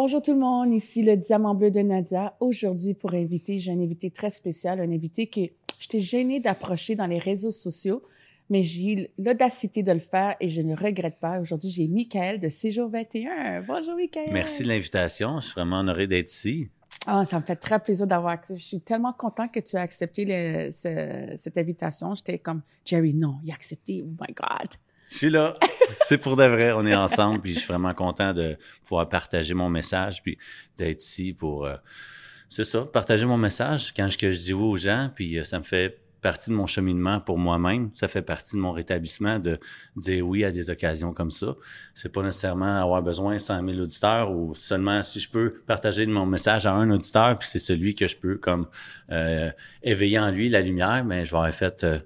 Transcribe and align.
Bonjour 0.00 0.22
tout 0.22 0.30
le 0.32 0.38
monde, 0.38 0.72
ici 0.72 1.02
le 1.02 1.16
Diamant 1.16 1.56
Bleu 1.56 1.72
de 1.72 1.80
Nadia. 1.80 2.36
Aujourd'hui, 2.38 2.94
pour 2.94 3.14
inviter, 3.14 3.58
j'ai 3.58 3.72
un 3.72 3.80
invité 3.80 4.12
très 4.12 4.30
spécial, 4.30 4.78
un 4.78 4.92
invité 4.92 5.26
que 5.26 5.40
j'étais 5.80 5.98
gênée 5.98 6.38
d'approcher 6.38 6.94
dans 6.94 7.08
les 7.08 7.18
réseaux 7.18 7.50
sociaux, 7.50 8.04
mais 8.48 8.62
j'ai 8.62 8.92
eu 8.92 9.08
l'audacité 9.18 9.82
de 9.82 9.90
le 9.90 9.98
faire 9.98 10.36
et 10.38 10.50
je 10.50 10.62
ne 10.62 10.76
regrette 10.76 11.18
pas. 11.18 11.40
Aujourd'hui, 11.40 11.70
j'ai 11.72 11.88
Michael 11.88 12.38
de 12.38 12.48
Séjour 12.48 12.88
21. 12.88 13.62
Bonjour 13.66 13.96
Michael. 13.96 14.28
Merci 14.32 14.62
de 14.62 14.68
l'invitation. 14.68 15.40
Je 15.40 15.46
suis 15.46 15.54
vraiment 15.54 15.80
honoré 15.80 16.06
d'être 16.06 16.30
ici. 16.30 16.68
Ah, 17.08 17.24
ça 17.24 17.40
me 17.40 17.44
fait 17.44 17.56
très 17.56 17.80
plaisir 17.80 18.06
d'avoir. 18.06 18.38
Je 18.48 18.54
suis 18.54 18.80
tellement 18.80 19.12
content 19.12 19.48
que 19.48 19.58
tu 19.58 19.74
as 19.76 19.80
accepté 19.80 20.24
le- 20.24 20.70
ce- 20.70 21.34
cette 21.38 21.58
invitation. 21.58 22.14
J'étais 22.14 22.38
comme, 22.38 22.62
Jerry, 22.84 23.14
non, 23.14 23.38
il 23.44 23.50
a 23.50 23.54
accepté. 23.54 24.04
Oh 24.06 24.10
my 24.20 24.32
God. 24.32 24.68
Je 25.10 25.16
suis 25.16 25.30
là. 25.30 25.56
C'est 26.04 26.18
pour 26.18 26.36
de 26.36 26.44
vrai. 26.44 26.72
On 26.72 26.86
est 26.86 26.94
ensemble. 26.94 27.40
Puis 27.40 27.54
je 27.54 27.58
suis 27.60 27.68
vraiment 27.68 27.94
content 27.94 28.32
de 28.32 28.56
pouvoir 28.82 29.08
partager 29.08 29.54
mon 29.54 29.68
message. 29.68 30.22
Puis 30.22 30.38
d'être 30.76 31.02
ici 31.02 31.32
pour. 31.32 31.66
euh, 31.66 31.76
c'est 32.50 32.64
ça, 32.64 32.82
partager 32.82 33.26
mon 33.26 33.36
message 33.36 33.92
quand 33.94 34.08
je, 34.08 34.16
je 34.18 34.38
dis 34.38 34.54
oui 34.54 34.64
aux 34.64 34.76
gens. 34.76 35.10
Puis 35.14 35.38
euh, 35.38 35.44
ça 35.44 35.58
me 35.58 35.64
fait 35.64 36.00
partie 36.20 36.50
de 36.50 36.54
mon 36.54 36.66
cheminement 36.66 37.20
pour 37.20 37.38
moi-même. 37.38 37.90
Ça 37.94 38.08
fait 38.08 38.22
partie 38.22 38.56
de 38.56 38.60
mon 38.60 38.72
rétablissement 38.72 39.38
de 39.38 39.58
dire 39.96 40.26
oui 40.26 40.44
à 40.44 40.50
des 40.50 40.70
occasions 40.70 41.12
comme 41.12 41.30
ça. 41.30 41.54
C'est 41.94 42.12
pas 42.12 42.22
nécessairement 42.22 42.80
avoir 42.82 43.02
besoin 43.02 43.34
de 43.34 43.38
100 43.38 43.64
000 43.64 43.78
auditeurs 43.78 44.32
ou 44.32 44.54
seulement 44.54 45.02
si 45.02 45.20
je 45.20 45.30
peux 45.30 45.62
partager 45.66 46.06
mon 46.06 46.26
message 46.26 46.66
à 46.66 46.72
un 46.72 46.90
auditeur, 46.90 47.38
puis 47.38 47.48
c'est 47.48 47.58
celui 47.60 47.94
que 47.94 48.08
je 48.08 48.16
peux 48.16 48.36
comme 48.36 48.66
euh, 49.10 49.50
éveiller 49.82 50.18
en 50.18 50.30
lui 50.30 50.48
la 50.48 50.60
lumière, 50.60 51.04
mais 51.04 51.24
je 51.24 51.30
vais 51.30 51.36
avoir 51.36 51.54
fait 51.54 51.84
euh, 51.84 52.00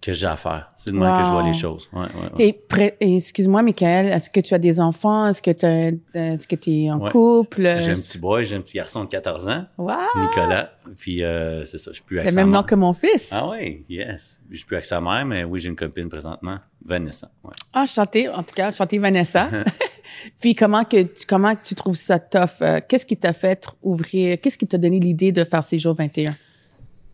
que 0.00 0.12
j'ai 0.12 0.26
à 0.26 0.36
faire. 0.36 0.70
C'est 0.76 0.90
de 0.92 0.96
même 0.96 1.18
que 1.18 1.24
je 1.24 1.30
vois 1.30 1.42
Wow. 1.42 1.46
les 1.48 1.52
choses. 1.54 1.88
Ouais, 1.92 2.00
ouais, 2.02 2.44
ouais. 2.78 2.96
Et, 3.00 3.16
excuse-moi, 3.16 3.62
Michael, 3.62 4.06
est-ce 4.06 4.30
que 4.30 4.40
tu 4.40 4.54
as 4.54 4.58
des 4.58 4.80
enfants? 4.80 5.26
Est-ce 5.26 5.42
que 5.42 5.50
tu 5.50 5.66
est-ce 6.14 6.46
que 6.46 6.56
es 6.70 6.90
en 6.90 7.00
couple? 7.00 7.76
J'ai 7.80 7.92
un 7.92 7.94
petit 7.94 8.18
boy, 8.18 8.44
j'ai 8.44 8.56
un 8.56 8.60
petit 8.60 8.76
garçon 8.76 9.04
de 9.04 9.08
14 9.08 9.48
ans, 9.48 9.64
Wow! 9.78 9.94
Nicolas. 10.16 10.72
Puis 10.96 11.24
euh, 11.24 11.64
c'est 11.64 11.78
ça, 11.78 11.90
je 11.90 11.96
suis 11.96 12.04
plus 12.04 12.20
avec 12.20 12.30
Le 12.30 12.36
même 12.36 12.50
nom 12.50 12.62
que 12.62 12.74
mon 12.74 12.92
fils. 12.92 13.30
Ah 13.32 13.48
oui, 13.50 13.84
yes. 13.88 14.40
Je 14.50 14.56
suis 14.58 14.66
plus 14.66 14.76
avec 14.76 14.84
sa 14.84 15.00
mère, 15.00 15.24
mais 15.26 15.44
oui, 15.44 15.58
j'ai 15.58 15.68
une 15.68 15.76
copine 15.76 16.08
présentement, 16.08 16.58
Vanessa. 16.84 17.30
Ah, 17.72 17.86
chanter, 17.86 18.28
en 18.28 18.42
tout 18.42 18.54
cas, 18.54 18.70
chanter 18.70 18.98
Vanessa. 18.98 19.48
Puis 20.40 20.54
comment 20.54 20.84
que 20.84 21.02
tu, 21.02 21.26
comment 21.26 21.54
tu 21.56 21.74
trouves 21.74 21.96
ça 21.96 22.18
tough? 22.18 22.62
Euh, 22.62 22.80
Qu'est-ce 22.86 23.06
qui 23.06 23.16
t'a 23.16 23.32
fait 23.32 23.66
ouvrir? 23.82 24.38
Qu'est-ce 24.40 24.58
qui 24.58 24.66
t'a 24.66 24.78
donné 24.78 25.00
l'idée 25.00 25.32
de 25.32 25.42
faire 25.44 25.64
ces 25.64 25.78
jours 25.78 25.94
21? 25.94 26.36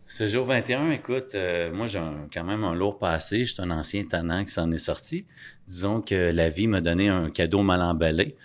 Ce 0.05 0.27
jour 0.27 0.45
21, 0.45 0.91
écoute, 0.91 1.33
euh, 1.33 1.71
moi 1.73 1.87
j'ai 1.87 2.01
quand 2.33 2.43
même 2.43 2.63
un 2.63 2.75
lourd 2.75 2.99
passé. 2.99 3.45
Je 3.45 3.53
suis 3.53 3.61
un 3.61 3.71
ancien 3.71 4.03
tannant 4.03 4.43
qui 4.43 4.51
s'en 4.51 4.71
est 4.71 4.77
sorti. 4.77 5.25
Disons 5.67 6.01
que 6.01 6.31
la 6.31 6.49
vie 6.49 6.67
m'a 6.67 6.81
donné 6.81 7.09
un 7.09 7.29
cadeau 7.29 7.63
mal 7.63 7.81
emballé. 7.81 8.35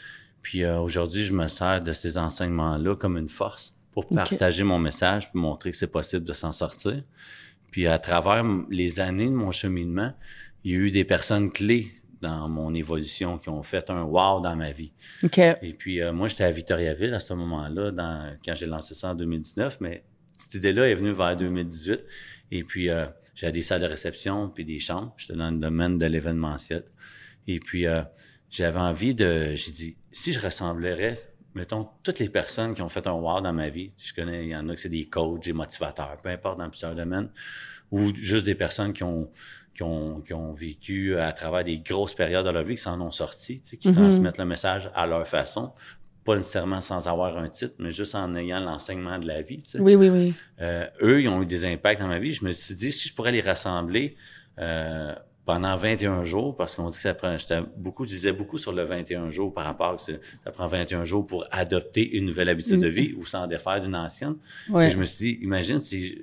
Puis 0.42 0.62
euh, 0.62 0.78
aujourd'hui, 0.78 1.24
je 1.24 1.32
me 1.32 1.46
sers 1.48 1.82
de 1.82 1.92
ces 1.92 2.16
enseignements-là 2.16 2.96
comme 2.96 3.18
une 3.18 3.28
force 3.28 3.74
pour 3.92 4.06
partager 4.06 4.62
mon 4.62 4.78
message, 4.78 5.30
puis 5.30 5.40
montrer 5.40 5.72
que 5.72 5.76
c'est 5.76 5.88
possible 5.88 6.24
de 6.24 6.32
s'en 6.32 6.52
sortir. 6.52 7.02
Puis 7.70 7.86
à 7.86 7.98
travers 7.98 8.44
les 8.70 9.00
années 9.00 9.26
de 9.26 9.34
mon 9.34 9.50
cheminement, 9.50 10.14
il 10.64 10.72
y 10.72 10.74
a 10.74 10.78
eu 10.78 10.90
des 10.90 11.04
personnes 11.04 11.50
clés 11.50 11.92
dans 12.20 12.48
mon 12.48 12.74
évolution 12.74 13.38
qui 13.38 13.48
ont 13.48 13.62
fait 13.62 13.90
un 13.90 14.02
wow 14.02 14.40
dans 14.40 14.56
ma 14.56 14.72
vie. 14.72 14.92
Et 15.62 15.72
puis, 15.72 16.00
euh, 16.02 16.12
moi, 16.12 16.28
j'étais 16.28 16.44
à 16.44 16.50
Victoriaville 16.50 17.14
à 17.14 17.20
ce 17.20 17.32
moment-là, 17.34 17.90
dans, 17.90 18.36
quand 18.44 18.54
j'ai 18.54 18.66
lancé 18.66 18.94
ça 18.94 19.10
en 19.10 19.14
2019, 19.14 19.80
mais 19.80 20.02
cette 20.38 20.54
idée-là 20.54 20.88
est 20.88 20.94
venue 20.94 21.10
vers 21.12 21.36
2018. 21.36 22.00
Et 22.52 22.62
puis, 22.62 22.88
euh, 22.88 23.06
j'avais 23.34 23.52
des 23.52 23.62
salles 23.62 23.82
de 23.82 23.86
réception 23.86 24.48
puis 24.48 24.64
des 24.64 24.78
chambres. 24.78 25.12
J'étais 25.18 25.34
dans 25.34 25.50
le 25.50 25.58
domaine 25.58 25.98
de 25.98 26.06
l'événementiel. 26.06 26.84
Et 27.46 27.60
puis, 27.60 27.86
euh, 27.86 28.02
j'avais 28.48 28.78
envie 28.78 29.14
de... 29.14 29.52
J'ai 29.54 29.72
dit, 29.72 29.96
si 30.12 30.32
je 30.32 30.40
ressemblerais, 30.40 31.18
mettons, 31.54 31.88
toutes 32.02 32.20
les 32.20 32.28
personnes 32.30 32.74
qui 32.74 32.82
ont 32.82 32.88
fait 32.88 33.06
un 33.06 33.12
wow 33.12 33.40
dans 33.40 33.52
ma 33.52 33.68
vie, 33.68 33.92
je 34.02 34.14
connais, 34.14 34.44
il 34.44 34.50
y 34.50 34.56
en 34.56 34.68
a 34.68 34.74
que 34.74 34.80
c'est 34.80 34.88
des 34.88 35.06
coachs, 35.06 35.42
des 35.44 35.52
motivateurs, 35.52 36.16
peu 36.22 36.28
importe 36.30 36.58
dans 36.58 36.70
plusieurs 36.70 36.94
domaines, 36.94 37.30
ou 37.90 38.14
juste 38.14 38.46
des 38.46 38.54
personnes 38.54 38.92
qui 38.92 39.02
ont 39.02 39.30
qui 39.74 39.84
ont, 39.84 40.20
qui 40.22 40.34
ont 40.34 40.52
vécu 40.54 41.16
à 41.16 41.32
travers 41.32 41.62
des 41.62 41.78
grosses 41.78 42.12
périodes 42.12 42.44
de 42.44 42.50
leur 42.50 42.64
vie, 42.64 42.74
qui 42.74 42.82
s'en 42.82 43.00
ont 43.00 43.12
sorti, 43.12 43.62
qui 43.62 43.88
Mhm. 43.88 43.94
transmettent 43.94 44.38
le 44.38 44.44
message 44.44 44.90
à 44.92 45.06
leur 45.06 45.24
façon, 45.28 45.72
pas 46.28 46.36
nécessairement 46.36 46.82
sans 46.82 47.08
avoir 47.08 47.38
un 47.38 47.48
titre, 47.48 47.72
mais 47.78 47.90
juste 47.90 48.14
en 48.14 48.36
ayant 48.36 48.60
l'enseignement 48.60 49.18
de 49.18 49.26
la 49.26 49.40
vie. 49.40 49.62
tu 49.62 49.70
sais. 49.70 49.80
Oui, 49.80 49.94
oui, 49.94 50.10
oui. 50.10 50.34
Euh, 50.60 50.86
eux, 51.00 51.22
ils 51.22 51.28
ont 51.28 51.40
eu 51.40 51.46
des 51.46 51.64
impacts 51.64 52.02
dans 52.02 52.06
ma 52.06 52.18
vie. 52.18 52.34
Je 52.34 52.44
me 52.44 52.50
suis 52.50 52.74
dit, 52.74 52.92
si 52.92 53.08
je 53.08 53.14
pourrais 53.14 53.32
les 53.32 53.40
rassembler 53.40 54.14
euh, 54.58 55.14
pendant 55.46 55.74
21 55.74 56.24
jours, 56.24 56.54
parce 56.54 56.76
qu'on 56.76 56.90
dit 56.90 56.96
que 56.96 57.02
ça 57.02 57.14
prend, 57.14 57.34
beaucoup, 57.78 58.04
je 58.04 58.10
disais 58.10 58.32
beaucoup 58.32 58.58
sur 58.58 58.72
le 58.72 58.84
21 58.84 59.30
jours 59.30 59.54
par 59.54 59.64
rapport 59.64 59.96
que 59.96 60.02
ça 60.02 60.50
prend 60.52 60.66
21 60.66 61.04
jours 61.04 61.26
pour 61.26 61.46
adopter 61.50 62.18
une 62.18 62.26
nouvelle 62.26 62.50
habitude 62.50 62.78
de 62.78 62.88
vie 62.88 63.14
ou 63.16 63.24
s'en 63.24 63.46
défaire 63.46 63.80
d'une 63.80 63.96
ancienne. 63.96 64.36
Et 64.78 64.90
je 64.90 64.98
me 64.98 65.06
suis 65.06 65.32
dit, 65.32 65.44
imagine 65.44 65.80
si 65.80 66.08
je, 66.08 66.16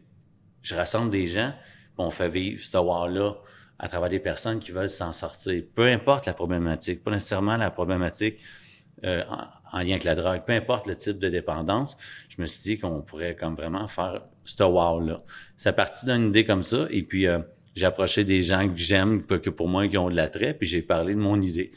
je 0.61 0.75
rassemble 0.75 1.09
des 1.09 1.25
gens, 1.25 1.51
on 1.97 2.11
fait 2.11 2.29
vivre 2.29 2.63
ce 2.63 2.77
war-là 2.77 3.37
à 3.79 3.87
travers 3.87 4.09
des 4.09 4.19
personnes 4.19 4.59
qui 4.59 4.71
veulent 4.71 4.87
s'en 4.87 5.11
sortir. 5.11 5.63
Peu 5.73 5.87
importe 5.87 6.27
la 6.27 6.35
problématique, 6.35 7.03
pas 7.03 7.09
nécessairement 7.09 7.57
la 7.57 7.71
problématique 7.71 8.37
euh, 9.03 9.23
en, 9.75 9.79
en 9.79 9.83
lien 9.83 9.91
avec 9.91 10.03
la 10.03 10.15
drogue, 10.15 10.41
peu 10.45 10.53
importe 10.53 10.87
le 10.87 10.95
type 10.95 11.19
de 11.19 11.29
dépendance, 11.29 11.97
je 12.29 12.41
me 12.41 12.45
suis 12.45 12.61
dit 12.61 12.77
qu'on 12.79 13.01
pourrait 13.01 13.35
comme 13.35 13.55
vraiment 13.55 13.87
faire 13.87 14.21
ce 14.43 14.63
wow-là. 14.63 15.21
C'est 15.57 15.75
parti 15.75 16.05
d'une 16.05 16.29
idée 16.29 16.45
comme 16.45 16.63
ça, 16.63 16.87
et 16.89 17.03
puis 17.03 17.27
euh, 17.27 17.39
j'ai 17.75 17.85
approché 17.85 18.23
des 18.23 18.41
gens 18.41 18.67
que 18.69 18.75
j'aime, 18.77 19.23
que 19.25 19.35
que 19.35 19.49
pour 19.49 19.67
moi 19.67 19.87
qui 19.87 19.97
ont 19.97 20.09
de 20.09 20.15
l'attrait, 20.15 20.53
puis 20.53 20.67
j'ai 20.67 20.81
parlé 20.81 21.13
de 21.15 21.19
mon 21.19 21.41
idée. 21.41 21.71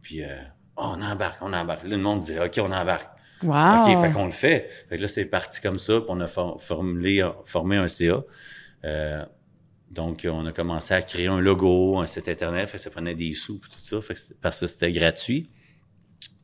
Puis 0.00 0.22
euh, 0.24 0.36
Oh, 0.76 0.94
on 0.96 1.02
embarque, 1.02 1.36
on 1.42 1.52
embarque. 1.52 1.82
Là, 1.84 1.90
le 1.90 2.02
monde 2.02 2.20
disait, 2.20 2.42
OK, 2.42 2.58
on 2.58 2.72
embarque. 2.72 3.10
Wow! 3.42 3.82
OK, 3.94 4.00
fait 4.00 4.10
qu'on 4.12 4.24
le 4.24 4.32
fait. 4.32 4.70
Fait 4.88 4.96
que 4.96 5.02
là, 5.02 5.08
c'est 5.08 5.26
parti 5.26 5.60
comme 5.60 5.78
ça, 5.78 5.96
puis 6.00 6.06
on 6.08 6.18
a 6.20 6.26
for- 6.28 6.58
formulé, 6.62 7.28
formé 7.44 7.76
un 7.76 7.88
CA. 7.88 8.22
Euh, 8.84 9.22
donc, 9.90 10.26
on 10.30 10.46
a 10.46 10.52
commencé 10.52 10.94
à 10.94 11.02
créer 11.02 11.26
un 11.26 11.40
logo, 11.40 11.98
un 11.98 12.06
site 12.06 12.26
Internet, 12.28 12.68
fait 12.70 12.78
que 12.78 12.82
ça 12.82 12.88
prenait 12.90 13.14
des 13.14 13.34
sous, 13.34 13.58
puis 13.58 13.70
tout 13.70 13.84
ça, 13.84 14.00
fait 14.00 14.14
que 14.14 14.20
parce 14.40 14.60
que 14.60 14.66
c'était 14.66 14.92
gratuit. 14.92 15.50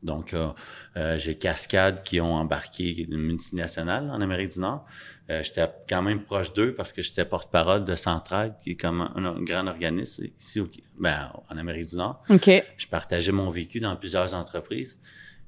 Donc, 0.03 0.33
euh, 0.33 0.49
euh, 0.97 1.17
j'ai 1.17 1.35
Cascade 1.35 2.03
qui 2.03 2.21
ont 2.21 2.35
embarqué 2.35 3.03
une 3.03 3.17
multinationale 3.17 4.09
en 4.09 4.21
Amérique 4.21 4.53
du 4.53 4.59
Nord. 4.59 4.85
Euh, 5.29 5.43
j'étais 5.43 5.67
quand 5.87 6.01
même 6.01 6.23
proche 6.23 6.53
d'eux 6.53 6.73
parce 6.73 6.93
que 6.93 7.01
j'étais 7.01 7.25
porte-parole 7.25 7.85
de 7.85 7.95
Centraide, 7.95 8.53
qui 8.63 8.71
est 8.71 8.75
comme 8.75 9.01
un, 9.01 9.25
un 9.25 9.41
grand 9.41 9.67
organisme 9.67 10.27
ici 10.39 10.59
au, 10.59 10.69
ben, 10.97 11.31
en 11.49 11.57
Amérique 11.57 11.87
du 11.87 11.97
Nord 11.97 12.23
OK. 12.29 12.49
je 12.77 12.87
partageais 12.87 13.31
mon 13.31 13.49
vécu 13.49 13.79
dans 13.79 13.95
plusieurs 13.95 14.33
entreprises. 14.33 14.97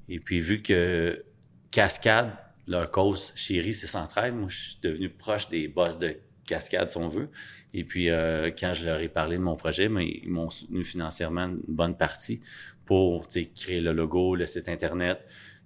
Et 0.09 0.19
puis, 0.19 0.39
vu 0.39 0.61
que 0.61 1.23
Cascade, 1.71 2.31
leur 2.67 2.91
cause 2.91 3.31
chérie, 3.35 3.73
c'est 3.73 3.87
Centraide, 3.87 4.35
moi, 4.35 4.49
je 4.49 4.57
suis 4.57 4.77
devenu 4.81 5.09
proche 5.09 5.49
des 5.49 5.67
boss 5.67 5.97
de 5.97 6.17
Cascade, 6.45 6.89
si 6.89 6.97
on 6.97 7.07
veut. 7.07 7.29
Et 7.73 7.83
puis, 7.83 8.09
euh, 8.09 8.51
quand 8.57 8.73
je 8.73 8.85
leur 8.85 8.99
ai 8.99 9.07
parlé 9.07 9.37
de 9.37 9.41
mon 9.41 9.55
projet, 9.55 9.87
mais 9.89 10.05
ils 10.23 10.29
m'ont 10.29 10.49
soutenu 10.49 10.83
financièrement 10.83 11.45
une 11.45 11.61
bonne 11.67 11.95
partie 11.95 12.41
pour 12.85 13.27
créer 13.55 13.79
le 13.79 13.93
logo, 13.93 14.35
le 14.35 14.45
site 14.45 14.67
Internet. 14.67 15.19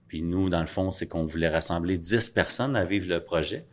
Puis 0.08 0.22
nous, 0.22 0.50
dans 0.50 0.62
le 0.62 0.68
fond, 0.68 0.92
c'est 0.92 1.08
qu'on 1.08 1.26
voulait 1.26 1.50
rassembler 1.50 1.98
10 1.98 2.30
personnes 2.30 2.76
à 2.76 2.84
vivre 2.86 3.10
le 3.10 3.22
projet. 3.22 3.66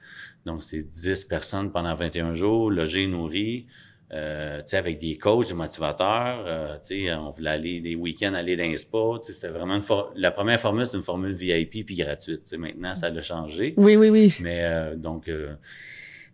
Donc, 0.46 0.62
c'est 0.62 0.82
10 0.82 1.24
personnes 1.24 1.70
pendant 1.70 1.94
21 1.94 2.32
jours, 2.34 2.70
logées, 2.70 3.06
nourries, 3.06 3.66
euh, 4.14 4.58
tu 4.60 4.68
sais, 4.68 4.76
avec 4.78 4.98
des 4.98 5.16
coachs, 5.18 5.48
des 5.48 5.54
motivateurs. 5.54 6.44
euh, 6.46 6.76
tu 6.78 7.00
sais, 7.02 7.14
on 7.14 7.30
voulait 7.30 7.50
aller 7.50 7.80
des 7.80 7.94
week-ends, 7.94 8.32
aller 8.34 8.56
dans 8.56 8.64
les 8.64 8.76
spas. 8.78 9.18
C'était 9.22 9.48
vraiment 9.48 9.74
une 9.74 9.80
for- 9.82 10.12
la 10.16 10.30
première 10.30 10.58
formule, 10.60 10.86
c'est 10.86 10.96
une 10.96 11.02
formule 11.02 11.32
VIP 11.32 11.84
puis 11.84 11.94
gratuite. 11.96 12.44
Tu 12.44 12.50
sais, 12.50 12.56
maintenant, 12.56 12.94
ça 12.94 13.06
a 13.08 13.20
changé. 13.20 13.74
Oui, 13.76 13.96
oui, 13.96 14.08
oui. 14.10 14.34
Mais 14.42 14.60
euh, 14.64 14.96
donc, 14.96 15.28
euh, 15.28 15.54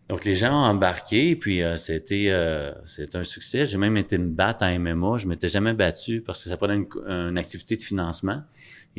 donc 0.08 0.24
les 0.24 0.34
gens 0.34 0.52
ont 0.52 0.66
embarqué, 0.66 1.36
puis 1.36 1.62
euh, 1.62 1.76
c'était 1.76 2.26
euh, 2.28 2.72
c'était 2.84 3.16
un 3.18 3.22
succès. 3.22 3.66
J'ai 3.66 3.78
même 3.78 3.96
été 3.96 4.18
me 4.18 4.28
battre 4.28 4.64
en 4.64 4.78
MMA. 4.78 5.18
Je 5.18 5.26
m'étais 5.26 5.48
jamais 5.48 5.74
battu 5.74 6.20
parce 6.20 6.42
que 6.42 6.48
ça 6.48 6.56
prenait 6.56 6.76
une, 6.76 6.88
une 7.06 7.38
activité 7.38 7.76
de 7.76 7.82
financement. 7.82 8.42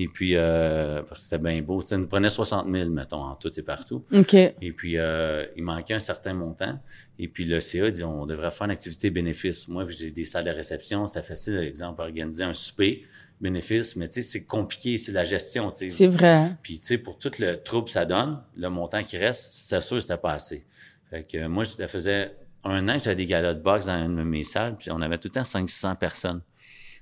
Et 0.02 0.08
puis, 0.08 0.36
euh, 0.36 1.02
parce 1.03 1.19
que 1.19 1.25
c'était 1.25 1.44
bien 1.44 1.62
beau. 1.62 1.81
Ça 1.81 1.98
nous 1.98 2.08
prenait 2.08 2.30
60 2.30 2.72
000, 2.72 2.89
mettons, 2.89 3.22
en 3.22 3.36
tout 3.36 3.51
et 3.60 3.63
partout. 3.63 4.06
OK. 4.13 4.34
Et 4.34 4.72
puis, 4.72 4.98
euh, 4.98 5.45
il 5.57 5.63
manquait 5.63 5.95
un 5.95 6.00
certain 6.00 6.34
montant. 6.34 6.80
Et 7.18 7.28
puis, 7.28 7.44
le 7.44 7.60
CA 7.60 7.92
dit, 7.92 8.06
on 8.06 8.25
devrait 8.25 8.51
faire 8.51 8.66
une 8.66 8.72
activité 8.72 9.10
bénéfice. 9.10 9.68
Moi, 9.68 9.84
vu 9.84 9.94
que 9.94 10.00
j'ai 10.00 10.12
des 10.12 10.24
salles 10.24 10.45
de 10.45 10.51
réception, 10.51 11.06
c'est 11.06 11.22
facile, 11.22 11.56
par 11.56 11.63
exemple, 11.63 12.01
organiser 12.01 12.45
un 12.45 12.54
souper 12.54 13.04
bénéfice, 13.42 13.95
mais 13.98 14.07
tu 14.07 14.16
sais, 14.16 14.22
c'est 14.22 14.44
compliqué, 14.44 14.98
c'est 14.98 15.12
la 15.12 15.24
gestion, 15.24 15.72
tu 15.72 15.89
sais. 15.89 15.89
C'est 15.89 16.07
vrai. 16.07 16.51
Puis, 16.62 16.80
tu 16.80 16.86
sais, 16.86 16.98
pour 16.98 17.18
tout 17.18 17.31
le 17.39 17.56
trouble 17.62 17.86
que 17.86 17.92
ça 17.92 18.06
donne, 18.06 18.42
le 18.56 18.69
montant 18.69 19.04
qui 19.04 19.18
reste, 19.18 19.51
c'était 19.51 19.81
sûr 19.81 19.98
que 19.98 20.01
c'était 20.01 20.18
pas 20.18 20.34
assez. 20.34 20.66
Fait 21.10 21.24
que 21.24 21.48
moi, 21.48 21.66
ça 21.66 21.88
faisait 21.88 22.32
un 22.64 22.88
an 22.88 22.98
que 22.98 23.04
j'avais 23.04 23.16
des 23.16 23.26
galas 23.26 23.54
de 23.54 23.62
boxe 23.62 23.86
dans 23.88 24.06
une 24.06 24.18
de 24.18 24.24
mes 24.24 24.44
salles, 24.44 24.78
puis 24.78 24.92
on 24.92 25.02
avait 25.02 25.18
tout 25.18 25.30
le 25.30 25.34
temps 25.34 25.44
500 25.44 25.96
personnes. 25.96 26.42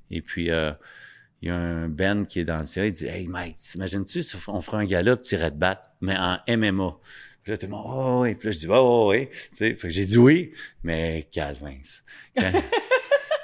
Et 0.10 0.22
puis, 0.22 0.50
euh, 0.50 0.72
il 1.42 1.50
y 1.50 1.52
a 1.52 1.56
un 1.56 1.90
Ben 1.90 2.26
qui 2.26 2.40
est 2.40 2.46
dans 2.46 2.58
le 2.58 2.66
ciel, 2.66 2.88
il 2.88 2.92
dit 2.94 3.06
«Hey 3.08 3.28
Mike, 3.28 3.58
t'imagines-tu 3.58 4.24
on 4.48 4.62
ferait 4.62 4.78
un 4.78 4.86
gala 4.86 5.18
puis 5.18 5.28
tu 5.28 5.36
irais 5.36 5.52
te 5.52 5.58
battre, 5.58 5.90
mais 6.02 6.16
en 6.18 6.38
MMA?» 6.48 6.98
Puis 7.44 7.52
là, 7.52 7.58
tout 7.58 7.66
le 7.66 7.72
monde 7.72 7.86
«Oh 7.88 8.20
oui!» 8.24 8.36
Puis 8.40 8.48
là, 8.48 8.52
je 8.52 8.60
dis 8.60 8.68
«Oh 8.70 9.10
oui!» 9.12 9.30
Tu 9.52 9.58
sais, 9.58 9.76
fait 9.76 9.88
que 9.88 9.94
j'ai 9.94 10.06
dit 10.06 10.18
oui, 10.18 10.54
mais. 10.84 11.28
Quand- 11.34 11.54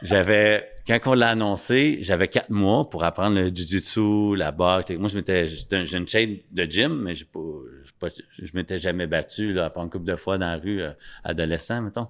j'avais, 0.03 0.69
quand 0.85 0.99
on 1.05 1.13
l'a 1.13 1.29
annoncé, 1.29 1.99
j'avais 2.01 2.27
quatre 2.27 2.49
mois 2.49 2.89
pour 2.89 3.03
apprendre 3.03 3.37
le 3.37 3.47
jiu-jitsu, 3.47 4.35
la 4.35 4.51
boxe. 4.51 4.91
Moi, 4.91 5.07
je 5.07 5.15
m'étais, 5.15 5.47
j'ai 5.47 5.97
une 5.97 6.07
chaîne 6.07 6.37
de 6.51 6.63
gym, 6.65 7.01
mais 7.01 7.13
j'ai 7.13 7.25
pas, 7.25 8.07
je 8.31 8.51
m'étais 8.53 8.77
jamais 8.77 9.07
battu, 9.07 9.53
là, 9.53 9.69
pas 9.69 9.81
une 9.81 9.89
couple 9.89 10.05
de 10.05 10.15
fois 10.15 10.37
dans 10.37 10.47
la 10.47 10.57
rue, 10.57 10.81
euh, 10.81 10.91
adolescent, 11.23 11.81
mettons. 11.81 12.07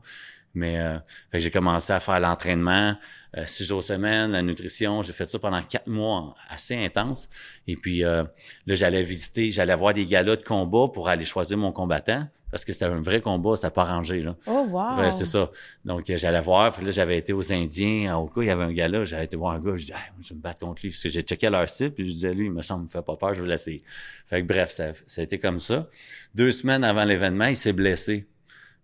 Mais 0.54 0.80
euh, 0.80 0.98
j'ai 1.34 1.50
commencé 1.50 1.92
à 1.94 2.00
faire 2.00 2.20
l'entraînement 2.20 2.96
euh, 3.38 3.46
six 3.46 3.66
jours 3.66 3.82
semaine, 3.82 4.32
la 4.32 4.44
nutrition. 4.44 5.02
J'ai 5.02 5.14
fait 5.14 5.26
ça 5.26 5.40
pendant 5.40 5.62
quatre 5.64 5.88
mois, 5.88 6.36
assez 6.50 6.76
intense. 6.76 7.28
Et 7.68 7.76
puis 7.76 8.04
euh, 8.04 8.24
là, 8.68 8.76
j'allais 8.76 9.04
visiter, 9.04 9.50
j'allais 9.50 9.76
voir 9.76 9.94
des 9.94 10.06
galas 10.06 10.36
de 10.36 10.44
combat 10.44 10.88
pour 10.94 11.10
aller 11.10 11.26
choisir 11.26 11.58
mon 11.58 11.72
combattant. 11.72 12.28
Parce 12.52 12.66
que 12.66 12.72
c'était 12.72 12.86
un 12.86 13.02
vrai 13.02 13.20
combat, 13.20 13.56
c'était 13.56 13.72
pas 13.72 13.84
rangé, 13.84 14.22
là. 14.22 14.36
Oh, 14.46 14.68
wow! 14.70 15.10
c'est 15.10 15.26
ça. 15.26 15.50
Donc, 15.86 16.04
j'allais 16.06 16.40
voir. 16.40 16.72
Puis 16.72 16.86
là, 16.86 16.92
j'avais 16.92 17.18
été 17.18 17.34
aux 17.34 17.52
Indiens. 17.52 18.16
Au 18.16 18.28
cas, 18.28 18.42
il 18.42 18.46
y 18.46 18.52
avait 18.52 18.66
un 18.66 18.72
gars 18.72 18.88
là. 18.88 19.04
J'avais 19.06 19.26
été 19.26 19.36
voir 19.36 19.54
un 19.54 19.60
gars. 19.60 19.76
Je 19.76 19.86
disais, 19.86 19.96
je 20.22 20.30
vais 20.30 20.36
me 20.36 20.42
battre 20.42 20.60
contre 20.60 20.84
lui. 20.84 20.92
Parce 20.92 21.02
que 21.02 21.10
j'ai 21.10 21.22
checké 21.22 21.50
leur 21.50 21.68
site. 21.68 21.96
Puis 21.96 22.08
je 22.08 22.12
disais, 22.12 22.32
lui, 22.36 22.46
il 22.46 22.52
me 22.52 22.62
semble, 22.62 22.84
me 22.84 22.90
fait 22.90 23.02
pas 23.02 23.16
peur. 23.16 23.34
Je 23.34 23.42
vais 23.42 23.50
l'essayer. 23.50 23.82
Fait 24.28 24.44
que 24.44 24.48
bref, 24.48 24.70
ça, 24.70 24.94
ça 25.08 25.22
a 25.22 25.24
été 25.24 25.40
comme 25.40 25.58
ça. 25.58 25.90
Deux 26.36 26.52
semaines 26.52 26.84
avant 26.84 27.06
l'événement, 27.06 27.46
il 27.46 27.56
s'est 27.56 27.74
blessé. 27.74 28.28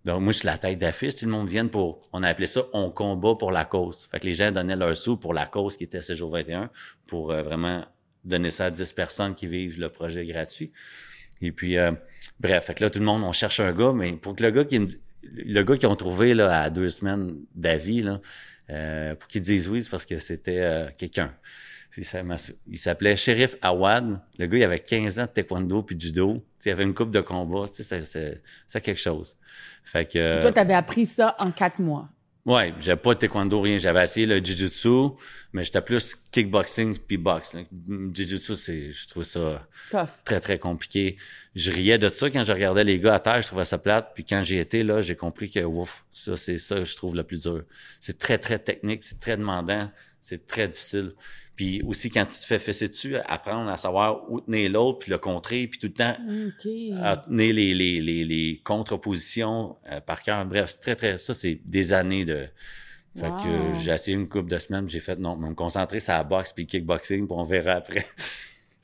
Donc, 0.06 0.22
moi, 0.22 0.32
je 0.32 0.40
suis 0.40 0.46
la 0.46 0.58
tête 0.58 0.80
d'affiche. 0.80 1.16
Tout 1.16 1.26
le 1.26 1.32
monde 1.32 1.50
vient 1.50 1.68
pour, 1.68 2.02
on 2.14 2.24
a 2.24 2.30
appelé 2.30 2.48
ça, 2.48 2.64
on 2.74 2.90
combat 2.90 3.36
pour 3.38 3.52
la 3.52 3.66
cause. 3.66 4.08
Fait 4.12 4.20
que 4.20 4.26
les 4.26 4.34
gens 4.34 4.52
donnaient 4.52 4.76
leur 4.76 4.96
sous 4.96 5.18
pour 5.18 5.34
la 5.34 5.46
cause 5.46 5.76
qui 5.76 5.84
était 5.84 6.02
Séjour 6.02 6.32
21 6.32 6.70
pour 7.06 7.32
euh, 7.32 7.44
vraiment 7.44 7.86
donner 8.24 8.50
ça 8.50 8.66
à 8.66 8.72
10 8.72 8.94
personnes 8.94 9.36
qui 9.36 9.48
vivent 9.48 9.80
le 9.80 9.90
projet 9.90 10.26
gratuit. 10.26 10.72
Et 11.42 11.52
puis, 11.52 11.78
euh, 11.78 11.92
bref, 12.40 12.66
fait 12.66 12.76
que 12.76 12.84
là, 12.84 12.90
tout 12.90 13.00
le 13.00 13.06
monde, 13.06 13.24
on 13.24 13.34
cherche 13.34 13.60
un 13.60 13.74
gars, 13.74 13.92
mais 13.94 14.14
pour 14.14 14.36
que 14.36 14.44
le 14.44 14.52
gars 14.52 14.66
qui 14.66 14.80
le 15.32 15.64
gars 15.64 15.76
qu'ils 15.76 15.90
ont 15.90 15.96
trouvé 15.96 16.34
là, 16.34 16.62
à 16.62 16.70
deux 16.70 16.90
semaines 16.90 17.36
d'avis, 17.54 18.06
euh, 18.70 19.16
pour 19.16 19.28
qu'ils 19.28 19.42
disent 19.42 19.68
oui, 19.68 19.84
c'est 19.84 19.90
parce 19.90 20.06
que 20.06 20.18
c'était 20.18 20.88
quelqu'un. 20.98 21.34
Il 21.98 22.78
s'appelait 22.78 23.16
Sheriff 23.16 23.56
Awad. 23.62 24.20
Le 24.38 24.46
gars, 24.46 24.58
il 24.58 24.64
avait 24.64 24.80
15 24.80 25.20
ans 25.20 25.24
de 25.24 25.28
taekwondo 25.28 25.84
puis 25.84 25.96
de 25.96 26.02
judo. 26.02 26.44
il 26.66 26.72
avait 26.72 26.84
une 26.84 26.94
coupe 26.94 27.12
de 27.12 27.22
combat. 27.22 27.66
C'était 27.72 28.42
quelque 28.82 28.96
chose. 28.96 29.36
Fait 29.84 30.06
que, 30.06 30.38
Et 30.38 30.40
toi, 30.40 30.52
tu 30.52 30.60
avais 30.60 30.76
appris 30.76 31.06
ça 31.06 31.36
en 31.40 31.52
quatre 31.52 31.80
mois. 31.80 32.10
Ouais, 32.46 32.74
j'avais 32.80 33.00
pas 33.00 33.14
de 33.14 33.20
taekwondo, 33.20 33.62
rien. 33.62 33.78
J'avais 33.78 34.04
essayé 34.04 34.26
le 34.26 34.38
jiu-jitsu, 34.38 35.10
mais 35.52 35.64
j'étais 35.64 35.82
plus 35.82 36.16
kickboxing 36.32 36.98
puis 36.98 37.18
boxe. 37.18 37.56
Jiu-jitsu, 38.14 38.56
c'est, 38.56 38.92
je 38.92 39.08
trouve 39.08 39.24
ça 39.24 39.68
très, 40.24 40.40
très 40.40 40.58
compliqué. 40.58 41.18
Je 41.54 41.72
riais 41.72 41.98
de 41.98 42.08
ça 42.08 42.30
quand 42.30 42.44
je 42.44 42.54
regardais 42.54 42.84
les 42.84 42.98
gars 42.98 43.16
à 43.16 43.20
terre, 43.20 43.42
je 43.42 43.48
trouvais 43.48 43.66
ça 43.66 43.78
plate. 43.78 44.14
Puis 44.16 44.24
quand 44.24 44.42
j'ai 44.42 44.60
été 44.60 44.84
là, 44.84 45.02
j'ai 45.02 45.16
compris 45.16 45.52
que, 45.52 45.60
ouf, 45.60 46.06
ça, 46.12 46.36
c'est 46.38 46.58
ça 46.58 46.78
que 46.78 46.86
je 46.86 46.96
trouve 46.96 47.16
le 47.16 47.24
plus 47.24 47.44
dur. 47.44 47.64
C'est 48.00 48.18
très, 48.18 48.38
très 48.38 48.58
technique, 48.58 49.04
c'est 49.04 49.20
très 49.20 49.36
demandant, 49.36 49.92
c'est 50.22 50.48
très 50.48 50.68
difficile. 50.68 51.12
Puis 51.60 51.82
aussi, 51.86 52.10
quand 52.10 52.26
tu 52.26 52.40
te 52.40 52.46
fais 52.46 52.58
fesser 52.58 52.88
dessus, 52.88 53.18
apprendre 53.26 53.70
à 53.70 53.76
savoir 53.76 54.32
où 54.32 54.40
tenir 54.40 54.72
l'autre, 54.72 55.00
puis 55.00 55.12
le 55.12 55.18
contrer, 55.18 55.68
puis 55.68 55.78
tout 55.78 55.88
le 55.88 55.94
temps 55.94 56.16
à 57.04 57.18
tenir 57.18 57.54
les, 57.54 57.74
les, 57.74 58.00
les, 58.00 58.24
les 58.24 58.62
contre-positions 58.64 59.76
euh, 59.92 60.00
par 60.00 60.24
cœur. 60.24 60.46
Bref, 60.46 60.70
c'est 60.70 60.80
très, 60.80 60.96
très... 60.96 61.18
Ça, 61.18 61.34
c'est 61.34 61.60
des 61.66 61.92
années 61.92 62.24
de... 62.24 62.48
Fait 63.14 63.28
que 63.44 63.78
j'ai 63.78 63.92
essayé 63.92 64.16
une 64.16 64.30
couple 64.30 64.50
de 64.50 64.58
semaines, 64.58 64.88
j'ai 64.88 65.02
fait 65.02 65.20
non, 65.20 65.36
me 65.36 65.54
concentrer 65.54 66.00
sur 66.00 66.14
la 66.14 66.24
boxe 66.24 66.54
puis 66.54 66.64
le 66.64 66.70
kickboxing, 66.70 67.28
puis 67.28 67.38
on 67.38 67.44
verra 67.44 67.74
après. 67.74 68.06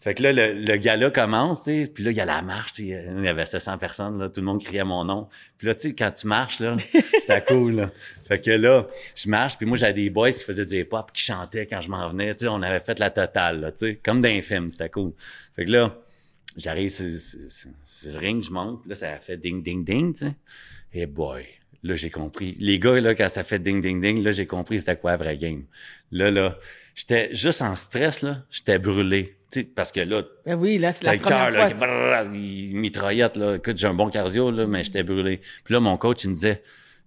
Fait 0.06 0.14
que 0.14 0.22
là, 0.22 0.32
le, 0.32 0.54
le 0.54 0.76
gala 0.76 1.10
commence, 1.10 1.64
tu 1.64 1.88
puis 1.88 2.04
là, 2.04 2.12
il 2.12 2.18
y 2.18 2.22
a 2.22 2.26
la 2.26 2.44
marche, 2.44 2.78
il 2.78 2.90
y 2.90 3.28
avait 3.28 3.48
700 3.48 3.80
personnes, 3.80 4.20
là, 4.20 4.30
tout 4.30 4.40
le 4.40 4.46
monde 4.46 4.64
criait 4.64 4.84
mon 4.84 5.04
nom. 5.04 5.28
Puis 5.58 5.66
là, 5.66 5.74
tu 5.74 5.88
sais, 5.88 5.96
quand 5.96 6.12
tu 6.12 6.28
marches, 6.28 6.60
là, 6.60 6.78
c'était 6.94 7.44
cool, 7.44 7.74
là. 7.74 7.92
Fait 8.28 8.40
que 8.40 8.52
là, 8.52 8.86
je 9.16 9.28
marche, 9.28 9.58
puis 9.58 9.66
moi, 9.66 9.78
j'avais 9.78 9.94
des 9.94 10.12
boys 10.12 10.32
qui 10.32 10.44
faisaient 10.44 10.68
du 10.68 10.80
hip-hop, 10.80 11.12
qui 11.12 11.24
chantaient 11.24 11.66
quand 11.66 11.82
je 11.82 11.90
m'en 11.90 12.08
venais, 12.08 12.36
tu 12.36 12.46
sais, 12.46 12.48
on 12.50 12.62
avait 12.62 12.82
fait 12.82 13.00
la 13.00 13.10
totale, 13.10 13.62
là, 13.62 13.72
tu 13.72 13.80
sais, 13.80 13.96
comme 13.96 14.20
dans 14.20 14.30
un 14.30 14.44
film, 14.44 14.70
c'était 14.70 14.90
cool. 14.90 15.12
Fait 15.56 15.66
que 15.66 15.72
là, 15.72 15.98
j'arrive 16.56 16.92
sur, 16.92 17.06
le 17.06 18.20
ring, 18.20 18.44
je 18.44 18.52
monte, 18.52 18.86
là, 18.86 18.94
ça 18.94 19.16
fait 19.16 19.38
ding, 19.38 19.64
ding, 19.64 19.84
ding, 19.84 20.14
tu 20.14 20.28
sais. 20.28 20.34
Et 20.94 21.08
boy, 21.08 21.48
là, 21.82 21.96
j'ai 21.96 22.12
compris. 22.12 22.56
Les 22.60 22.78
gars, 22.78 23.02
là, 23.02 23.16
quand 23.16 23.30
ça 23.30 23.44
fait 23.44 23.58
ding, 23.58 23.82
ding, 23.82 24.00
ding, 24.00 24.22
là, 24.22 24.32
j'ai 24.32 24.46
compris 24.46 24.82
c'était 24.82 24.98
quoi 24.98 25.14
la 25.14 25.18
vraie 25.18 25.38
game. 25.38 25.64
Là, 26.12 26.30
là, 26.30 26.60
j'étais 26.94 27.34
juste 27.34 27.64
en 27.64 27.76
stress, 27.76 28.22
là, 28.22 28.44
j'étais 28.52 28.78
brûlé 28.78 29.35
parce 29.76 29.92
que 29.92 30.02
là, 30.02 30.24
ben 30.46 30.56
oui, 30.56 30.78
là, 30.78 30.92
c'est 30.92 31.06
la 31.06 31.18
première 31.18 31.52
cœur, 31.52 31.88
là, 31.88 32.24
il 32.34 32.76
mitraillette, 32.76 33.38
là. 33.38 33.56
Écoute, 33.56 33.78
j'ai 33.78 33.88
un 33.88 33.94
bon 33.94 34.10
cardio, 34.10 34.52
là, 34.52 34.68
mais 34.68 34.84
j'étais 34.84 35.04
brûlé. 35.04 35.40
Puis 35.64 35.74
là, 35.74 35.80
mon 35.80 35.98
coach, 35.98 36.24
il 36.24 36.32
me 36.32 36.36
disait, 36.36 36.62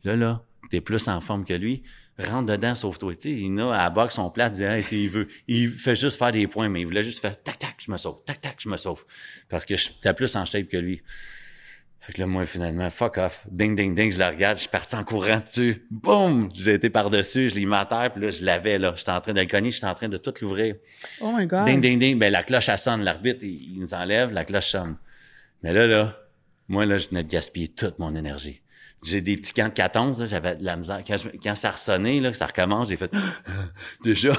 là, 0.05 0.17
là, 0.17 0.43
t'es 0.71 0.81
plus 0.81 1.09
en 1.09 1.21
forme 1.21 1.45
que 1.45 1.55
lui. 1.55 1.83
Rentre 2.19 2.47
dedans, 2.47 2.75
sauve-toi. 2.75 3.15
Tu 3.15 3.35
sais, 3.35 3.41
il 3.41 3.61
a 3.61 3.73
à 3.73 3.85
la 3.85 3.91
boxe 3.91 4.17
son 4.17 4.29
plat, 4.31 4.47
il 4.47 4.53
disait, 4.53 4.81
il 4.91 5.09
veut, 5.09 5.29
il 5.47 5.69
fait 5.69 5.95
juste 5.95 6.19
faire 6.19 6.33
des 6.33 6.49
points, 6.49 6.69
mais 6.69 6.81
il 6.81 6.85
voulait 6.85 7.05
juste 7.05 7.21
faire 7.21 7.41
tac, 7.41 7.59
tac, 7.61 7.77
je 7.79 7.93
me 7.93 7.97
sauve, 7.97 8.19
tac, 8.27 8.41
tac, 8.41 8.57
je 8.59 8.69
me 8.69 8.77
sauve. 8.77 9.05
Parce 9.49 9.65
que 9.65 9.77
j'étais 9.77 10.13
plus 10.15 10.35
en 10.35 10.45
shape 10.45 10.67
que 10.67 10.77
lui. 10.77 11.01
Fait 12.01 12.13
que 12.13 12.21
là, 12.21 12.27
moi, 12.27 12.47
finalement, 12.47 12.89
fuck 12.91 13.19
off. 13.19 13.45
Ding, 13.51 13.75
ding, 13.75 13.95
ding, 13.95 14.13
je 14.13 14.19
la 14.19 14.31
regarde, 14.31 14.57
je 14.57 14.63
suis 14.63 14.71
parti 14.71 14.95
en 14.95 15.05
courant 15.05 15.41
dessus. 15.41 15.85
Boum! 15.91 16.49
J'ai 16.55 16.75
été 16.75 16.91
par-dessus, 16.91 17.49
je 17.49 17.55
l'ai 17.57 17.67
mis 17.67 17.75
à 17.75 17.87
terre, 17.87 18.13
puis 18.13 18.23
là, 18.23 18.31
je 18.31 18.45
l'avais, 18.45 18.79
là. 18.79 18.95
J'étais 18.97 19.11
en 19.11 19.21
train 19.21 19.33
de 19.33 19.41
le 19.41 19.47
cogner, 19.47 19.71
j'étais 19.71 19.87
en 19.87 19.95
train 19.95 20.09
de 20.09 20.17
tout 20.17 20.33
l'ouvrir. 20.41 20.77
Oh 21.21 21.33
my 21.37 21.47
God! 21.47 21.65
Ding, 21.65 21.81
ding, 21.81 21.99
ding. 21.99 22.19
Ben, 22.19 22.31
la 22.33 22.45
cloche, 22.45 22.69
elle 22.69 22.79
sonne. 22.79 23.03
L'arbitre, 23.03 23.45
il, 23.45 23.81
nous 23.81 23.95
enlève, 23.95 24.33
la 24.33 24.45
cloche 24.45 24.69
sonne. 24.69 24.97
Mais 25.63 25.73
là, 25.73 25.87
là, 25.87 26.17
moi, 26.69 26.87
là, 26.87 26.99
je 26.99 27.09
venais 27.09 27.25
de 27.25 27.29
gaspiller 27.31 27.69
toute 27.69 27.99
mon 27.99 28.15
énergie. 28.15 28.63
J'ai 29.03 29.21
des 29.21 29.37
petits 29.37 29.53
camps 29.53 29.69
de 29.69 29.75
14, 29.75 30.27
j'avais 30.27 30.57
de 30.57 30.65
la 30.65 30.77
misère. 30.77 31.03
Quand, 31.07 31.17
quand 31.43 31.55
ça 31.57 31.73
ressonnait, 31.73 32.21
là, 32.21 32.33
ça 32.33 32.47
recommence, 32.47 32.89
j'ai 32.89 32.97
fait 32.97 33.13
déjà. 34.05 34.33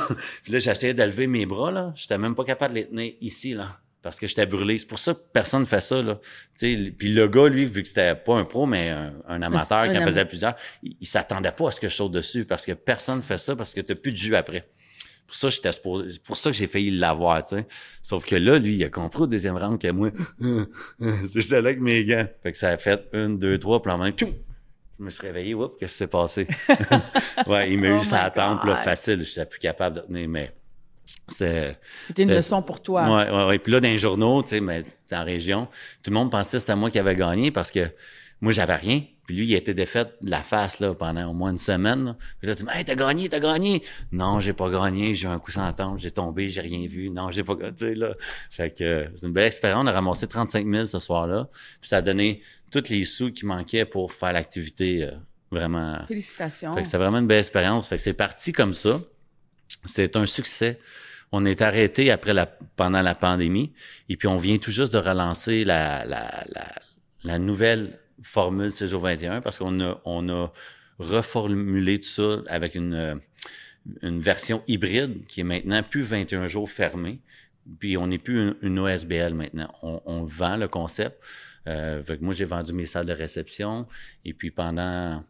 puis 0.43 0.53
là, 0.53 0.59
j'essayais 0.59 0.93
de 0.93 1.03
lever 1.03 1.27
mes 1.27 1.45
bras, 1.45 1.71
là. 1.71 1.91
J'étais 1.95 2.17
même 2.17 2.35
pas 2.35 2.45
capable 2.45 2.73
de 2.73 2.79
les 2.79 2.87
tenir 2.87 3.13
ici, 3.19 3.53
là 3.53 3.79
parce 4.01 4.19
que 4.19 4.27
j'étais 4.27 4.45
brûlé. 4.45 4.79
C'est 4.79 4.87
pour 4.87 4.99
ça 4.99 5.13
que 5.13 5.19
personne 5.33 5.61
ne 5.61 5.65
fait 5.65 5.81
ça. 5.81 6.01
Là. 6.01 6.19
Puis 6.57 7.13
le 7.13 7.27
gars, 7.27 7.49
lui, 7.49 7.65
vu 7.65 7.81
que 7.81 7.87
c'était 7.87 8.15
pas 8.15 8.35
un 8.35 8.45
pro, 8.45 8.65
mais 8.65 8.89
un, 8.89 9.41
amateur 9.41 9.89
qui 9.89 9.97
en 9.97 10.03
faisait 10.03 10.25
plusieurs, 10.25 10.55
il, 10.83 11.07
s'attendait 11.07 11.51
pas 11.51 11.67
à 11.67 11.71
ce 11.71 11.79
que 11.79 11.89
je 11.89 11.95
saute 11.95 12.11
dessus 12.11 12.45
parce 12.45 12.65
que 12.65 12.71
personne 12.71 13.17
ne 13.17 13.21
fait 13.21 13.37
ça 13.37 13.55
parce 13.55 13.73
que 13.73 13.81
tu 13.81 13.95
plus 13.95 14.11
de 14.11 14.17
jus 14.17 14.35
après. 14.35 14.69
Pour 15.27 15.35
ça, 15.35 15.49
j'étais 15.49 15.69
pour 16.23 16.37
ça 16.37 16.49
que 16.49 16.57
j'ai 16.57 16.65
failli 16.65 16.89
l'avoir, 16.89 17.45
tu 17.45 17.57
sais. 17.57 17.67
Sauf 18.01 18.25
que 18.25 18.35
là, 18.35 18.57
lui, 18.57 18.75
il 18.75 18.83
a 18.83 18.89
compris 18.89 19.23
au 19.23 19.27
deuxième 19.27 19.57
round 19.57 19.79
que 19.79 19.91
moi, 19.91 20.09
j'étais 21.35 21.61
là 21.61 21.69
avec 21.69 21.79
mes 21.79 22.03
gants. 22.03 22.25
Fait 22.41 22.51
que 22.51 22.57
ça 22.57 22.69
a 22.69 22.77
fait 22.77 23.07
une, 23.13 23.37
deux, 23.37 23.59
trois, 23.59 23.79
puis 23.79 23.91
en 23.91 23.99
même, 23.99 24.13
je 24.17 25.03
me 25.03 25.09
suis 25.11 25.27
réveillé, 25.27 25.53
oups, 25.53 25.75
qu'est-ce 25.79 25.93
qui 25.93 25.97
s'est 25.99 26.07
passé? 26.07 26.47
ouais, 27.47 27.71
il 27.71 27.79
m'a 27.79 27.89
eu 27.89 27.97
oh 27.99 28.03
sa 28.03 28.29
tempe, 28.31 28.63
là, 28.63 28.75
facile. 28.75 29.23
J'étais 29.23 29.45
plus 29.45 29.59
capable 29.59 29.97
de 29.97 30.01
tenir, 30.01 30.27
mais 30.27 30.51
c'était 31.27 31.77
une 32.17 32.33
leçon 32.33 32.61
pour 32.61 32.81
toi. 32.81 33.09
Ouais, 33.09 33.45
ouais. 33.47 33.59
Puis 33.59 33.71
là, 33.71 33.79
dans 33.79 33.87
les 33.87 33.97
journaux, 33.97 34.41
tu 34.43 34.49
sais, 34.49 34.61
mais 34.61 34.83
en 35.11 35.23
région, 35.23 35.67
tout 36.03 36.11
le 36.11 36.15
monde 36.15 36.31
pensait 36.31 36.57
que 36.57 36.61
c'était 36.61 36.75
moi 36.75 36.89
qui 36.91 36.99
avais 36.99 37.15
gagné 37.15 37.51
parce 37.51 37.71
que 37.71 37.91
moi, 38.41 38.51
j'avais 38.51 38.75
rien. 38.75 39.03
Puis 39.25 39.35
lui, 39.35 39.45
il 39.45 39.53
était 39.53 39.75
défait 39.75 40.05
de 40.23 40.29
la 40.29 40.41
face 40.41 40.79
là, 40.79 40.93
pendant 40.95 41.29
au 41.29 41.33
moins 41.33 41.51
une 41.51 41.59
semaine. 41.59 42.05
Là. 42.05 42.17
Puis 42.39 42.47
là, 42.47 42.55
tu 42.55 42.63
dis, 42.63 42.69
hey, 42.73 42.83
t'as 42.83 42.95
gagné, 42.95 43.29
t'as 43.29 43.39
gagné. 43.39 43.83
Non, 44.11 44.39
j'ai 44.39 44.53
pas 44.53 44.69
gagné, 44.71 45.13
j'ai 45.13 45.27
eu 45.27 45.29
un 45.29 45.37
coup 45.37 45.51
sans 45.51 45.71
tente, 45.71 45.99
j'ai 45.99 46.09
tombé, 46.09 46.49
j'ai 46.49 46.61
rien 46.61 46.87
vu. 46.87 47.11
Non, 47.11 47.29
j'ai 47.29 47.43
pas 47.43 47.53
gagné. 47.55 47.95
là. 47.95 48.15
Fait 48.49 48.69
que 48.71 49.07
c'est 49.13 49.27
une 49.27 49.33
belle 49.33 49.45
expérience. 49.45 49.83
On 49.83 49.87
a 49.87 49.91
ramassé 49.91 50.25
35 50.25 50.65
000 50.67 50.85
ce 50.87 50.97
soir-là. 50.97 51.47
Puis 51.79 51.89
ça 51.89 51.97
a 51.97 52.01
donné 52.01 52.41
tous 52.71 52.89
les 52.89 53.05
sous 53.05 53.31
qui 53.31 53.45
manquaient 53.45 53.85
pour 53.85 54.13
faire 54.13 54.33
l'activité 54.33 55.03
euh, 55.03 55.11
vraiment. 55.51 55.99
Félicitations. 56.07 56.73
Fait 56.73 56.81
que 56.81 56.85
c'était 56.85 56.97
vraiment 56.97 57.19
une 57.19 57.27
belle 57.27 57.39
expérience. 57.39 57.87
Fait 57.87 57.97
que 57.97 58.01
c'est 58.01 58.13
parti 58.13 58.51
comme 58.51 58.73
ça. 58.73 58.99
C'est 59.85 60.15
un 60.15 60.25
succès. 60.25 60.79
On 61.31 61.45
est 61.45 61.61
arrêté 61.61 62.13
pendant 62.75 63.01
la 63.01 63.15
pandémie 63.15 63.71
et 64.09 64.17
puis 64.17 64.27
on 64.27 64.37
vient 64.37 64.57
tout 64.57 64.71
juste 64.71 64.93
de 64.93 64.97
relancer 64.97 65.63
la, 65.63 66.05
la, 66.05 66.45
la, 66.49 66.75
la 67.23 67.39
nouvelle 67.39 67.99
formule 68.23 68.71
Séjour 68.71 69.01
21 69.01 69.41
parce 69.41 69.57
qu'on 69.57 69.79
a, 69.81 70.01
on 70.05 70.49
reformulé 70.99 71.99
tout 71.99 72.07
ça 72.07 72.41
avec 72.47 72.75
une, 72.75 73.21
version 74.03 74.61
hybride 74.67 75.25
qui 75.27 75.39
est 75.41 75.45
maintenant 75.45 75.81
plus 75.81 76.01
21 76.01 76.47
jours 76.47 76.69
fermé. 76.69 77.19
Puis 77.79 77.97
on 77.97 78.07
n'est 78.07 78.17
plus 78.17 78.53
une, 78.61 78.79
OSBL 78.79 79.33
maintenant. 79.33 79.73
On, 79.81 80.01
on, 80.05 80.23
vend 80.23 80.57
le 80.57 80.67
concept. 80.67 81.23
Euh, 81.67 82.01
moi, 82.19 82.33
j'ai 82.33 82.45
vendu 82.45 82.73
mes 82.73 82.85
salles 82.85 83.05
de 83.05 83.13
réception. 83.13 83.87
Et 84.25 84.33
puis 84.33 84.51
pendant 84.51 85.23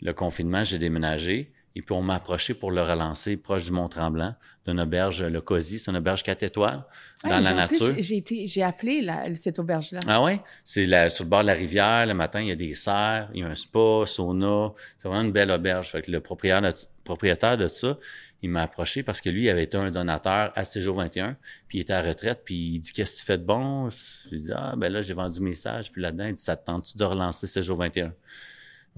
le 0.00 0.12
confinement, 0.12 0.64
j'ai 0.64 0.78
déménagé. 0.78 1.52
Et 1.76 1.82
puis, 1.82 1.94
on 1.94 2.00
m'a 2.00 2.14
approché 2.14 2.54
pour 2.54 2.70
le 2.70 2.82
relancer 2.82 3.36
proche 3.36 3.66
du 3.66 3.70
Mont-Tremblant, 3.70 4.34
d'une 4.66 4.80
auberge, 4.80 5.22
le 5.22 5.42
COSI, 5.42 5.78
c'est 5.78 5.90
une 5.90 5.98
auberge 5.98 6.22
quatre 6.22 6.42
étoiles, 6.42 6.82
dans 7.22 7.38
la 7.38 7.52
nature. 7.52 7.94
J'ai 7.98 8.24
j'ai 8.46 8.62
appelé 8.62 9.02
la, 9.02 9.34
cette 9.34 9.58
auberge-là. 9.58 10.00
Ah 10.06 10.22
oui? 10.22 10.40
C'est 10.64 10.86
sur 11.10 11.24
le 11.24 11.28
bord 11.28 11.42
de 11.42 11.48
la 11.48 11.52
rivière. 11.52 12.06
Le 12.06 12.14
matin, 12.14 12.40
il 12.40 12.48
y 12.48 12.50
a 12.50 12.56
des 12.56 12.72
serres, 12.72 13.28
il 13.34 13.40
y 13.40 13.42
a 13.44 13.48
un 13.48 13.54
spa, 13.54 14.06
sauna. 14.06 14.72
C'est 14.96 15.06
vraiment 15.06 15.24
une 15.24 15.32
belle 15.32 15.50
auberge. 15.50 15.90
Fait 15.90 16.00
que 16.00 16.10
le 16.10 16.20
propriétaire 16.20 16.62
de, 16.62 16.72
propriétaire 17.04 17.58
de 17.58 17.68
ça, 17.68 17.98
il 18.40 18.48
m'a 18.48 18.62
approché 18.62 19.02
parce 19.02 19.20
que 19.20 19.28
lui, 19.28 19.42
il 19.42 19.50
avait 19.50 19.64
été 19.64 19.76
un 19.76 19.90
donateur 19.90 20.52
à 20.54 20.64
Séjour 20.64 20.96
21, 20.96 21.36
puis 21.68 21.76
il 21.76 21.80
était 21.82 21.92
à 21.92 22.00
retraite, 22.00 22.40
puis 22.42 22.54
il 22.54 22.78
dit 22.80 22.92
«Qu'est-ce 22.94 23.16
que 23.16 23.18
tu 23.18 23.24
fais 23.26 23.36
de 23.36 23.44
bon?» 23.44 23.90
J'ai 24.30 24.38
dit 24.38 24.52
«Ah, 24.54 24.72
ben 24.78 24.90
là, 24.90 25.02
j'ai 25.02 25.12
vendu 25.12 25.40
mes 25.40 25.52
sages, 25.52 25.92
puis 25.92 26.00
là-dedans, 26.00 26.24
il 26.24 26.34
dit 26.34 26.42
«Ça 26.42 26.56
te 26.56 26.64
tente-tu 26.64 26.96
de 26.96 27.04
relancer 27.04 27.46
Séjour 27.46 27.76
21?» 27.76 28.14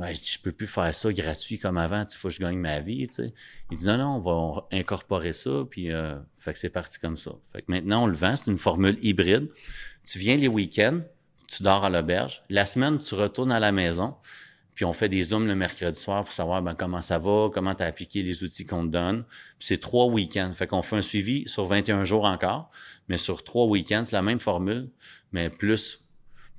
Je 0.00 0.12
dis, 0.12 0.31
je 0.33 0.38
peux 0.38 0.52
plus 0.52 0.69
faire 0.69 0.95
ça 0.95 1.12
gratuit 1.12 1.59
comme 1.59 1.76
avant, 1.76 2.05
il 2.09 2.17
faut 2.17 2.28
que 2.28 2.35
je 2.35 2.40
gagne 2.40 2.59
ma 2.59 2.81
vie. 2.81 3.09
Il 3.71 3.76
dit, 3.76 3.85
non, 3.85 3.99
non, 3.99 4.17
on 4.17 4.21
va 4.21 4.69
incorporer 4.71 5.33
ça, 5.33 5.64
puis 5.69 5.93
euh, 5.93 6.17
fait 6.37 6.52
que 6.52 6.59
c'est 6.59 6.69
parti 6.69 7.00
comme 7.00 7.17
ça. 7.17 7.33
Fait 7.52 7.62
que 7.62 7.67
maintenant, 7.69 8.05
on 8.05 8.07
le 8.07 8.14
vend, 8.14 8.37
c'est 8.37 8.50
une 8.50 8.59
formule 8.59 8.97
hybride. 9.02 9.49
Tu 10.07 10.21
viens 10.21 10.37
les 10.37 10.47
week-ends, 10.47 11.00
tu 11.49 11.64
dors 11.64 11.85
à 11.85 11.90
l'auberge. 11.90 12.43
La 12.49 12.64
semaine, 12.64 12.99
tu 12.99 13.14
retournes 13.17 13.50
à 13.50 13.59
la 13.59 13.73
maison, 13.73 14.14
puis 14.75 14.85
on 14.85 14.93
fait 14.93 15.09
des 15.09 15.23
zooms 15.23 15.49
le 15.49 15.57
mercredi 15.57 15.99
soir 15.99 16.23
pour 16.23 16.33
savoir 16.33 16.62
ben, 16.62 16.75
comment 16.75 17.00
ça 17.00 17.19
va, 17.19 17.50
comment 17.52 17.75
tu 17.75 17.83
as 17.83 17.87
appliqué 17.87 18.23
les 18.23 18.45
outils 18.45 18.64
qu'on 18.64 18.87
te 18.87 18.93
donne. 18.93 19.25
Puis 19.59 19.67
c'est 19.67 19.78
trois 19.78 20.07
week-ends. 20.07 20.52
Fait 20.55 20.69
qu'on 20.69 20.83
fait 20.83 20.95
un 20.95 21.02
suivi 21.02 21.49
sur 21.49 21.67
21 21.67 22.05
jours 22.05 22.25
encore, 22.25 22.71
mais 23.09 23.17
sur 23.17 23.43
trois 23.43 23.67
week-ends, 23.67 24.05
c'est 24.05 24.14
la 24.14 24.23
même 24.23 24.38
formule, 24.38 24.88
mais 25.33 25.50
plus 25.50 26.05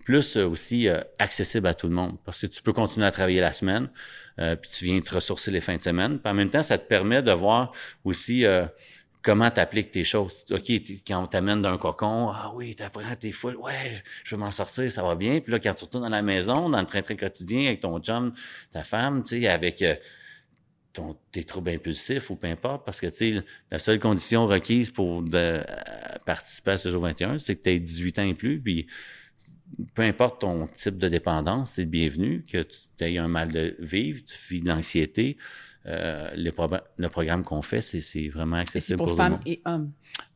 plus 0.10 0.38
euh, 0.38 0.48
aussi 0.48 0.90
euh, 0.90 1.02
accessible 1.20 1.68
à 1.68 1.76
tout 1.76 1.88
le 1.88 1.94
monde 1.94 2.18
parce 2.26 2.42
que 2.42 2.48
tu 2.48 2.64
peux 2.64 2.74
continuer 2.74 3.06
à 3.06 3.12
travailler 3.12 3.42
la 3.42 3.54
semaine, 3.54 3.92
euh, 4.40 4.56
puis 4.56 4.72
tu 4.72 4.86
viens 4.86 5.00
te 5.02 5.14
ressourcer 5.14 5.52
les 5.52 5.62
fins 5.62 5.78
de 5.78 5.84
semaine. 5.84 6.18
Puis 6.18 6.32
en 6.32 6.34
même 6.34 6.50
temps, 6.50 6.64
ça 6.64 6.80
te 6.80 6.88
permet 6.88 7.22
de 7.22 7.32
voir 7.32 7.74
aussi 8.04 8.44
comment 9.22 9.52
tu 9.52 9.60
appliques 9.60 9.92
tes 9.92 10.04
choses. 10.04 10.46
OK, 10.50 10.72
quand 11.06 11.24
on 11.24 11.28
t'amène 11.28 11.62
d'un 11.62 11.78
cocon, 11.78 12.32
ah 12.32 12.52
oui, 12.56 12.76
t'apprends, 12.76 13.16
t'es 13.20 13.32
full, 13.32 13.56
ouais, 13.58 14.02
je 14.24 14.36
vais 14.36 14.40
m'en 14.40 14.50
sortir, 14.50 14.90
ça 14.90 15.04
va 15.04 15.14
bien. 15.14 15.42
Puis 15.42 15.52
là, 15.52 15.60
quand 15.60 15.76
tu 15.76 15.84
retournes 15.84 16.06
dans 16.06 16.10
la 16.10 16.24
maison, 16.24 16.70
dans 16.70 16.80
le 16.80 16.88
train-train 16.88 17.16
quotidien 17.16 17.68
avec 17.68 17.82
ton 17.82 18.00
chum, 18.00 18.34
ta 18.72 18.84
femme, 18.84 19.22
tu 19.22 19.42
sais, 19.42 19.48
avec 19.48 19.84
ton, 20.92 21.18
tes 21.32 21.44
troubles 21.44 21.70
impulsifs 21.70 22.32
ou 22.32 22.36
peu 22.36 22.48
importe, 22.48 22.84
parce 22.84 23.00
que, 23.00 23.06
tu 23.06 23.38
sais, 23.38 23.44
la 23.70 23.78
seule 23.78 24.00
condition 24.00 24.48
requise 24.48 24.90
pour 24.90 25.24
participer 26.26 26.72
à 26.72 26.78
ce 26.78 26.90
jour 26.90 27.04
21, 27.04 27.38
c'est 27.38 27.58
que 27.58 27.62
tu 27.62 27.70
aies 27.70 27.80
18 27.80 28.18
ans 28.18 28.24
et 28.24 28.34
plus, 28.34 28.60
puis 28.60 28.88
peu 29.94 30.02
importe 30.02 30.42
ton 30.42 30.66
type 30.68 30.98
de 30.98 31.08
dépendance, 31.08 31.72
c'est 31.74 31.86
bienvenu, 31.86 32.46
que 32.52 32.64
tu 32.64 33.04
aies 33.04 33.18
un 33.18 33.28
mal 33.28 33.52
de 33.52 33.76
vivre, 33.80 34.22
tu 34.26 34.36
vis 34.54 34.62
d'anxiété. 34.62 35.38
Euh, 35.86 36.30
le 36.36 37.08
programme 37.10 37.44
qu'on 37.44 37.62
fait, 37.62 37.82
c'est 37.82 38.28
vraiment 38.30 38.58
accessible 38.58 38.98
pour, 38.98 39.08
pour 39.08 39.18
femmes 39.18 39.40
et 39.46 39.62
hommes. 39.66 39.92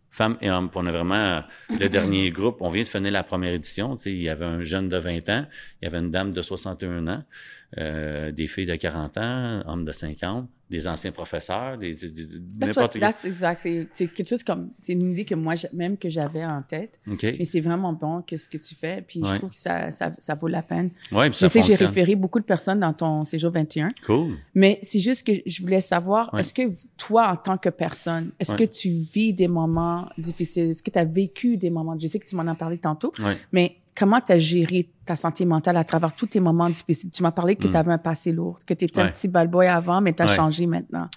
Femmes 0.09 0.37
et 0.41 0.51
hommes. 0.51 0.69
on 0.75 0.85
a 0.85 0.91
vraiment 0.91 1.15
euh, 1.15 1.41
le 1.79 1.89
dernier 1.89 2.29
groupe. 2.31 2.57
On 2.61 2.69
vient 2.69 2.83
de 2.83 2.87
finir 2.87 3.11
la 3.11 3.23
première 3.23 3.53
édition. 3.53 3.97
il 4.05 4.21
y 4.21 4.29
avait 4.29 4.45
un 4.45 4.63
jeune 4.63 4.87
de 4.87 4.97
20 4.97 5.29
ans, 5.29 5.45
il 5.81 5.85
y 5.85 5.87
avait 5.87 5.97
une 5.97 6.11
dame 6.11 6.33
de 6.33 6.41
61 6.41 7.07
ans, 7.07 7.23
euh, 7.79 8.31
des 8.31 8.47
filles 8.47 8.67
de 8.67 8.75
40 8.75 9.17
ans, 9.17 9.63
hommes 9.65 9.85
de 9.85 9.91
50 9.91 10.47
des 10.70 10.88
anciens 10.88 11.12
professeurs, 11.12 11.77
des, 11.77 11.96
n'importe 12.60 12.98
quoi. 12.98 13.12
C'est 13.12 14.08
quelque 14.08 14.27
chose 14.27 14.43
comme, 14.43 14.72
c'est 14.79 14.93
une 14.93 15.12
idée 15.12 15.25
que 15.25 15.36
moi 15.36 15.53
même 15.74 15.98
que 15.98 16.10
j'avais 16.10 16.43
en 16.43 16.62
tête. 16.62 17.00
Mais 17.05 17.46
c'est 17.46 17.60
vraiment 17.60 17.93
bon 17.93 18.22
que 18.22 18.38
ce 18.38 18.50
que 18.50 18.58
tu 18.58 18.74
fais, 18.75 19.03
puis 19.08 19.22
je 19.24 19.36
trouve 19.36 19.50
que 19.50 19.55
ça, 19.55 19.91
ça, 19.91 20.12
ça, 20.17 20.36
vaut 20.36 20.48
la 20.48 20.63
peine. 20.63 20.89
Ouais, 21.12 21.32
je 21.32 21.48
sais 21.48 21.60
que 21.60 21.65
j'ai 21.65 21.75
référé 21.75 22.15
beaucoup 22.15 22.39
de 22.39 22.46
personnes 22.46 22.79
dans 22.79 22.93
ton 22.93 23.24
séjour 23.25 23.51
21. 23.51 23.89
Cool. 24.05 24.38
Mais 24.55 24.79
c'est 24.82 25.00
juste 25.00 25.25
que 25.25 25.34
je 25.46 25.62
voulais 25.62 25.82
savoir, 25.82 26.34
est-ce 26.38 26.53
que 26.53 26.72
toi, 26.98 27.29
en 27.32 27.38
tant 27.38 27.58
que 27.58 27.70
personne, 27.70 28.32
est-ce 28.39 28.55
que 28.55 28.63
tu 28.63 28.89
vis 28.89 29.34
des 29.34 29.48
moments 29.48 30.10
difficiles? 30.17 30.72
Est-ce 30.72 30.84
que 30.84 30.91
tu 30.91 31.00
as 31.00 31.05
vécu 31.05 31.58
des 31.58 31.70
moments, 31.70 31.98
je 32.00 32.08
sais 32.08 32.20
que 32.20 32.25
tu 32.25 32.36
m'en 32.36 32.48
as 32.48 32.55
parlé 32.55 32.77
tantôt, 32.77 33.12
mais 33.51 33.77
comment 33.95 34.19
tu 34.21 34.31
as 34.31 34.38
géré 34.38 34.89
ta 35.05 35.15
santé 35.15 35.45
mentale 35.45 35.77
à 35.77 35.83
travers 35.83 36.13
tous 36.13 36.27
tes 36.27 36.39
moments 36.39 36.69
difficiles? 36.69 37.12
Tu 37.12 37.23
m'as 37.23 37.31
parlé 37.31 37.55
que 37.55 37.67
hmm. 37.67 37.71
tu 37.71 37.77
avais 37.77 37.91
un 37.91 37.97
passé 37.97 38.31
lourd, 38.31 38.59
que 38.65 38.73
tu 38.73 38.85
étais 38.85 39.01
un 39.01 39.09
petit 39.09 39.27
bad 39.27 39.50
boy 39.50 39.67
avant, 39.67 40.01
mais 40.01 40.13
tu 40.13 40.23
as 40.23 40.27
changé 40.27 40.65
maintenant. 40.65 41.09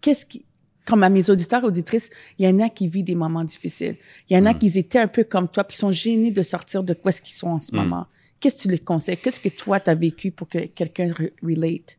Qu'est-ce 0.00 0.26
qui, 0.26 0.44
comme 0.84 1.02
à 1.02 1.08
mes 1.08 1.30
auditeurs, 1.30 1.62
auditrices, 1.64 2.10
il 2.38 2.46
y 2.46 2.48
en 2.48 2.58
a 2.60 2.68
qui 2.68 2.88
vivent 2.88 3.04
des 3.04 3.14
moments 3.14 3.44
difficiles. 3.44 3.96
Il 4.28 4.36
y 4.36 4.40
en 4.40 4.46
a 4.46 4.52
hmm. 4.52 4.58
qui 4.58 4.78
étaient 4.78 4.98
un 4.98 5.08
peu 5.08 5.24
comme 5.24 5.48
toi, 5.48 5.64
puis 5.64 5.76
sont 5.76 5.92
gênés 5.92 6.30
de 6.30 6.42
sortir 6.42 6.82
de 6.82 6.94
quoi 6.94 7.12
ce 7.12 7.20
qu'ils 7.20 7.34
sont 7.34 7.48
en 7.48 7.58
ce 7.58 7.72
hmm. 7.72 7.78
moment. 7.78 8.06
Qu'est-ce 8.40 8.56
que 8.56 8.62
tu 8.62 8.68
les 8.68 8.78
conseilles? 8.78 9.18
Qu'est-ce 9.18 9.38
que 9.38 9.48
toi, 9.48 9.78
tu 9.78 9.90
as 9.90 9.94
vécu 9.94 10.32
pour 10.32 10.48
que 10.48 10.66
quelqu'un 10.66 11.12
relate? 11.42 11.98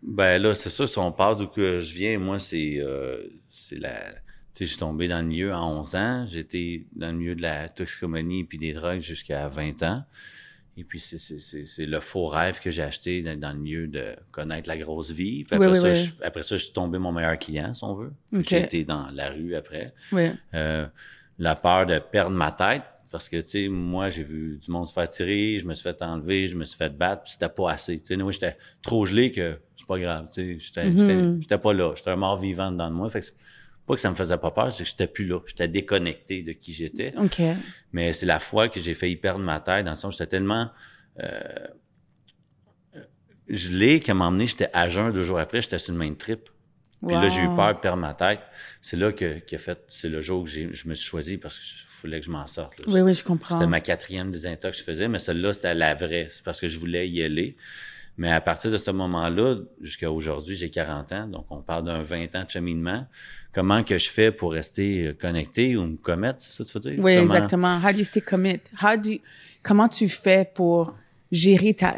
Ben 0.00 0.40
là, 0.40 0.54
c'est 0.54 0.70
ça, 0.70 0.86
si 0.86 0.98
on 0.98 1.10
parle 1.10 1.38
d'où 1.38 1.46
que 1.48 1.80
je 1.80 1.94
viens, 1.94 2.18
moi, 2.18 2.38
c'est 2.38 2.76
euh, 2.78 3.26
la 3.72 4.12
je 4.58 4.64
suis 4.64 4.78
tombé 4.78 5.08
dans 5.08 5.20
le 5.20 5.26
milieu 5.26 5.52
à 5.52 5.64
11 5.64 5.96
ans. 5.96 6.24
J'étais 6.26 6.86
dans 6.94 7.08
le 7.08 7.14
milieu 7.14 7.34
de 7.34 7.42
la 7.42 7.68
toxicomanie 7.68 8.44
puis 8.44 8.58
des 8.58 8.72
drogues 8.72 9.00
jusqu'à 9.00 9.48
20 9.48 9.82
ans. 9.82 10.04
Et 10.76 10.82
puis, 10.82 10.98
c'est 10.98 11.86
le 11.86 12.00
faux 12.00 12.26
rêve 12.26 12.60
que 12.60 12.70
j'ai 12.70 12.82
acheté 12.82 13.22
dans, 13.22 13.52
le 13.52 13.58
milieu 13.58 13.86
de 13.86 14.16
connaître 14.32 14.68
la 14.68 14.76
grosse 14.76 15.12
vie. 15.12 15.44
Puis 15.44 15.54
après, 15.54 15.74
ça, 15.76 15.92
Je, 15.92 16.10
après 16.22 16.42
ça, 16.42 16.56
je 16.56 16.64
suis 16.64 16.72
tombé 16.72 16.98
mon 16.98 17.12
meilleur 17.12 17.38
client, 17.38 17.72
si 17.74 17.84
on 17.84 17.94
veut. 17.94 18.12
J'ai 18.32 18.62
été 18.62 18.84
dans 18.84 19.06
la 19.12 19.30
rue 19.30 19.54
après. 19.54 19.94
Euh, 20.54 20.86
la 21.38 21.54
peur 21.54 21.86
de 21.86 21.98
perdre 21.98 22.36
ma 22.36 22.50
tête. 22.50 22.82
Parce 23.12 23.28
que, 23.28 23.36
tu 23.36 23.48
sais, 23.48 23.68
moi, 23.68 24.08
j'ai 24.08 24.24
vu 24.24 24.58
du 24.58 24.72
monde 24.72 24.88
se 24.88 24.92
faire 24.92 25.06
tirer, 25.06 25.58
je 25.58 25.64
me 25.64 25.74
suis 25.74 25.84
fait 25.84 26.02
enlever, 26.02 26.48
je 26.48 26.56
me 26.56 26.64
suis 26.64 26.76
fait 26.76 26.90
battre, 26.90 27.22
puis 27.22 27.30
c'était 27.30 27.48
pas 27.48 27.70
assez. 27.70 28.00
Tu 28.00 28.06
sais, 28.06 28.16
moi, 28.16 28.32
j'étais 28.32 28.56
trop 28.82 29.06
gelé 29.06 29.30
que 29.30 29.56
c'est 29.76 29.86
pas 29.86 30.00
grave. 30.00 30.28
Tu 30.34 30.58
sais, 30.58 30.90
j'étais 31.40 31.58
pas 31.58 31.72
là. 31.72 31.92
J'étais 31.94 32.10
un 32.10 32.16
mort 32.16 32.40
vivant 32.40 32.72
dans 32.72 32.90
moi. 32.90 33.08
Fait 33.10 33.20
que 33.20 33.26
pas 33.86 33.94
que 33.94 34.00
ça 34.00 34.10
me 34.10 34.14
faisait 34.14 34.38
pas 34.38 34.50
peur, 34.50 34.72
c'est 34.72 34.84
que 34.84 34.88
j'étais 34.88 35.06
plus 35.06 35.26
là. 35.26 35.40
J'étais 35.46 35.68
déconnecté 35.68 36.42
de 36.42 36.52
qui 36.52 36.72
j'étais. 36.72 37.14
OK. 37.16 37.40
Mais 37.92 38.12
c'est 38.12 38.26
la 38.26 38.40
fois 38.40 38.68
que 38.68 38.80
j'ai 38.80 38.94
failli 38.94 39.16
perdre 39.16 39.44
ma 39.44 39.60
tête, 39.60 39.84
dans 39.84 39.92
le 39.92 39.96
sens 39.96 40.14
j'étais 40.14 40.26
tellement 40.26 40.70
euh, 41.22 41.40
je 43.48 43.72
l'ai 43.72 44.00
qu'à 44.00 44.14
m'emmener, 44.14 44.46
j'étais 44.46 44.70
à 44.72 44.88
jeun 44.88 45.12
deux 45.12 45.22
jours 45.22 45.38
après, 45.38 45.60
j'étais 45.60 45.78
sur 45.78 45.92
le 45.92 45.98
main 45.98 46.14
trip. 46.14 46.48
Puis 47.06 47.14
là, 47.14 47.28
j'ai 47.28 47.42
eu 47.42 47.54
peur 47.54 47.74
de 47.74 47.80
perdre 47.80 47.98
ma 47.98 48.14
tête. 48.14 48.40
C'est 48.80 48.96
là 48.96 49.12
que, 49.12 49.42
a 49.54 49.58
fait, 49.58 49.78
c'est 49.88 50.08
le 50.08 50.22
jour 50.22 50.44
que 50.44 50.50
je 50.50 50.88
me 50.88 50.94
suis 50.94 51.06
choisi 51.06 51.36
parce 51.36 51.58
qu'il 51.58 51.86
fallait 51.86 52.20
que 52.20 52.24
je 52.24 52.30
m'en 52.30 52.46
sorte. 52.46 52.80
Oui, 52.86 53.02
oui, 53.02 53.12
je 53.12 53.22
comprends. 53.22 53.56
C'était 53.56 53.68
ma 53.68 53.82
quatrième 53.82 54.30
désintox 54.30 54.78
que 54.78 54.80
je 54.80 54.84
faisais, 54.84 55.06
mais 55.06 55.18
celle-là, 55.18 55.52
c'était 55.52 55.74
la 55.74 55.94
vraie. 55.94 56.28
C'est 56.30 56.42
parce 56.42 56.60
que 56.60 56.66
je 56.66 56.78
voulais 56.78 57.06
y 57.06 57.22
aller. 57.22 57.56
Mais 58.16 58.30
à 58.30 58.40
partir 58.40 58.70
de 58.70 58.76
ce 58.76 58.90
moment-là, 58.92 59.56
jusqu'à 59.80 60.10
aujourd'hui, 60.10 60.54
j'ai 60.54 60.70
40 60.70 61.12
ans, 61.12 61.26
donc 61.26 61.46
on 61.50 61.62
parle 61.62 61.84
d'un 61.84 62.02
20 62.02 62.34
ans 62.36 62.44
de 62.44 62.50
cheminement. 62.50 63.06
Comment 63.52 63.82
que 63.82 63.98
je 63.98 64.08
fais 64.08 64.30
pour 64.30 64.52
rester 64.52 65.08
euh, 65.08 65.12
connecté 65.14 65.76
ou 65.76 65.84
me 65.84 65.96
commettre, 65.96 66.40
c'est 66.40 66.52
ça 66.52 66.64
que 66.64 66.68
tu 66.68 66.88
veux 66.88 66.94
dire? 66.94 67.04
Oui, 67.04 67.12
exactement. 67.12 67.78
How 67.78 67.92
do 67.92 67.98
you 67.98 68.04
stay 68.04 68.20
commit? 68.20 68.60
How 68.82 68.96
do 68.96 69.10
comment 69.62 69.88
tu 69.88 70.08
fais 70.08 70.48
pour 70.54 70.94
gérer 71.32 71.74
ta, 71.74 71.96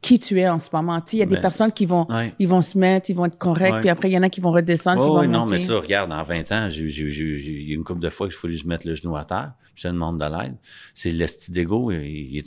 qui 0.00 0.18
tu 0.18 0.38
es 0.40 0.48
en 0.48 0.58
ce 0.58 0.68
moment? 0.72 1.00
Il 1.12 1.18
y 1.20 1.22
a 1.22 1.26
des 1.26 1.36
ben, 1.36 1.42
personnes 1.42 1.70
qui 1.70 1.86
vont, 1.86 2.06
ils 2.38 2.48
vont 2.48 2.60
se 2.60 2.76
mettre, 2.76 3.08
ils 3.08 3.16
vont 3.16 3.26
être 3.26 3.38
corrects, 3.38 3.80
puis 3.80 3.88
après, 3.88 4.10
il 4.10 4.12
y 4.12 4.18
en 4.18 4.22
a 4.22 4.28
qui 4.28 4.40
vont 4.40 4.50
redescendre, 4.50 5.00
oh, 5.00 5.20
qui 5.20 5.26
vont 5.26 5.32
non, 5.32 5.46
mais 5.46 5.58
ça, 5.58 5.76
regarde, 5.76 6.12
en 6.12 6.24
20 6.24 6.52
ans, 6.52 6.68
j'ai 6.68 6.84
eu 6.84 7.74
une 7.74 7.84
couple 7.84 8.00
de 8.00 8.10
fois 8.10 8.26
qu'il 8.26 8.36
faut 8.36 8.48
que 8.48 8.54
je 8.54 8.66
mette 8.66 8.84
le 8.84 8.94
genou 8.94 9.16
à 9.16 9.24
terre, 9.24 9.52
je 9.76 9.88
demande 9.88 10.18
de 10.20 10.24
l'aide. 10.24 10.56
C'est 10.92 11.10
l'esti 11.10 11.52
d'ego. 11.52 11.92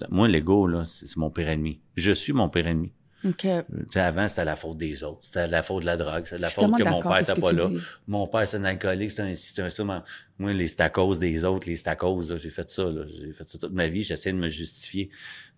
Moi, 0.09 0.27
l'ego, 0.27 0.67
là, 0.67 0.83
c'est 0.83 1.15
mon 1.17 1.29
pire 1.29 1.49
ennemi. 1.49 1.79
Je 1.95 2.11
suis 2.11 2.33
mon 2.33 2.49
pire 2.49 2.67
ennemi. 2.67 2.91
Okay. 3.25 3.61
avant, 3.95 4.27
c'était 4.27 4.45
la 4.45 4.55
faute 4.55 4.77
des 4.77 5.03
autres. 5.03 5.21
C'était 5.23 5.47
la 5.47 5.63
faute 5.63 5.81
de 5.81 5.85
la 5.85 5.97
drogue. 5.97 6.25
C'était 6.25 6.41
la 6.41 6.49
faute 6.49 6.77
que 6.77 6.83
mon 6.83 7.01
père 7.01 7.19
n'était 7.19 7.41
pas 7.41 7.51
là. 7.51 7.69
Mon 8.07 8.27
père, 8.27 8.47
c'est 8.47 8.57
un 8.57 8.65
alcoolique, 8.65 9.11
c'est 9.11 9.21
un, 9.21 9.35
c'est 9.35 9.61
un 9.61 9.69
ça. 9.69 9.83
Moi, 9.83 10.53
les, 10.53 10.67
c'est 10.67 10.81
à 10.81 10.89
cause 10.89 11.19
des 11.19 11.45
autres, 11.45 11.67
les 11.67 11.75
c'est 11.75 11.87
à 11.87 11.95
cause, 11.95 12.35
j'ai 12.37 12.49
fait 12.49 12.69
ça, 12.69 12.83
J'ai 13.07 13.33
fait 13.33 13.47
ça 13.47 13.57
toute 13.57 13.73
ma 13.73 13.87
vie. 13.87 14.03
J'essaie 14.03 14.31
de 14.31 14.37
me 14.37 14.49
justifier. 14.49 15.09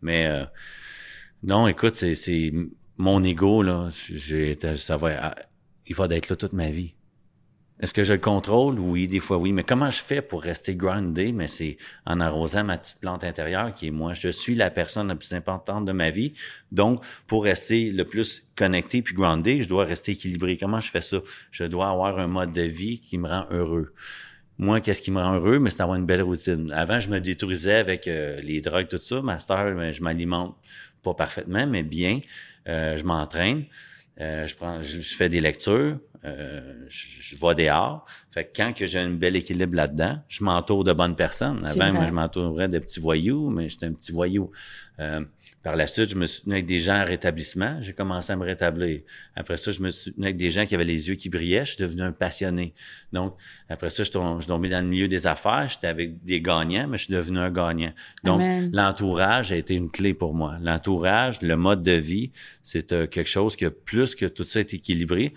Mais, 0.02 0.28
euh, 0.28 0.46
non, 1.44 1.68
écoute, 1.68 1.96
c'est, 1.96 2.16
c'est, 2.16 2.52
mon 2.98 3.24
ego, 3.24 3.62
là, 3.62 3.90
j'ai, 3.92 4.58
ça 4.76 4.98
va, 4.98 5.10
ah, 5.22 5.36
il 5.86 5.96
va 5.96 6.08
d'être 6.08 6.30
là 6.30 6.36
toute 6.36 6.54
ma 6.54 6.70
vie. 6.70 6.94
Est-ce 7.80 7.94
que 7.94 8.02
je 8.02 8.14
le 8.14 8.20
contrôle? 8.20 8.80
Oui, 8.80 9.08
des 9.08 9.20
fois 9.20 9.38
oui. 9.38 9.52
Mais 9.52 9.64
comment 9.64 9.92
je 9.92 10.02
fais 10.02 10.24
pour 10.24 10.42
rester 10.42 10.76
grounded? 10.76 11.36
Mais 11.36 11.48
c'est 11.48 11.78
en 12.06 12.20
arrosant 12.20 12.64
ma 12.64 12.78
petite 12.80 13.00
plante 13.00 13.24
intérieure 13.24 13.72
qui 13.72 13.88
est 13.88 13.92
moi? 13.92 14.14
Je 14.16 14.30
suis 14.30 14.56
la 14.56 14.72
personne 14.72 15.10
la 15.10 15.16
plus 15.16 15.34
importante 15.34 15.86
de 15.86 15.92
ma 15.92 16.10
vie. 16.10 16.34
Donc, 16.72 17.04
pour 17.28 17.44
rester 17.44 17.92
le 17.92 18.04
plus 18.04 18.48
connecté 18.56 19.04
puis 19.04 19.14
grounded, 19.14 19.62
je 19.62 19.68
dois 19.68 19.86
rester 19.86 20.14
équilibré. 20.14 20.58
Comment 20.58 20.80
je 20.80 20.90
fais 20.90 21.02
ça? 21.02 21.18
Je 21.52 21.66
dois 21.66 21.90
avoir 21.90 22.18
un 22.18 22.28
mode 22.28 22.52
de 22.52 22.64
vie 22.64 23.00
qui 23.00 23.20
me 23.20 23.28
rend 23.28 23.46
heureux. 23.52 23.94
Moi, 24.58 24.82
qu'est-ce 24.82 25.04
qui 25.04 25.12
me 25.12 25.22
rend 25.22 25.36
heureux? 25.36 25.60
Mais 25.60 25.70
c'est 25.70 25.78
d'avoir 25.78 26.00
une 26.00 26.08
belle 26.08 26.24
routine. 26.24 26.72
Avant, 26.72 27.00
je 27.00 27.10
me 27.10 27.20
détruisais 27.20 27.76
avec 27.76 28.08
euh, 28.08 28.42
les 28.42 28.60
drogues, 28.60 28.88
tout 28.88 28.98
ça. 28.98 29.22
Master, 29.22 29.76
ben, 29.76 29.92
je 29.92 30.02
m'alimente 30.02 30.56
pas 31.04 31.14
parfaitement, 31.14 31.68
mais 31.68 31.84
bien. 31.84 32.22
Euh, 32.68 32.98
je 32.98 33.04
m'entraîne. 33.04 33.66
Euh, 34.20 34.48
je 34.48 34.56
prends, 34.56 34.82
je, 34.82 35.00
fais 35.00 35.30
des 35.30 35.42
lectures, 35.42 36.00
euh, 36.26 36.86
je, 36.88 37.08
je, 37.22 37.38
vois 37.38 37.54
des 37.54 37.68
arts. 37.68 38.06
Fait 38.32 38.46
que 38.46 38.50
quand 38.56 38.74
que 38.74 38.88
j'ai 38.88 39.00
un 39.00 39.12
bel 39.12 39.36
équilibre 39.36 39.76
là-dedans, 39.76 40.20
je 40.28 40.44
m'entoure 40.44 40.84
de 40.84 40.94
bonnes 40.94 41.16
personnes. 41.16 41.64
Avant, 41.66 41.94
moi, 41.94 42.08
je 42.08 42.14
m'entourais 42.14 42.68
de 42.68 42.80
petits 42.80 43.00
voyous, 43.00 43.50
mais 43.50 43.70
j'étais 43.70 43.86
un 43.86 43.94
petit 43.94 44.12
voyou. 44.12 44.52
Par 45.68 45.76
la 45.76 45.86
suite, 45.86 46.12
je 46.12 46.16
me 46.16 46.26
suis 46.26 46.44
tenu 46.44 46.54
avec 46.54 46.66
des 46.66 46.80
gens 46.80 47.02
en 47.02 47.04
rétablissement. 47.04 47.76
J'ai 47.82 47.92
commencé 47.92 48.32
à 48.32 48.38
me 48.38 48.46
rétablir. 48.46 49.02
Après 49.36 49.58
ça, 49.58 49.72
je 49.72 49.82
me 49.82 49.90
suis 49.90 50.14
tenu 50.14 50.24
avec 50.24 50.38
des 50.38 50.50
gens 50.50 50.66
qui 50.66 50.74
avaient 50.74 50.86
les 50.86 51.10
yeux 51.10 51.16
qui 51.16 51.28
brillaient. 51.28 51.66
Je 51.66 51.74
suis 51.74 51.84
devenu 51.84 52.04
un 52.04 52.14
passionné. 52.14 52.74
Donc, 53.12 53.36
après 53.68 53.90
ça, 53.90 54.04
je 54.04 54.10
suis 54.10 54.48
tombé 54.48 54.70
dans 54.70 54.80
le 54.80 54.88
milieu 54.88 55.10
des 55.10 55.28
affaires. 55.28 55.68
J'étais 55.68 55.88
avec 55.88 56.24
des 56.24 56.40
gagnants, 56.40 56.88
mais 56.88 56.98
je 56.98 57.04
suis 57.04 57.14
devenu 57.14 57.40
un 57.40 57.52
gagnant. 57.52 57.92
Donc, 58.24 58.42
l'entourage 58.72 59.52
a 59.52 59.58
été 59.58 59.76
une 59.76 59.92
clé 59.92 60.14
pour 60.14 60.34
moi. 60.34 60.56
L'entourage, 60.62 61.42
le 61.42 61.58
mode 61.58 61.84
de 61.84 61.92
vie, 61.92 62.32
c'est 62.64 62.94
euh, 62.94 63.06
quelque 63.06 63.28
chose 63.28 63.58
que 63.58 63.66
plus 63.66 64.16
que 64.16 64.26
tout 64.26 64.46
ça 64.46 64.62
est 64.62 64.74
équilibré, 64.74 65.34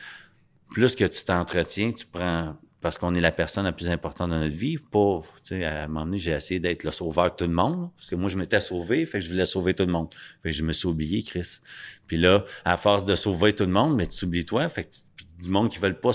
plus 0.70 0.94
que 0.94 1.06
tu 1.06 1.24
t'entretiens, 1.24 1.90
tu 1.90 2.06
prends 2.06 2.54
parce 2.80 2.96
qu'on 2.98 3.14
est 3.14 3.20
la 3.20 3.32
personne 3.32 3.64
la 3.64 3.72
plus 3.72 3.88
importante 3.88 4.30
dans 4.30 4.38
notre 4.40 4.54
vie. 4.56 4.78
Pas, 4.78 5.20
tu 5.44 5.56
sais, 5.58 5.64
à 5.64 5.84
un 5.84 5.86
moment 5.86 6.04
donné, 6.06 6.18
j'ai 6.18 6.32
essayé 6.32 6.60
d'être 6.60 6.82
le 6.84 6.90
sauveur 6.90 7.30
de 7.30 7.36
tout 7.36 7.44
le 7.44 7.52
monde, 7.52 7.90
parce 7.96 8.08
que 8.08 8.14
moi, 8.16 8.28
je 8.30 8.38
m'étais 8.38 8.60
sauvé, 8.60 9.04
fait 9.06 9.18
que 9.18 9.24
je 9.24 9.30
voulais 9.30 9.46
sauver 9.46 9.74
tout 9.74 9.84
le 9.84 9.92
monde. 9.92 10.08
Fait 10.42 10.50
que 10.50 10.56
je 10.56 10.64
me 10.64 10.72
suis 10.72 10.88
oublié, 10.88 11.22
Chris. 11.22 11.58
Puis 12.06 12.16
là, 12.16 12.44
à 12.64 12.76
force 12.76 13.04
de 13.04 13.14
sauver 13.14 13.54
tout 13.54 13.64
le 13.64 13.72
monde, 13.72 13.96
mais 13.96 14.06
tu 14.06 14.24
oublies 14.24 14.44
toi, 14.44 14.68
fait 14.68 14.84
que 14.84 14.90
tu- 14.90 15.24
du 15.42 15.50
monde 15.50 15.70
qui 15.70 15.78
veulent 15.78 16.00
pas 16.00 16.12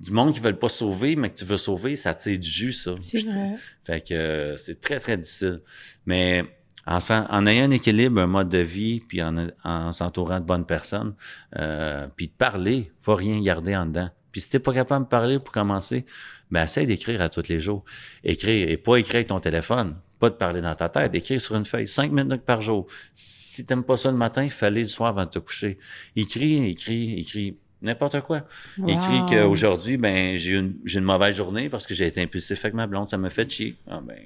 du 0.00 0.12
monde 0.12 0.32
qui 0.32 0.40
veulent 0.40 0.58
pas 0.58 0.70
sauver, 0.70 1.14
mais 1.14 1.28
que 1.28 1.34
tu 1.34 1.44
veux 1.44 1.58
sauver, 1.58 1.94
ça 1.94 2.14
tire 2.14 2.38
du 2.38 2.48
jus, 2.48 2.72
ça. 2.72 2.94
C'est 3.02 3.20
vrai. 3.26 3.54
Fait 3.84 4.00
que 4.00 4.14
euh, 4.14 4.56
c'est 4.56 4.80
très, 4.80 4.98
très 4.98 5.18
difficile. 5.18 5.60
Mais 6.06 6.42
en, 6.86 7.46
ayant 7.46 7.64
un 7.66 7.70
équilibre, 7.70 8.18
un 8.22 8.26
mode 8.26 8.48
de 8.48 8.58
vie, 8.60 9.00
puis 9.00 9.22
en, 9.22 9.48
en 9.62 9.92
s'entourant 9.92 10.40
de 10.40 10.46
bonnes 10.46 10.64
personnes, 10.64 11.14
euh, 11.58 12.08
puis 12.16 12.28
de 12.28 12.32
parler, 12.32 12.90
faut 13.00 13.14
rien 13.14 13.42
garder 13.42 13.76
en 13.76 13.84
dedans. 13.84 14.08
Puis 14.32 14.40
si 14.42 14.50
t'es 14.50 14.58
pas 14.58 14.72
capable 14.72 15.04
de 15.06 15.08
parler 15.08 15.38
pour 15.38 15.52
commencer, 15.52 16.04
ben 16.50 16.64
essaie 16.64 16.86
d'écrire 16.86 17.20
à 17.22 17.28
tous 17.28 17.48
les 17.48 17.60
jours. 17.60 17.84
Écrire, 18.24 18.68
et 18.68 18.76
pas 18.76 18.96
écrire 18.96 19.16
avec 19.16 19.28
ton 19.28 19.40
téléphone, 19.40 19.96
pas 20.18 20.30
de 20.30 20.34
parler 20.34 20.60
dans 20.60 20.74
ta 20.74 20.88
tête, 20.88 21.14
écrire 21.14 21.40
sur 21.40 21.56
une 21.56 21.64
feuille, 21.64 21.88
cinq 21.88 22.12
minutes 22.12 22.42
par 22.42 22.60
jour. 22.60 22.86
Si 23.14 23.64
t'aimes 23.64 23.84
pas 23.84 23.96
ça 23.96 24.10
le 24.10 24.16
matin, 24.16 24.44
il 24.44 24.50
fallait 24.50 24.82
le 24.82 24.86
soir 24.86 25.10
avant 25.10 25.24
de 25.24 25.30
te 25.30 25.38
coucher. 25.38 25.78
Écris, 26.16 26.64
écris, 26.70 27.18
écris. 27.20 27.56
N'importe 27.82 28.20
quoi. 28.20 28.46
Écris 28.86 29.20
Wow. 29.20 29.26
qu'aujourd'hui, 29.26 29.96
ben, 29.96 30.36
j'ai 30.36 30.52
une, 30.52 30.74
j'ai 30.84 30.98
une 30.98 31.04
mauvaise 31.06 31.34
journée 31.34 31.70
parce 31.70 31.86
que 31.86 31.94
j'ai 31.94 32.06
été 32.08 32.20
impulsif 32.20 32.62
avec 32.62 32.74
ma 32.74 32.86
blonde, 32.86 33.08
ça 33.08 33.16
me 33.16 33.30
fait 33.30 33.50
chier. 33.50 33.74
Ah, 33.88 34.02
ben, 34.06 34.18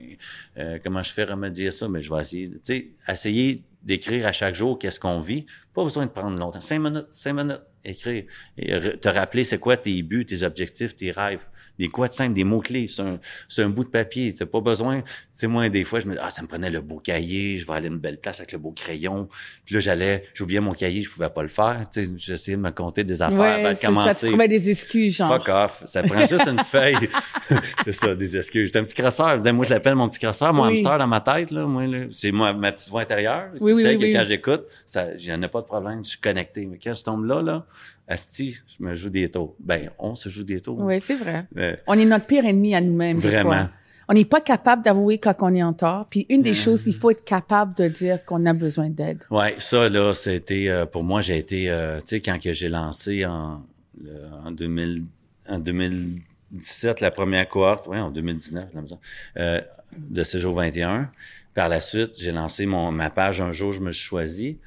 euh, 0.59 0.79
comment 0.83 1.05
je 1.05 1.13
fais 1.13 1.23
remédier 1.23 1.71
ça? 1.71 1.89
Mais 1.89 2.01
je 2.01 2.13
vais 2.13 2.21
essayer, 2.21 2.51
tu 2.51 2.59
sais, 2.65 2.89
essayer 3.09 3.63
d'écrire 3.85 4.27
à 4.27 4.33
chaque 4.33 4.57
jour 4.57 4.77
qu'est-ce 4.77 4.99
qu'on 4.99 5.21
vit. 5.21 5.47
Pas 5.75 5.83
besoin 5.83 6.07
de 6.07 6.11
prendre 6.11 6.39
longtemps. 6.39 6.61
Cinq 6.61 6.79
minutes, 6.79 7.07
cinq 7.11 7.33
minutes, 7.33 7.61
écrire. 7.85 8.25
Et 8.57 8.97
te 8.99 9.09
rappeler 9.09 9.43
c'est 9.45 9.59
quoi 9.59 9.77
tes 9.77 10.03
buts, 10.03 10.25
tes 10.25 10.43
objectifs, 10.45 10.95
tes 10.97 11.11
rêves. 11.11 11.45
Des 11.77 11.89
quoi 11.89 12.07
de 12.07 12.13
simple, 12.13 12.35
des 12.35 12.45
mots-clés. 12.45 12.87
C'est 12.87 13.03
un, 13.03 13.19
c'est 13.49 13.63
un 13.65 13.69
bout 13.69 13.83
de 13.83 13.89
papier. 13.89 14.33
T'as 14.33 14.47
pas 14.47 14.61
besoin. 14.61 15.01
Tu 15.01 15.09
sais, 15.33 15.47
moi, 15.49 15.69
des 15.69 15.83
fois, 15.83 15.99
je 15.99 16.07
me 16.07 16.13
dis, 16.15 16.21
ah, 16.23 16.31
ça 16.31 16.41
me 16.43 16.47
prenait 16.47 16.71
le 16.71 16.81
beau 16.81 17.01
cahier, 17.01 17.59
je 17.59 17.67
vais 17.67 17.73
aller 17.73 17.89
à 17.89 17.91
une 17.91 17.99
belle 17.99 18.21
place 18.21 18.39
avec 18.39 18.53
le 18.53 18.59
beau 18.59 18.71
crayon. 18.71 19.29
Puis 19.65 19.75
là, 19.75 19.81
j'allais, 19.81 20.23
j'oubliais 20.35 20.61
mon 20.61 20.73
cahier, 20.73 21.03
je 21.03 21.11
pouvais 21.11 21.29
pas 21.31 21.43
le 21.43 21.49
faire. 21.49 21.85
Tu 21.93 22.05
sais, 22.05 22.11
j'essayais 22.17 22.57
de 22.57 22.63
me 22.63 22.71
compter 22.71 23.03
des 23.03 23.21
affaires 23.21 23.41
Ouais, 23.41 23.49
avant 23.49 23.71
de 23.71 23.75
c'est 23.75 23.81
ça, 23.81 23.87
commencer. 23.89 24.27
tu 24.27 24.33
trouvais 24.33 24.47
des 24.47 24.71
excuses, 24.71 25.17
genre. 25.17 25.37
Fuck 25.37 25.49
off. 25.49 25.83
Ça 25.87 26.05
prend 26.05 26.25
juste 26.29 26.47
une 26.47 26.61
feuille. 26.63 27.09
c'est 27.85 27.93
ça, 27.93 28.15
des 28.15 28.37
excuses. 28.37 28.67
J'étais 28.67 28.79
un 28.79 28.85
petit 28.85 28.95
crosseur. 28.95 29.43
Moi, 29.53 29.65
je 29.67 29.71
l'appelle 29.71 29.97
mon 29.97 30.09
petit 30.09 30.21
crosseur, 30.21 30.55
mon 30.55 30.63
Oui. 30.69 30.75
hamster 30.79 30.99
dans 30.99 31.09
ma 31.09 31.21
tête, 31.21 31.51
là. 31.51 31.67
Moi, 31.67 31.89
là. 31.89 32.05
C'est 32.13 32.31
moi, 32.31 32.53
ma 32.53 32.71
petite 32.71 32.89
voix 32.89 33.01
intérieure. 33.03 33.49
Oui, 33.55 33.73
qui 33.73 33.83
oui, 33.85 33.97
oui, 33.97 34.13
que 34.13 34.17
quand 34.17 34.25
j'écoute, 34.25 34.63
ça, 34.87 35.17
j'en 35.19 35.43
ai 35.43 35.49
pas 35.49 35.63
de 35.65 35.69
problème. 35.69 36.05
Je 36.05 36.11
suis 36.11 36.21
connecté. 36.21 36.67
Mais 36.67 36.79
quand 36.83 36.95
je 36.95 37.03
tombe 37.05 37.25
là, 37.25 37.43
là, 37.43 37.67
asti, 38.09 38.57
je 38.67 38.85
me 38.85 38.95
joue 38.95 39.11
des 39.11 39.31
tours. 39.31 39.57
Ben, 39.59 39.91
on 39.99 40.15
se 40.15 40.29
joue 40.29 40.45
des 40.45 40.61
tours. 40.61 40.79
Oui, 40.79 41.01
c'est 41.01 41.17
vrai. 41.17 41.47
Mais 41.55 41.81
On 41.87 41.99
est 41.99 42.05
notre 42.05 42.27
pire 42.27 42.45
ennemi 42.47 42.75
à 42.75 42.81
nous-mêmes. 42.81 43.19
Vraiment. 43.19 43.69
On 44.07 44.13
n'est 44.13 44.27
pas 44.27 44.43
capable 44.43 44.83
d'avouer 44.83 45.17
quand 45.19 45.35
on 45.41 45.55
est 45.55 45.63
en 45.63 45.73
tort. 45.73 46.07
Puis 46.11 46.27
une 46.29 46.43
des 46.43 46.51
Euh. 46.51 46.53
choses, 46.53 46.87
il 46.87 46.95
faut 46.95 47.11
être 47.11 47.25
capable 47.25 47.75
de 47.75 47.89
dire 47.89 48.23
qu'on 48.27 48.45
a 48.47 48.53
besoin 48.53 48.91
d'aide. 48.91 49.25
Ouais, 49.31 49.55
ça 49.59 49.89
là, 49.89 50.13
c'était 50.13 50.69
euh, 50.69 50.85
pour 50.85 51.03
moi, 51.05 51.23
j'ai 51.23 51.39
été, 51.39 51.71
euh, 51.71 51.99
tu 52.01 52.09
sais, 52.09 52.21
quand 52.21 52.39
que 52.39 52.53
j'ai 52.53 52.69
lancé 52.69 53.25
en, 53.25 53.63
le- 54.03 54.27
en 54.45 54.51
2000, 54.51 55.05
en 55.49 55.59
2017 55.59 57.01
la 57.01 57.11
première 57.11 57.49
cohorte, 57.49 57.87
ouais, 57.89 57.99
en 57.99 58.11
2019, 58.11 58.67
j'ai 58.71 58.75
l'impression, 58.75 59.01
euh, 59.39 59.61
de 59.97 60.23
Séjour 60.23 60.55
21. 60.55 61.11
Par 61.55 61.69
la 61.69 61.81
suite, 61.81 62.11
j'ai 62.21 62.33
lancé 62.33 62.67
mon 62.67 62.91
ma 62.93 63.11
page 63.11 63.41
un 63.41 63.53
jour, 63.53 63.73
je 63.73 63.81
me 63.81 63.93
suis 63.93 64.05
choisi. 64.05 64.59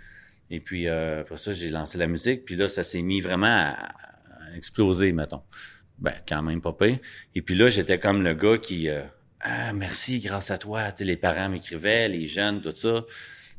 Et 0.49 0.59
puis 0.59 0.87
euh, 0.87 1.21
après 1.21 1.37
ça, 1.37 1.51
j'ai 1.51 1.69
lancé 1.69 1.97
la 1.97 2.07
musique. 2.07 2.45
Puis 2.45 2.55
là, 2.55 2.67
ça 2.69 2.83
s'est 2.83 3.01
mis 3.01 3.21
vraiment 3.21 3.47
à, 3.47 3.71
à 4.51 4.55
exploser, 4.55 5.11
mettons. 5.11 5.41
Ben, 5.99 6.13
quand 6.27 6.43
même 6.43 6.61
pas 6.61 6.73
pire. 6.73 6.99
Et 7.35 7.41
puis 7.41 7.55
là, 7.55 7.69
j'étais 7.69 7.99
comme 7.99 8.23
le 8.23 8.33
gars 8.33 8.57
qui 8.57 8.87
euh, 8.89 9.01
Ah, 9.41 9.73
merci, 9.73 10.19
grâce 10.19 10.51
à 10.51 10.57
toi. 10.57 10.91
Tu 10.91 10.99
sais, 10.99 11.05
les 11.05 11.17
parents 11.17 11.49
m'écrivaient, 11.49 12.07
les 12.07 12.27
jeunes, 12.27 12.61
tout 12.61 12.71
ça. 12.71 13.03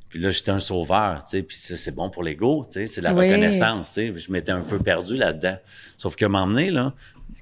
Puis 0.08 0.18
là, 0.20 0.30
j'étais 0.30 0.50
un 0.52 0.60
sauveur, 0.60 1.26
tu 1.26 1.36
sais, 1.36 1.42
puis 1.42 1.54
ça, 1.58 1.76
c'est 1.76 1.94
bon 1.94 2.08
pour 2.08 2.22
l'ego, 2.22 2.64
tu 2.72 2.80
sais, 2.80 2.86
c'est 2.86 3.02
la 3.02 3.12
Oui. 3.12 3.26
reconnaissance, 3.28 3.88
tu 3.88 3.94
sais. 4.12 4.18
Je 4.18 4.32
m'étais 4.32 4.52
un 4.52 4.62
peu 4.62 4.78
perdu 4.78 5.18
là-dedans. 5.18 5.58
Sauf 5.98 6.16
que 6.16 6.24
m'emmener, 6.24 6.70
là, 6.70 6.94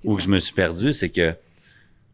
où 0.03 0.19
je 0.19 0.27
me 0.29 0.39
suis 0.39 0.53
perdu, 0.53 0.93
c'est 0.93 1.11
que 1.11 1.33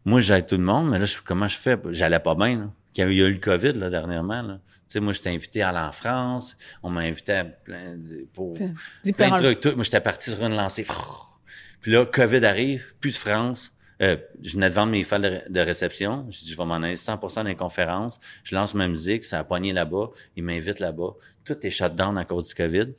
moi, 0.05 0.19
j'aide 0.19 0.45
tout 0.45 0.57
le 0.57 0.63
monde, 0.63 0.91
mais 0.91 0.99
là, 0.99 1.05
je, 1.05 1.17
comment 1.25 1.47
je 1.47 1.57
fais? 1.57 1.75
J'allais 1.89 2.19
pas 2.19 2.35
bien, 2.35 2.55
là. 2.59 2.69
Quand 2.95 3.07
il 3.07 3.17
y 3.17 3.23
a 3.23 3.27
eu 3.27 3.31
le 3.33 3.39
COVID, 3.39 3.73
là, 3.73 3.89
dernièrement, 3.89 4.43
là. 4.43 4.59
Sais, 4.93 4.99
moi, 4.99 5.11
j'étais 5.11 5.31
invité 5.31 5.63
à 5.63 5.69
aller 5.69 5.79
en 5.79 5.91
France. 5.91 6.55
On 6.83 6.91
m'a 6.91 7.01
invité 7.01 7.31
à 7.33 7.45
plein 7.45 7.97
de, 7.97 8.27
pour 8.31 8.53
plein 8.53 8.67
de 9.31 9.37
trucs. 9.37 9.59
Tout. 9.59 9.71
Moi, 9.73 9.83
j'étais 9.83 9.99
parti 9.99 10.29
sur 10.29 10.45
une 10.45 10.55
lancée. 10.55 10.85
Puis 11.81 11.91
là, 11.91 12.05
COVID 12.05 12.45
arrive, 12.45 12.93
plus 12.99 13.09
de 13.09 13.17
France. 13.17 13.71
Euh, 14.03 14.17
je 14.43 14.53
venais 14.53 14.69
de 14.69 14.75
vendre 14.75 14.91
mes 14.91 15.03
fils 15.03 15.19
de, 15.49 15.59
réception. 15.59 16.27
Je 16.29 16.43
dis, 16.43 16.51
je 16.51 16.55
vais 16.55 16.65
m'en 16.65 16.75
aller 16.75 16.93
100% 16.93 17.37
dans 17.37 17.43
les 17.43 17.55
conférences. 17.55 18.19
Je 18.43 18.53
lance 18.53 18.75
ma 18.75 18.87
musique, 18.87 19.23
ça 19.23 19.39
a 19.39 19.43
poigné 19.43 19.73
là-bas. 19.73 20.11
Ils 20.35 20.43
m'invitent 20.43 20.79
là-bas. 20.79 21.13
Tout 21.43 21.57
est 21.65 21.71
shut 21.71 21.95
down 21.95 22.15
à 22.19 22.25
cause 22.25 22.49
du 22.49 22.53
COVID. 22.53 22.93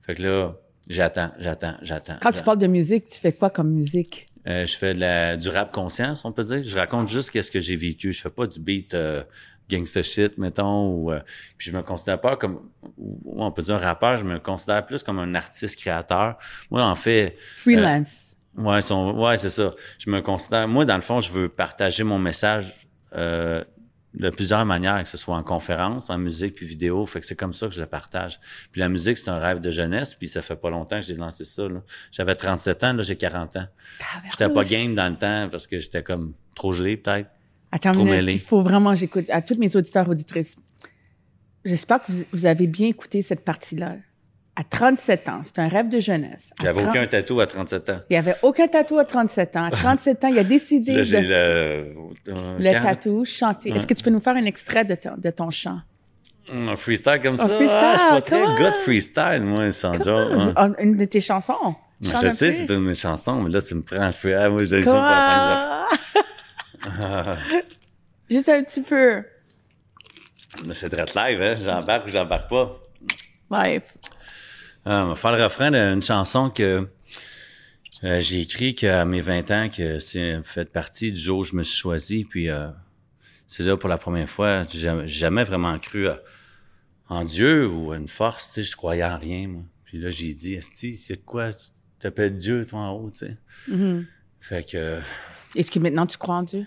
Fait 0.00 0.14
que 0.14 0.22
là, 0.22 0.56
j'attends, 0.88 1.30
j'attends, 1.38 1.74
j'attends. 1.82 2.16
Quand 2.22 2.32
tu 2.32 2.42
parles 2.42 2.56
de 2.56 2.68
musique, 2.68 3.10
tu 3.10 3.20
fais 3.20 3.34
quoi 3.34 3.50
comme 3.50 3.70
musique? 3.70 4.28
Euh, 4.46 4.66
je 4.66 4.76
fais 4.76 4.92
de 4.94 5.00
la, 5.00 5.36
du 5.36 5.48
rap 5.48 5.72
conscience, 5.72 6.24
on 6.24 6.32
peut 6.32 6.44
dire. 6.44 6.62
Je 6.62 6.76
raconte 6.76 7.08
juste 7.08 7.30
qu'est-ce 7.30 7.50
que 7.50 7.60
j'ai 7.60 7.76
vécu. 7.76 8.12
Je 8.12 8.20
fais 8.20 8.30
pas 8.30 8.46
du 8.46 8.60
beat 8.60 8.92
euh, 8.94 9.22
gangsta 9.70 10.02
shit, 10.02 10.36
mettons. 10.36 10.88
Ou, 10.90 11.12
euh, 11.12 11.20
puis 11.56 11.70
je 11.70 11.76
me 11.76 11.82
considère 11.82 12.20
pas 12.20 12.36
comme, 12.36 12.68
ou- 12.98 13.18
on 13.42 13.50
peut 13.50 13.62
dire 13.62 13.76
un 13.76 13.78
rappeur. 13.78 14.16
Je 14.18 14.24
me 14.24 14.38
considère 14.38 14.84
plus 14.84 15.02
comme 15.02 15.18
un 15.18 15.34
artiste 15.34 15.78
créateur. 15.80 16.36
Moi, 16.70 16.82
en 16.84 16.94
fait, 16.94 17.36
Freelance. 17.56 18.36
ouais, 18.56 18.82
son, 18.82 19.18
ouais, 19.18 19.36
c'est 19.38 19.50
ça. 19.50 19.72
Je 19.98 20.10
me 20.10 20.20
considère, 20.20 20.68
moi, 20.68 20.84
dans 20.84 20.96
le 20.96 21.02
fond, 21.02 21.20
je 21.20 21.32
veux 21.32 21.48
partager 21.48 22.04
mon 22.04 22.18
message 22.18 22.74
euh, 23.16 23.64
de 24.14 24.30
plusieurs 24.30 24.64
manières, 24.64 25.02
que 25.02 25.08
ce 25.08 25.16
soit 25.18 25.36
en 25.36 25.42
conférence, 25.42 26.08
en 26.08 26.18
musique 26.18 26.54
puis 26.54 26.66
vidéo. 26.66 27.04
Fait 27.06 27.20
que 27.20 27.26
c'est 27.26 27.34
comme 27.34 27.52
ça 27.52 27.66
que 27.66 27.74
je 27.74 27.80
le 27.80 27.86
partage. 27.86 28.38
Puis 28.70 28.80
la 28.80 28.88
musique, 28.88 29.18
c'est 29.18 29.28
un 29.28 29.38
rêve 29.38 29.60
de 29.60 29.70
jeunesse. 29.70 30.14
Puis 30.14 30.28
ça 30.28 30.40
fait 30.40 30.56
pas 30.56 30.70
longtemps 30.70 31.00
que 31.00 31.04
j'ai 31.04 31.16
lancé 31.16 31.44
ça. 31.44 31.68
là. 31.68 31.82
J'avais 32.12 32.34
37 32.36 32.84
ans, 32.84 32.92
là, 32.92 33.02
j'ai 33.02 33.16
40 33.16 33.56
ans. 33.56 33.66
J'étais 34.30 34.48
pas 34.48 34.64
game 34.64 34.94
dans 34.94 35.08
le 35.08 35.16
temps 35.16 35.48
parce 35.50 35.66
que 35.66 35.78
j'étais 35.78 36.02
comme 36.02 36.32
trop 36.54 36.72
gelé, 36.72 36.96
peut-être. 36.96 37.28
Attends, 37.72 37.90
Trop 37.90 38.04
minute, 38.04 38.14
mêlé. 38.18 38.32
il 38.34 38.40
faut 38.40 38.62
vraiment 38.62 38.94
j'écoute. 38.94 39.28
À 39.30 39.42
tous 39.42 39.56
mes 39.58 39.74
auditeurs, 39.74 40.08
auditrices, 40.08 40.54
j'espère 41.64 42.04
que 42.04 42.12
vous, 42.12 42.22
vous 42.32 42.46
avez 42.46 42.68
bien 42.68 42.86
écouté 42.86 43.20
cette 43.20 43.44
partie-là. 43.44 43.96
À 44.56 44.62
37 44.62 45.28
ans, 45.28 45.40
c'est 45.42 45.58
un 45.58 45.66
rêve 45.66 45.88
de 45.88 45.98
jeunesse. 45.98 46.50
J'avais 46.62 46.82
30 46.82 46.90
aucun 46.90 47.06
tatou 47.08 47.40
à 47.40 47.46
37 47.48 47.90
ans. 47.90 48.00
Il 48.08 48.12
n'y 48.12 48.18
avait 48.18 48.36
aucun 48.42 48.68
tatou 48.68 48.98
à 48.98 49.04
37 49.04 49.56
ans. 49.56 49.64
À 49.64 49.70
37 49.70 50.24
ans, 50.24 50.28
il 50.28 50.38
a 50.38 50.44
décidé 50.44 50.94
Là, 50.94 51.02
j'ai 51.02 51.22
de 51.22 51.26
le, 51.28 51.34
euh, 52.28 52.56
le 52.58 52.72
tatou, 52.82 53.24
chanter. 53.24 53.70
Est-ce 53.70 53.86
que 53.86 53.94
tu 53.94 54.04
peux 54.04 54.10
nous 54.10 54.20
faire 54.20 54.36
un 54.36 54.44
extrait 54.44 54.84
de 54.84 54.94
ton, 54.94 55.16
de 55.16 55.30
ton 55.30 55.50
chant? 55.50 55.80
Un 56.52 56.76
freestyle 56.76 57.20
comme 57.20 57.34
Un 57.34 57.38
ça. 57.38 57.48
freestyle, 57.48 57.78
ah, 57.80 57.92
je 57.94 57.98
suis 58.00 58.08
pas 58.10 58.20
très 58.20 58.44
good 58.62 58.74
freestyle, 58.82 59.42
moi, 59.42 59.72
sans 59.72 60.08
hein. 60.08 60.52
Ah, 60.54 60.68
Une 60.78 60.96
de 60.98 61.04
tes 61.06 61.20
chansons. 61.20 61.74
Chante 62.02 62.22
je 62.22 62.26
un 62.26 62.30
sais, 62.30 62.52
c'est 62.52 62.60
une 62.60 62.66
de 62.66 62.76
mes 62.76 62.94
chansons, 62.94 63.40
mais 63.42 63.50
là, 63.50 63.60
tu 63.62 63.74
me 63.74 63.82
prends 63.82 64.00
un 64.02 64.12
feu. 64.12 64.36
Ah, 64.38 64.50
moi, 64.50 64.62
j'ai 64.64 64.84
ça? 64.84 65.86
Juste 68.30 68.48
un 68.50 68.62
petit 68.62 68.82
peu. 68.82 69.24
C'est 70.74 70.90
direct 70.90 71.14
live, 71.14 71.42
hein? 71.42 71.54
J'embarque 71.64 72.06
ou 72.06 72.10
j'embarque 72.10 72.48
pas. 72.48 72.80
Bref. 73.50 73.94
Ah, 74.84 75.04
on 75.04 75.08
va 75.08 75.14
faire 75.14 75.32
le 75.36 75.42
refrain 75.42 75.70
d'une 75.70 76.02
chanson 76.02 76.50
que 76.50 76.86
euh, 78.02 78.20
j'ai 78.20 78.40
écrit 78.42 78.74
qu'à 78.74 79.04
mes 79.04 79.20
20 79.20 79.50
ans, 79.50 79.68
que 79.68 79.98
c'est 79.98 80.42
fait 80.42 80.70
partie 80.70 81.12
du 81.12 81.20
jour 81.20 81.38
où 81.40 81.44
je 81.44 81.54
me 81.56 81.62
suis 81.62 81.76
choisi. 81.78 82.24
Puis 82.24 82.50
euh, 82.50 82.68
c'est 83.46 83.62
là 83.62 83.76
pour 83.76 83.88
la 83.88 83.98
première 83.98 84.28
fois. 84.28 84.64
J'ai 84.64 84.78
jamais, 84.80 85.06
j'ai 85.08 85.20
jamais 85.20 85.44
vraiment 85.44 85.78
cru 85.78 86.08
à- 86.08 86.20
en 87.08 87.24
Dieu 87.24 87.66
ou 87.68 87.92
à 87.92 87.96
une 87.96 88.08
force. 88.08 88.48
Tu 88.48 88.54
sais, 88.54 88.62
je 88.70 88.76
croyais 88.76 89.04
en 89.04 89.16
rien, 89.18 89.48
moi. 89.48 89.62
Puis 89.84 89.98
là, 89.98 90.10
j'ai 90.10 90.34
dit, 90.34 90.54
Esti, 90.54 90.96
c'est 90.96 91.14
de 91.16 91.24
quoi? 91.24 91.52
Tu 91.54 91.66
t'appelles 91.98 92.36
Dieu, 92.36 92.66
toi, 92.66 92.80
en 92.80 92.92
haut, 92.92 93.10
tu 93.10 93.20
sais? 93.20 93.36
Mhm. 93.68 94.06
Fait 94.40 94.68
que 94.68 94.98
Est-ce 95.54 95.70
que 95.70 95.78
maintenant 95.78 96.06
tu 96.06 96.18
crois 96.18 96.36
en 96.36 96.42
Dieu? 96.42 96.66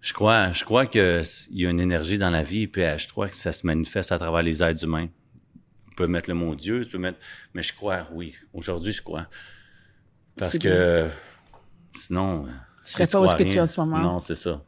je 0.00 0.12
crois, 0.12 0.52
je 0.52 0.62
crois 0.64 0.86
que 0.86 1.20
s- 1.20 1.48
il 1.50 1.62
y 1.62 1.66
a 1.66 1.70
une 1.70 1.80
énergie 1.80 2.18
dans 2.18 2.30
la 2.30 2.44
vie, 2.44 2.68
puis 2.68 2.82
je 2.98 3.08
crois 3.08 3.28
que 3.28 3.34
ça 3.34 3.52
se 3.52 3.66
manifeste 3.66 4.12
à 4.12 4.18
travers 4.18 4.42
les 4.42 4.62
êtres 4.62 4.84
humains. 4.84 5.08
Tu 5.98 6.04
peux 6.04 6.12
mettre 6.12 6.30
le 6.30 6.36
mot 6.36 6.54
Dieu, 6.54 6.84
tu 6.84 6.92
peux 6.92 6.98
mettre, 6.98 7.18
mais 7.54 7.62
je 7.64 7.72
crois, 7.74 8.06
oui. 8.12 8.32
Aujourd'hui, 8.52 8.92
je 8.92 9.02
crois. 9.02 9.26
Parce 10.36 10.56
que 10.56 11.08
sinon, 11.92 12.46
euh, 12.46 12.50
Tu 12.84 12.92
serais 12.92 13.06
si 13.06 13.10
pas 13.10 13.18
où 13.18 13.22
crois 13.24 13.34
que 13.34 13.42
tu 13.42 13.48
es 13.56 13.60
en 13.60 13.66
ce 13.66 13.80
moment. 13.80 13.98
Non, 13.98 14.20
c'est 14.20 14.36
ça. 14.36 14.62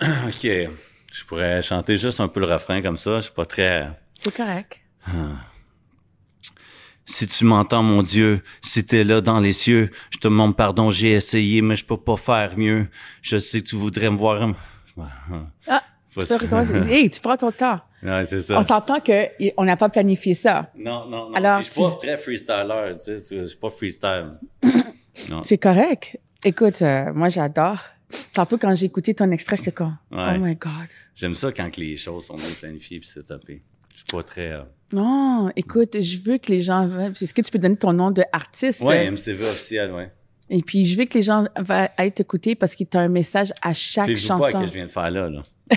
ok, 0.00 0.42
je 1.12 1.24
pourrais 1.26 1.60
chanter 1.60 1.96
juste 1.96 2.20
un 2.20 2.28
peu 2.28 2.38
le 2.38 2.46
refrain 2.46 2.80
comme 2.82 2.98
ça. 2.98 3.16
Je 3.16 3.24
suis 3.24 3.32
pas 3.32 3.44
très. 3.46 3.90
C'est 4.16 4.32
correct. 4.32 4.80
Si 7.04 7.26
tu 7.26 7.44
m'entends, 7.44 7.82
mon 7.82 8.04
Dieu, 8.04 8.44
si 8.62 8.86
t'es 8.86 9.02
là 9.02 9.20
dans 9.20 9.40
les 9.40 9.52
cieux, 9.52 9.90
je 10.10 10.18
te 10.18 10.28
demande 10.28 10.56
pardon, 10.56 10.90
j'ai 10.90 11.14
essayé, 11.14 11.62
mais 11.62 11.74
je 11.74 11.84
peux 11.84 11.96
pas 11.96 12.16
faire 12.16 12.56
mieux. 12.56 12.86
Je 13.22 13.38
sais 13.38 13.60
que 13.60 13.66
tu 13.66 13.74
voudrais 13.74 14.08
me 14.08 14.16
voir. 14.16 14.54
Ah, 14.96 15.02
Faut- 15.66 15.84
tu 16.22 16.26
peux 16.26 16.34
recommencer. 16.36 16.92
Hey, 16.92 17.10
tu 17.10 17.20
prends 17.20 17.36
ton 17.36 17.50
temps. 17.52 17.80
Ouais, 18.02 18.22
c'est 18.24 18.42
ça. 18.42 18.58
On 18.58 18.62
s'entend 18.62 18.98
qu'on 19.00 19.64
n'a 19.64 19.76
pas 19.76 19.88
planifié 19.88 20.34
ça. 20.34 20.70
Non, 20.76 21.06
non, 21.08 21.30
non. 21.30 21.34
Alors, 21.34 21.62
je 21.62 21.70
suis 21.70 21.80
pas 21.82 21.90
tu- 22.00 22.06
très 22.06 22.16
freestyler, 22.16 22.92
tu 23.02 23.18
sais, 23.18 23.38
je 23.40 23.44
suis 23.46 23.56
pas 23.58 23.70
freestyle. 23.70 24.32
C'est 25.42 25.58
correct. 25.58 26.18
Écoute, 26.44 26.82
euh, 26.82 27.12
moi, 27.14 27.28
j'adore. 27.28 27.80
Tantôt, 28.32 28.58
quand 28.58 28.74
j'ai 28.74 28.86
écouté 28.86 29.14
ton 29.14 29.30
extrait, 29.30 29.56
j'étais 29.56 29.72
comme, 29.72 29.96
Ouais. 30.10 30.34
oh 30.36 30.38
my 30.38 30.54
God. 30.56 30.72
J'aime 31.14 31.34
ça 31.34 31.52
quand 31.52 31.70
que 31.70 31.80
les 31.80 31.96
choses 31.96 32.26
sont 32.26 32.34
bien 32.34 32.44
planifiées 32.60 32.98
puis 33.00 33.08
c'est 33.12 33.24
topé. 33.24 33.62
Je 33.92 33.98
suis 33.98 34.06
pas 34.06 34.22
très... 34.22 34.52
euh, 34.52 34.62
Non, 34.92 35.50
écoute, 35.56 36.00
je 36.00 36.18
veux 36.20 36.38
que 36.38 36.50
les 36.52 36.60
gens. 36.60 36.88
Est-ce 37.20 37.32
que 37.32 37.42
tu 37.42 37.50
peux 37.50 37.58
donner 37.58 37.76
ton 37.76 37.92
nom 37.92 38.10
de 38.10 38.22
artiste? 38.32 38.80
Ouais, 38.82 39.08
MCV 39.10 39.44
officiel, 39.44 39.92
ouais. 39.92 40.12
Et 40.50 40.62
puis, 40.62 40.84
je 40.84 40.98
veux 40.98 41.04
que 41.06 41.14
les 41.14 41.22
gens 41.22 41.46
aillent 41.96 42.12
t'écouter 42.12 42.54
parce 42.54 42.74
qu'il 42.74 42.86
y 42.92 42.96
a 42.96 43.00
un 43.00 43.08
message 43.08 43.52
à 43.62 43.72
chaque 43.72 44.06
Fais-vous 44.06 44.28
pas 44.28 44.46
chanson. 44.50 44.60
que 44.60 44.66
je 44.66 44.72
viens 44.72 44.86
de 44.86 44.90
faire 44.90 45.10
là, 45.10 45.30
là. 45.30 45.42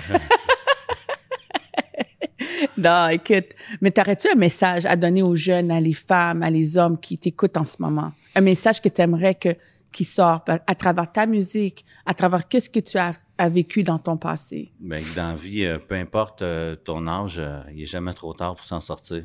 Non, 2.78 3.08
écoute, 3.08 3.48
mais 3.80 3.90
t'aurais-tu 3.90 4.28
un 4.30 4.36
message 4.36 4.86
à 4.86 4.94
donner 4.94 5.22
aux 5.22 5.34
jeunes, 5.34 5.70
à 5.72 5.80
les 5.80 5.92
femmes, 5.92 6.44
à 6.44 6.50
les 6.50 6.78
hommes 6.78 6.98
qui 6.98 7.18
t'écoutent 7.18 7.56
en 7.56 7.64
ce 7.64 7.76
moment? 7.80 8.12
Un 8.36 8.40
message 8.40 8.80
que 8.80 8.88
tu 8.88 9.02
aimerais 9.02 9.34
que, 9.34 9.56
qui 9.92 10.04
sort 10.04 10.44
à, 10.46 10.74
travers 10.76 11.10
ta 11.10 11.26
musique, 11.26 11.84
à 12.06 12.14
travers 12.14 12.46
qu'est-ce 12.46 12.70
que 12.70 12.78
tu 12.80 12.96
as, 12.98 13.48
vécu 13.48 13.82
dans 13.82 13.98
ton 13.98 14.16
passé? 14.16 14.72
Ben, 14.78 15.02
dans 15.16 15.30
la 15.30 15.34
vie, 15.34 15.64
euh, 15.64 15.78
peu 15.78 15.96
importe 15.96 16.42
euh, 16.42 16.76
ton 16.76 17.06
âge, 17.08 17.38
euh, 17.38 17.60
il 17.72 17.82
est 17.82 17.86
jamais 17.86 18.14
trop 18.14 18.32
tard 18.32 18.54
pour 18.54 18.64
s'en 18.64 18.80
sortir. 18.80 19.24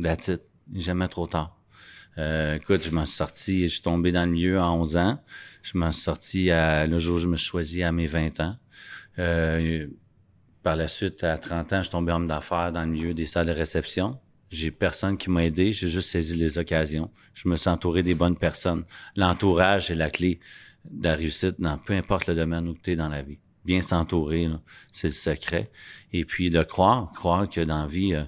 That's 0.00 0.28
it. 0.28 0.42
Il 0.70 0.78
est 0.78 0.82
jamais 0.82 1.08
trop 1.08 1.26
tard. 1.26 1.54
Écoute, 2.56 2.82
je 2.82 2.90
m'en 2.90 3.06
suis 3.06 3.16
sorti, 3.16 3.62
je 3.68 3.74
suis 3.74 3.82
tombé 3.82 4.10
dans 4.10 4.24
le 4.24 4.32
milieu 4.32 4.58
à 4.58 4.72
11 4.72 4.96
ans. 4.96 5.20
Je 5.62 5.78
m'en 5.78 5.92
suis 5.92 6.02
sorti 6.02 6.48
le 6.50 6.98
jour 6.98 7.18
où 7.18 7.20
je 7.20 7.28
me 7.28 7.36
suis 7.36 7.82
à 7.84 7.92
mes 7.92 8.06
20 8.06 8.40
ans. 8.40 8.56
Euh, 9.18 9.86
par 10.62 10.76
la 10.76 10.88
suite, 10.88 11.24
à 11.24 11.38
30 11.38 11.72
ans, 11.72 11.76
je 11.78 11.82
suis 11.84 11.90
tombé 11.90 12.12
homme 12.12 12.26
d'affaires 12.26 12.72
dans 12.72 12.82
le 12.82 12.88
milieu 12.88 13.14
des 13.14 13.26
salles 13.26 13.46
de 13.46 13.52
réception. 13.52 14.18
J'ai 14.50 14.70
personne 14.70 15.16
qui 15.16 15.30
m'a 15.30 15.44
aidé, 15.44 15.72
j'ai 15.72 15.88
juste 15.88 16.10
saisi 16.10 16.36
les 16.36 16.58
occasions. 16.58 17.10
Je 17.34 17.48
me 17.48 17.56
suis 17.56 17.68
entouré 17.68 18.02
des 18.02 18.14
bonnes 18.14 18.36
personnes. 18.36 18.84
L'entourage 19.14 19.90
est 19.90 19.94
la 19.94 20.10
clé 20.10 20.40
de 20.90 21.04
la 21.04 21.14
réussite 21.14 21.60
dans 21.60 21.76
peu 21.78 21.92
importe 21.94 22.26
le 22.26 22.34
domaine 22.34 22.66
où 22.68 22.74
tu 22.74 22.92
es 22.92 22.96
dans 22.96 23.08
la 23.08 23.22
vie. 23.22 23.38
Bien 23.64 23.82
s'entourer, 23.82 24.48
c'est 24.90 25.08
le 25.08 25.12
secret. 25.12 25.70
Et 26.12 26.24
puis 26.24 26.50
de 26.50 26.62
croire, 26.62 27.10
croire 27.12 27.48
que 27.48 27.60
dans 27.60 27.82
la 27.82 27.86
vie, 27.86 28.14
euh, 28.14 28.24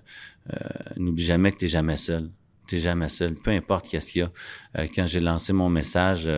euh, 0.53 0.57
n'oublie 0.97 1.25
jamais 1.25 1.53
que 1.53 1.59
tu 1.59 1.69
jamais 1.69 1.97
seul. 1.97 2.31
Tu 2.67 2.79
jamais 2.79 3.09
seul, 3.09 3.35
peu 3.35 3.51
importe 3.51 3.89
qu'est-ce 3.89 4.13
qu'il 4.13 4.21
y 4.21 4.25
a. 4.25 4.31
Euh, 4.79 4.87
quand 4.95 5.07
j'ai 5.07 5.21
lancé 5.21 5.53
mon 5.53 5.71
message 5.71 6.31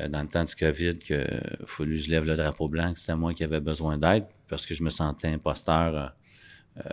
euh, 0.00 0.08
dans 0.08 0.22
le 0.22 0.28
temps 0.28 0.44
du 0.44 0.54
COVID, 0.54 0.98
que 0.98 1.26
fallu 1.66 1.96
que 1.96 2.02
je 2.02 2.10
lève 2.10 2.24
le 2.24 2.36
drapeau 2.36 2.68
blanc, 2.68 2.92
que 2.92 2.98
c'était 2.98 3.16
moi 3.16 3.34
qui 3.34 3.44
avais 3.44 3.60
besoin 3.60 3.98
d'aide, 3.98 4.26
parce 4.48 4.66
que 4.66 4.74
je 4.74 4.82
me 4.82 4.90
sentais 4.90 5.28
imposteur 5.28 5.96
euh, 5.96 6.82
euh, 6.84 6.90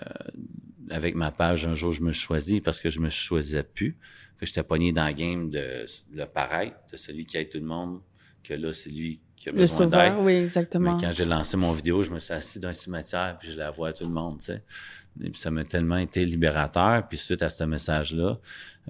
avec 0.90 1.16
ma 1.16 1.32
page. 1.32 1.66
Un 1.66 1.74
jour, 1.74 1.92
je 1.92 2.02
me 2.02 2.12
suis 2.12 2.22
choisi 2.22 2.62
parce 2.62 2.80
que 2.80 2.90
je 2.90 3.00
me 3.00 3.10
choisissais 3.10 3.64
plus. 3.64 3.98
Fait 4.38 4.46
que 4.46 4.46
j'étais 4.48 4.64
pogné 4.64 4.92
dans 4.92 5.06
la 5.06 5.14
game 5.14 5.50
de 5.50 5.86
le 6.12 6.26
paraître, 6.26 6.78
de 6.92 6.98
celui 6.98 7.26
qui 7.26 7.38
aide 7.38 7.50
tout 7.50 7.60
le 7.60 7.66
monde, 7.66 8.02
que 8.44 8.54
là, 8.54 8.74
c'est 8.74 8.90
lui 8.92 9.20
qui 9.36 9.50
a 9.50 9.52
Le 9.52 9.60
besoin 9.60 9.88
d'aide. 9.88 10.14
oui, 10.20 10.34
exactement. 10.34 10.96
Mais 10.96 11.02
quand 11.02 11.12
j'ai 11.12 11.26
lancé 11.26 11.58
mon 11.58 11.72
vidéo, 11.72 12.04
je 12.04 12.12
me 12.12 12.20
suis 12.20 12.34
assis 12.34 12.60
dans 12.60 12.70
un 12.70 12.74
cimetière 12.74 13.38
puis 13.40 13.52
je 13.52 13.58
la 13.58 13.72
vois 13.72 13.90
à 13.90 13.94
tout 13.94 14.06
le 14.06 14.12
monde, 14.14 14.40
tu 14.40 14.46
sais. 14.46 14.64
Et 15.22 15.30
puis 15.30 15.40
ça 15.40 15.52
m'a 15.52 15.64
tellement 15.64 15.98
été 15.98 16.26
libérateur. 16.26 17.08
Puis 17.08 17.18
suite 17.20 17.42
à 17.44 17.50
ce 17.50 17.64
message-là, 17.64 18.40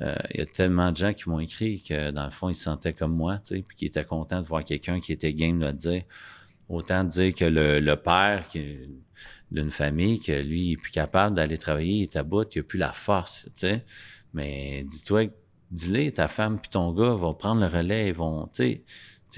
euh, 0.01 0.15
il 0.33 0.39
y 0.39 0.43
a 0.43 0.45
tellement 0.45 0.91
de 0.91 0.97
gens 0.97 1.13
qui 1.13 1.29
m'ont 1.29 1.39
écrit 1.39 1.81
que 1.81 2.11
dans 2.11 2.25
le 2.25 2.31
fond, 2.31 2.49
ils 2.49 2.55
se 2.55 2.63
sentaient 2.63 2.93
comme 2.93 3.13
moi, 3.13 3.39
tu 3.39 3.55
sais, 3.57 3.61
puis 3.67 3.75
qui 3.75 3.85
étaient 3.85 4.05
contents 4.05 4.41
de 4.41 4.47
voir 4.47 4.63
quelqu'un 4.63 4.99
qui 4.99 5.11
était 5.11 5.33
game 5.33 5.59
de 5.59 5.71
dire. 5.71 6.03
Autant 6.69 7.03
dire 7.03 7.35
que 7.35 7.43
le, 7.45 7.79
le 7.81 7.95
père 7.97 8.47
d'une 9.51 9.69
famille, 9.69 10.19
que 10.21 10.31
lui, 10.31 10.67
il 10.67 10.71
est 10.73 10.77
plus 10.77 10.91
capable 10.91 11.35
d'aller 11.35 11.57
travailler, 11.57 11.93
il 11.97 12.03
est 12.03 12.15
à 12.15 12.23
bout, 12.23 12.47
il 12.55 12.59
a 12.59 12.63
plus 12.63 12.79
la 12.79 12.93
force, 12.93 13.49
tu 13.57 13.67
sais. 13.67 13.83
Mais 14.33 14.85
dis-toi, 14.89 15.25
dis-le, 15.71 16.09
ta 16.11 16.27
femme 16.29 16.57
puis 16.59 16.69
ton 16.71 16.93
gars 16.93 17.13
vont 17.13 17.33
prendre 17.33 17.61
le 17.61 17.67
relais, 17.67 18.07
ils 18.07 18.13
vont, 18.13 18.47
tu 18.47 18.63
sais, 18.63 18.83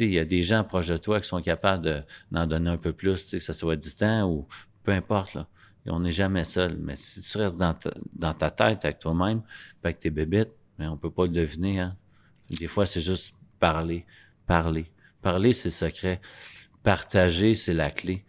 il 0.04 0.12
y 0.12 0.20
a 0.20 0.26
des 0.26 0.44
gens 0.44 0.64
proches 0.64 0.88
de 0.88 0.98
toi 0.98 1.20
qui 1.20 1.28
sont 1.28 1.42
capables 1.42 1.84
de- 1.84 2.04
d'en 2.32 2.46
donner 2.48 2.72
un 2.72 2.78
peu 2.78 2.94
plus, 2.94 3.24
que 3.26 3.40
ça 3.40 3.54
soit 3.54 3.76
du 3.76 3.94
temps 3.94 4.30
ou 4.30 4.48
peu 4.84 4.92
importe, 4.92 5.34
là. 5.34 5.48
On 5.88 6.00
n'est 6.00 6.12
jamais 6.12 6.44
seul. 6.44 6.78
Mais 6.80 6.96
si 6.96 7.22
tu 7.22 7.38
restes 7.38 7.58
dans 7.58 8.34
ta, 8.34 8.50
tête 8.50 8.86
avec 8.86 9.00
toi-même, 9.00 9.44
avec 9.84 10.00
tes 10.00 10.10
bébites, 10.10 10.50
mais 10.80 10.88
on 10.88 10.98
peut 10.98 11.12
pas 11.12 11.24
le 11.24 11.30
deviner, 11.30 11.80
hein. 11.80 11.96
Des 12.50 12.68
fois, 12.68 12.86
c'est 12.86 13.02
juste 13.02 13.34
parler, 13.60 14.06
parler. 14.46 14.92
Parler, 15.22 15.54
c'est 15.54 15.70
le 15.70 15.74
secret. 15.74 16.22
Partager, 16.84 17.56
c'est 17.56 17.74
la 17.74 17.90
clé. 17.90 18.24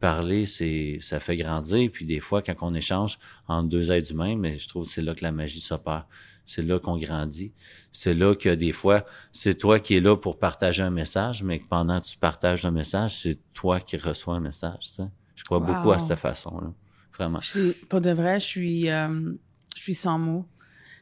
Parler, 0.00 0.46
c'est, 0.46 0.98
ça 1.00 1.20
fait 1.20 1.36
grandir. 1.36 1.90
Puis 1.92 2.04
des 2.06 2.20
fois, 2.20 2.42
quand 2.42 2.54
on 2.62 2.74
échange 2.74 3.18
entre 3.46 3.68
deux 3.68 3.92
êtres 3.92 4.10
humains, 4.12 4.34
mais 4.36 4.58
je 4.58 4.66
trouve 4.68 4.86
que 4.86 4.92
c'est 4.92 5.02
là 5.02 5.14
que 5.14 5.22
la 5.22 5.30
magie 5.32 5.60
s'opère. 5.60 6.06
C'est 6.46 6.62
là 6.62 6.78
qu'on 6.80 6.98
grandit. 6.98 7.52
C'est 7.92 8.14
là 8.14 8.34
que 8.34 8.48
des 8.54 8.72
fois, 8.72 9.04
c'est 9.32 9.54
toi 9.56 9.78
qui 9.78 9.94
es 9.96 10.00
là 10.00 10.16
pour 10.16 10.38
partager 10.38 10.82
un 10.82 10.90
message, 10.90 11.42
mais 11.44 11.60
que 11.60 11.68
pendant 11.68 12.00
que 12.00 12.06
tu 12.06 12.16
partages 12.16 12.64
un 12.64 12.70
message, 12.72 13.18
c'est 13.20 13.38
toi 13.52 13.78
qui 13.78 13.96
reçois 13.98 14.34
un 14.36 14.40
message. 14.40 14.78
tu 14.80 14.94
sais. 14.96 15.08
Je 15.36 15.44
crois 15.44 15.58
Wow. 15.58 15.66
beaucoup 15.66 15.92
à 15.92 15.98
cette 15.98 16.18
façon-là. 16.18 16.72
Vraiment. 17.16 17.40
Je 17.40 17.46
suis- 17.48 17.72
pour 17.88 18.00
de 18.00 18.10
vrai, 18.10 18.40
je 18.40 18.46
suis, 18.46 18.90
euh, 18.90 19.32
je 19.76 19.80
suis 19.82 19.94
sans 19.94 20.18
mots. 20.18 20.46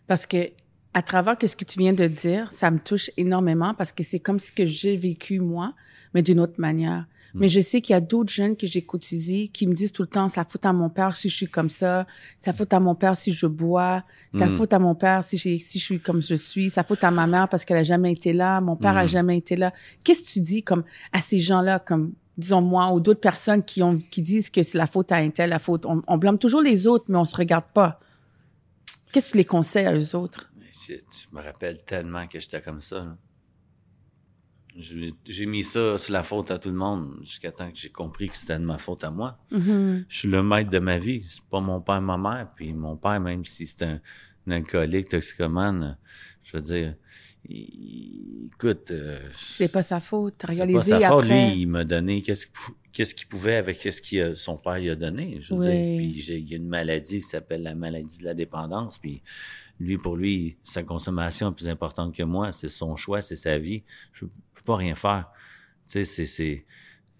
Parce 0.07 0.27
que, 0.27 0.51
à 0.95 1.03
travers 1.03 1.39
que 1.39 1.47
ce 1.47 1.55
que 1.55 1.65
tu 1.65 1.79
viens 1.79 1.93
de 1.93 2.07
dire, 2.09 2.53
ça 2.53 2.71
me 2.71 2.79
touche 2.79 3.11
énormément 3.17 3.75
parce 3.75 3.93
que 3.93 4.03
c'est 4.03 4.19
comme 4.19 4.39
ce 4.41 4.51
que 4.53 4.67
j'ai 4.67 4.97
vécu 4.97 5.39
moi, 5.39 5.75
mais 6.15 6.23
d'une 6.23 6.41
autre 6.41 6.59
manière. 6.59 7.07
Mais 7.38 7.48
je 7.48 7.61
sais 7.61 7.81
qu'il 7.81 7.94
y 7.94 7.96
a 7.96 8.01
d'autres 8.01 8.33
jeunes 8.33 8.57
que 8.57 8.66
j'ai 8.66 8.83
cotisés 8.83 9.48
qui 9.48 9.66
me 9.66 9.74
disent 9.74 9.92
tout 9.92 10.03
le 10.03 10.09
temps, 10.09 10.29
ça 10.29 10.44
faute 10.44 10.66
à 10.66 10.72
mon 10.72 10.88
père 10.90 11.14
si 11.16 11.29
je 11.29 11.35
suis 11.37 11.48
comme 11.48 11.70
ça, 11.70 12.07
ça 12.40 12.53
faute 12.53 12.72
à 12.72 12.81
mon 12.81 12.94
père 12.94 13.16
si 13.16 13.33
je 13.33 13.46
bois, 13.46 14.05
ça 14.35 14.46
Mm. 14.46 14.57
faute 14.57 14.72
à 14.72 14.79
mon 14.79 14.94
père 14.94 15.22
si, 15.24 15.37
je 15.38 15.57
suis 15.79 16.01
comme 16.01 16.20
je 16.22 16.35
suis, 16.35 16.70
ça 16.70 16.83
faute 16.85 17.03
à 17.05 17.11
ma 17.11 17.27
mère 17.27 17.48
parce 17.48 17.64
qu'elle 17.64 17.77
a 17.79 17.83
jamais 17.83 18.12
été 18.12 18.33
là, 18.33 18.61
mon 18.61 18.77
père 18.77 18.96
a 18.96 19.05
Mm. 19.05 19.09
jamais 19.09 19.37
été 19.38 19.57
là. 19.57 19.72
Qu'est-ce 20.05 20.22
que 20.22 20.27
tu 20.29 20.40
dis 20.40 20.62
comme 20.62 20.85
à 21.12 21.20
ces 21.22 21.38
gens-là, 21.38 21.79
comme 21.79 22.12
disons 22.37 22.61
moi 22.62 22.92
ou 22.92 23.01
d'autres 23.01 23.20
personnes 23.20 23.62
qui 23.64 23.83
ont 23.83 23.96
qui 23.96 24.22
disent 24.22 24.51
que 24.51 24.62
c'est 24.62 24.79
la 24.79 24.87
faute 24.87 25.11
à 25.12 25.16
un 25.16 25.31
tel, 25.31 25.51
la 25.51 25.59
faute, 25.59 25.87
on, 25.87 26.03
on 26.07 26.18
blâme 26.18 26.38
toujours 26.38 26.61
les 26.62 26.87
autres, 26.87 27.07
mais 27.09 27.18
on 27.18 27.24
se 27.24 27.37
regarde 27.37 27.64
pas. 27.74 27.98
Qu'est-ce 29.12 29.27
que 29.29 29.31
tu 29.33 29.37
les 29.38 29.44
conseilles 29.44 29.87
à 29.87 29.94
eux 29.96 30.14
autres? 30.16 30.51
Je 30.88 30.94
me 31.37 31.42
rappelle 31.42 31.83
tellement 31.85 32.27
que 32.27 32.38
j'étais 32.40 32.61
comme 32.62 32.81
ça. 32.81 32.96
là. 32.96 33.16
J'ai 34.79 35.47
mis 35.47 35.64
ça 35.64 35.99
sur 35.99 36.12
la 36.12 36.23
faute 36.23 36.51
à 36.53 36.59
tout 36.59 36.69
le 36.69 36.77
monde 36.77 37.17
jusqu'à 37.23 37.51
temps 37.51 37.71
que 37.71 37.77
j'ai 37.77 37.88
compris 37.91 38.29
que 38.29 38.37
c'était 38.37 38.59
de 38.59 38.64
ma 38.64 38.79
faute 38.79 39.03
à 39.03 39.11
moi. 39.11 39.38
Mhm. 39.51 40.05
Je 40.09 40.17
suis 40.19 40.29
le 40.29 40.43
maître 40.43 40.71
de 40.71 40.79
ma 40.79 40.99
vie. 40.99 41.23
C'est 41.29 41.43
pas 41.43 41.61
mon 41.61 41.81
père, 41.81 42.01
ma 42.01 42.17
mère. 42.17 42.49
Puis 42.55 42.73
mon 42.73 42.97
père, 42.97 43.19
même 43.21 43.45
si 43.45 43.67
c'est 43.67 43.83
un, 43.83 44.01
un 44.47 44.51
alcoolique, 44.53 45.09
toxicomane, 45.09 45.99
je 46.45 46.57
veux 46.57 46.62
dire, 46.62 46.95
il- 47.49 48.47
écoute, 48.55 48.91
euh, 48.91 49.19
C'est 49.37 49.69
pas 49.69 49.83
sa 49.83 50.01
faute. 50.01 50.35
C'est 50.49 50.73
pas 50.73 50.83
sa 50.83 51.01
faute. 51.09 51.25
Lui, 51.27 51.61
il 51.62 51.67
m'a 51.67 51.85
donné 51.85 52.23
qu'est-ce 52.23 52.47
qu'il 53.14 53.27
pouvait 53.29 53.57
avec 53.57 53.79
qu'est-ce 53.79 54.03
que 54.03 54.35
son 54.35 54.57
père 54.57 54.79
lui 54.79 54.91
a 54.91 54.97
donné. 54.97 55.38
Je 55.43 55.55
veux 55.55 55.61
Oui. 55.61 55.67
dire, 55.67 55.97
puis 55.99 56.12
j'ai- 56.21 56.38
il 56.38 56.49
y 56.49 56.55
a 56.55 56.57
une 56.57 56.69
maladie 56.69 57.17
qui 57.21 57.27
s'appelle 57.27 57.62
la 57.62 57.75
maladie 57.75 58.19
de 58.19 58.25
la 58.25 58.35
dépendance. 58.35 58.99
Puis 58.99 59.23
lui, 59.81 59.97
pour 59.99 60.17
lui, 60.17 60.57
sa 60.64 60.83
consommation 60.83 61.51
est 61.51 61.55
plus 61.55 61.69
importante 61.69 62.14
que 62.14 62.23
moi. 62.25 62.53
C'est 62.53 62.69
son 62.69 62.97
choix, 62.97 63.21
c'est 63.21 63.37
sa 63.37 63.59
vie. 63.59 63.83
Je 64.12 64.25
pas 64.69 64.77
rien 64.77 64.95
faire. 64.95 65.27
Tu 65.87 65.93
sais, 65.93 66.05
c'est 66.05 66.27
c'est 66.27 66.65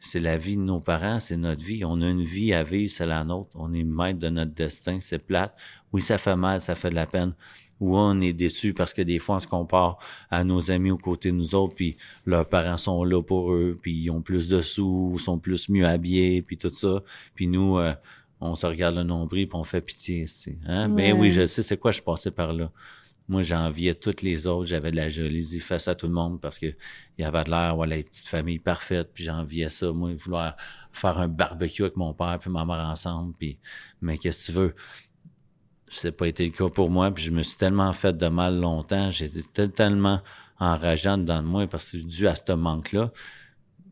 c'est 0.01 0.21
la 0.21 0.37
vie 0.39 0.57
de 0.57 0.63
nos 0.63 0.81
parents, 0.81 1.19
c'est 1.19 1.37
notre 1.37 1.65
vie. 1.65 1.85
On 1.85 2.01
a 2.03 2.09
une 2.09 2.23
vie 2.23 2.53
à 2.53 2.63
vivre, 2.63 2.93
c'est 2.93 3.07
la 3.07 3.25
nôtre. 3.25 3.51
On 3.57 3.73
est 3.75 3.83
maître 3.83 4.21
de 4.21 4.29
notre 4.29 4.53
destin, 4.55 4.99
c'est 5.01 5.19
plate. 5.19 5.53
Oui, 5.93 6.01
ça 6.01 6.19
fait 6.19 6.37
mal, 6.37 6.61
ça 6.61 6.75
fait 6.77 6.91
de 6.91 6.95
la 6.95 7.07
peine. 7.07 7.33
Oui, 7.81 7.97
on 7.97 8.21
est 8.21 8.33
déçu 8.33 8.75
parce 8.75 8.93
que 8.95 9.03
des 9.03 9.19
fois, 9.19 9.37
on 9.37 9.41
se 9.41 9.47
compare 9.49 9.99
à 10.31 10.45
nos 10.45 10.71
amis 10.71 10.91
aux 10.93 10.99
côtés 10.99 11.31
de 11.33 11.37
nous 11.37 11.55
autres, 11.55 11.75
puis 11.75 11.97
leurs 12.27 12.49
parents 12.49 12.77
sont 12.77 13.03
là 13.05 13.21
pour 13.23 13.53
eux, 13.53 13.79
puis 13.81 13.95
ils 14.05 14.11
ont 14.11 14.21
plus 14.23 14.49
de 14.49 14.61
sous, 14.61 15.17
sont 15.19 15.39
plus 15.39 15.69
mieux 15.69 15.87
habillés, 15.87 16.43
puis 16.43 16.59
tout 16.59 16.71
ça. 16.71 17.03
Puis 17.35 17.47
nous, 17.49 17.79
euh, 17.79 17.95
on 18.41 18.55
se 18.55 18.67
regarde 18.67 18.95
le 18.97 19.05
nombril, 19.05 19.49
puis 19.49 19.59
on 19.59 19.65
fait 19.65 19.81
pitié. 19.81 20.27
Hein? 20.67 20.89
Ben 20.89 21.13
Ouais. 21.13 21.19
oui, 21.21 21.31
je 21.31 21.47
sais, 21.47 21.63
c'est 21.63 21.77
quoi 21.77 21.91
je 21.93 22.03
passais 22.03 22.31
par 22.33 22.53
là? 22.53 22.71
Moi, 23.29 23.43
j'enviais 23.43 23.95
toutes 23.95 24.23
les 24.23 24.47
autres. 24.47 24.67
J'avais 24.69 24.91
de 24.91 24.97
la 24.97 25.09
jalousie 25.09 25.61
face 25.61 25.87
à 25.87 25.95
tout 25.95 26.07
le 26.07 26.14
monde 26.14 26.41
parce 26.41 26.59
que 26.59 26.67
il 26.67 27.23
y 27.23 27.25
avait 27.25 27.45
de 27.45 27.51
l'air, 27.51 27.77
voilà, 27.77 27.97
les 27.97 28.05
petites 28.05 28.29
familles 28.29 28.59
parfaites. 28.59 29.11
Puis 29.12 29.25
j'enviais 29.25 29.69
ça. 29.69 29.93
Moi, 29.93 30.14
vouloir 30.14 30.57
faire 30.93 31.19
un 31.19 31.29
barbecue 31.29 31.83
avec 31.83 31.97
mon 31.97 32.14
père 32.14 32.38
puis 32.41 32.51
ma 32.51 32.64
mère 32.64 32.87
ensemble. 32.87 33.35
Puis, 33.38 33.59
mais 34.01 34.17
qu'est-ce 34.19 34.47
que 34.47 34.53
tu 34.53 34.59
veux? 34.59 34.75
N'a 36.05 36.12
pas 36.12 36.29
été 36.29 36.45
le 36.45 36.53
cas 36.53 36.69
pour 36.69 36.91
moi. 36.91 37.11
Puis 37.11 37.25
je 37.25 37.31
me 37.31 37.43
suis 37.43 37.57
tellement 37.57 37.93
fait 37.93 38.17
de 38.17 38.29
mal 38.29 38.59
longtemps. 38.59 39.11
J'étais 39.11 39.43
tel- 39.53 39.73
tellement 39.73 40.23
enrageant 40.59 41.19
dedans 41.19 41.43
de 41.43 41.49
moi 41.49 41.67
parce 41.67 41.93
que 41.93 41.99
dû 41.99 42.27
à 42.29 42.35
ce 42.35 42.53
manque-là, 42.53 43.12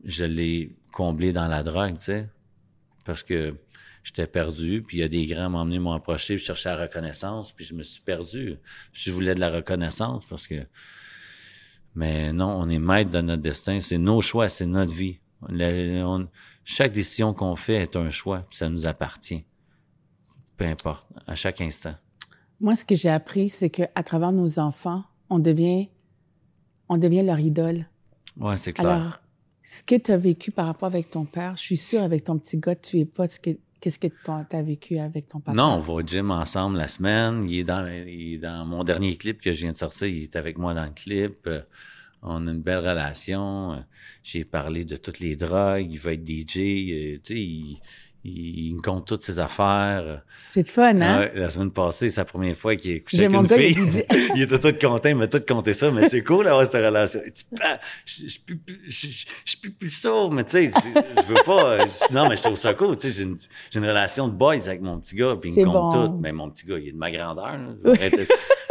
je 0.05 0.25
l'ai 0.25 0.75
comblé 0.93 1.33
dans 1.33 1.49
la 1.49 1.63
drogue, 1.63 1.99
tu 1.99 2.07
sais. 2.07 2.29
Parce 3.05 3.23
que 3.23 3.55
j'étais 4.07 4.27
perdu, 4.29 4.83
puis 4.87 4.99
il 4.99 5.01
y 5.01 5.03
a 5.03 5.09
des 5.09 5.27
grands 5.27 5.51
m'ont 5.51 5.59
emmené, 5.59 5.79
m'ont 5.81 5.93
approché, 5.93 6.35
puis 6.37 6.43
je 6.43 6.47
cherchais 6.47 6.69
la 6.69 6.83
reconnaissance, 6.83 7.51
puis 7.53 7.65
je 7.65 7.75
me 7.75 7.83
suis 7.83 8.01
perdu. 8.01 8.57
Je 8.93 9.11
voulais 9.11 9.35
de 9.35 9.41
la 9.41 9.51
reconnaissance 9.51 10.25
parce 10.25 10.47
que... 10.47 10.65
Mais 11.95 12.33
non, 12.33 12.51
on 12.61 12.69
est 12.69 12.79
maître 12.79 13.11
de 13.11 13.21
notre 13.21 13.43
destin, 13.43 13.81
c'est 13.81 13.99
nos 13.99 14.21
choix, 14.21 14.49
c'est 14.49 14.67
notre 14.67 14.93
vie. 14.93 15.19
Le- 15.49 16.03
on- 16.05 16.29
chaque 16.65 16.93
décision 16.93 17.33
qu'on 17.35 17.57
fait 17.57 17.83
est 17.83 17.97
un 17.97 18.11
choix, 18.11 18.45
puis 18.49 18.59
ça 18.59 18.69
nous 18.69 18.87
appartient. 18.87 19.45
Peu 20.57 20.67
importe, 20.67 21.07
à 21.27 21.35
chaque 21.35 21.61
instant. 21.61 21.95
Moi, 22.61 22.77
ce 22.77 22.85
que 22.85 22.95
j'ai 22.95 23.09
appris, 23.11 23.49
c'est 23.49 23.71
que 23.71 23.83
à 23.95 24.03
travers 24.03 24.33
nos 24.33 24.59
enfants, 24.59 25.05
on 25.31 25.39
devient, 25.39 25.89
on 26.89 26.97
devient 26.97 27.23
leur 27.23 27.41
idole. 27.41 27.87
Ouais, 28.37 28.57
c'est 28.57 28.73
clair. 28.73 28.87
Alors, 28.89 29.21
ce 29.65 29.83
que 29.83 29.97
tu 29.97 30.13
as 30.13 30.17
vécu 30.17 30.51
par 30.53 30.67
rapport 30.67 30.87
avec 30.87 31.11
ton 31.11 31.25
père, 31.25 31.57
je 31.57 31.63
suis 31.63 31.77
sûre, 31.77 32.03
avec 32.03 32.25
ton 32.25 32.39
petit 32.39 32.59
gars, 32.59 32.77
tu 32.77 32.99
es 33.01 33.05
pas 33.05 33.27
ce 33.27 33.41
que 33.41 33.51
qu'est-ce 33.87 34.01
que 34.01 34.09
tu 34.09 34.57
as 34.57 34.63
vécu 34.63 34.99
avec 34.99 35.29
ton 35.29 35.39
papa? 35.39 35.57
non, 35.57 35.75
on 35.75 35.79
va 35.79 35.93
au 35.93 36.03
gym 36.03 36.33
ensemble 36.33 36.77
la 36.77 36.89
semaine. 36.89 37.49
Il 37.49 37.61
est 37.61 38.39
dans, 38.39 38.67
mon 38.67 38.83
dernier 38.83 39.17
clip 39.17 39.41
que 39.41 39.53
je 39.53 39.61
viens 39.61 39.73
de 39.73 39.79
sortir. 39.79 40.09
Il 40.09 40.25
est 40.25 40.35
avec 40.35 40.59
moi 40.59 40.75
dans 40.75 40.85
le 40.85 40.91
clip. 40.91 41.47
Euh, 41.47 41.63
on 42.21 42.49
a 42.49 42.51
une 42.51 42.63
belle 42.63 42.79
relation. 42.79 43.75
Euh, 43.75 43.77
J'ai 44.25 44.45
parlé 44.45 44.85
de 44.85 44.97
toutes 44.97 45.21
les 45.21 45.37
drogues. 45.37 45.87
Il 45.89 46.01
va 46.01 46.15
être 46.15 46.27
DJ. 46.27 46.57
euh, 46.59 47.19
tu 47.23 47.35
sais, 47.35 47.41
il, 47.41 47.81
il, 48.27 48.69
il 48.69 48.75
me 48.77 48.81
compte 48.81 49.07
toutes 49.07 49.23
ses 49.23 49.39
affaires. 49.39 50.23
C'est 50.51 50.67
le 50.67 50.73
fun, 50.73 51.01
hein? 51.01 51.21
Ouais, 51.21 51.33
la 51.35 51.51
semaine 51.51 51.71
passée, 51.71 52.11
c'est 52.11 52.21
la 52.21 52.25
première 52.25 52.57
fois 52.57 52.77
qu'il 52.77 53.03
J'ai 53.07 53.27
avec 53.27 53.31
mon 53.31 53.43
une 53.43 53.47
gars, 53.49 53.57
il 53.57 53.75
fille. 53.75 53.91
DJ. 53.91 54.05
il 54.35 54.43
était 54.43 54.59
tout 54.59 54.87
content, 54.87 55.09
il 55.09 55.17
m'a 55.17 55.29
tout 55.29 55.43
compté 55.47 55.73
ça, 55.73 55.91
mais 55.91 56.09
c'est 56.09 56.23
cool 56.23 56.47
d'avoir 56.47 56.67
cette 56.67 56.85
relation. 56.85 57.21
Il 57.25 57.33
je 58.07 58.29
suis 58.29 58.41
plus, 58.41 58.61
je- 58.89 59.89
sourd, 59.89 60.33
mais 60.33 60.45
tu 60.45 60.51
sais, 60.51 60.71
je 60.73 61.23
veux 61.23 61.43
pas, 61.45 61.79
non, 62.11 62.29
mais 62.29 62.37
je 62.37 62.43
trouve 62.43 62.57
ça 62.57 62.75
cool, 62.75 62.97
tu 62.97 63.13
sais, 63.13 63.13
j'ai 63.13 63.23
une, 63.79 63.87
relation 63.87 64.29
de 64.29 64.33
boys 64.35 64.55
avec 64.55 64.81
mon 64.81 64.99
petit 64.99 65.15
gars, 65.17 65.35
puis 65.41 65.53
il 65.55 65.61
me 65.61 65.65
compte 65.65 65.95
bon. 65.95 66.09
tout. 66.09 66.19
Mais 66.21 66.33
mon 66.33 66.51
petit 66.51 66.67
gars, 66.67 66.79
il 66.79 66.89
est 66.89 66.93
de 66.93 66.97
ma 66.97 67.11
grandeur, 67.11 67.57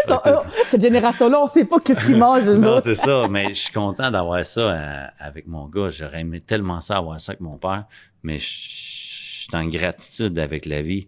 oh, 0.09 0.41
cette 0.67 0.81
génération-là, 0.81 1.41
on 1.41 1.47
sait 1.47 1.65
pas 1.65 1.79
qu'est-ce 1.79 2.05
qu'ils 2.05 2.17
mangent, 2.17 2.47
eux 2.47 2.57
non, 2.57 2.79
c'est 2.83 2.95
ça. 2.95 3.23
Mais 3.29 3.49
je 3.49 3.59
suis 3.61 3.73
content 3.73 4.11
d'avoir 4.11 4.45
ça 4.45 4.61
euh, 4.61 5.05
avec 5.19 5.47
mon 5.47 5.67
gars. 5.67 5.89
J'aurais 5.89 6.21
aimé 6.21 6.41
tellement 6.41 6.81
ça 6.81 6.97
avoir 6.97 7.19
ça 7.19 7.31
avec 7.31 7.41
mon 7.41 7.57
père. 7.57 7.85
Mais 8.23 8.39
je 8.39 9.04
suis 9.45 9.55
en 9.55 9.67
gratitude 9.67 10.37
avec 10.39 10.65
la 10.65 10.81
vie 10.81 11.07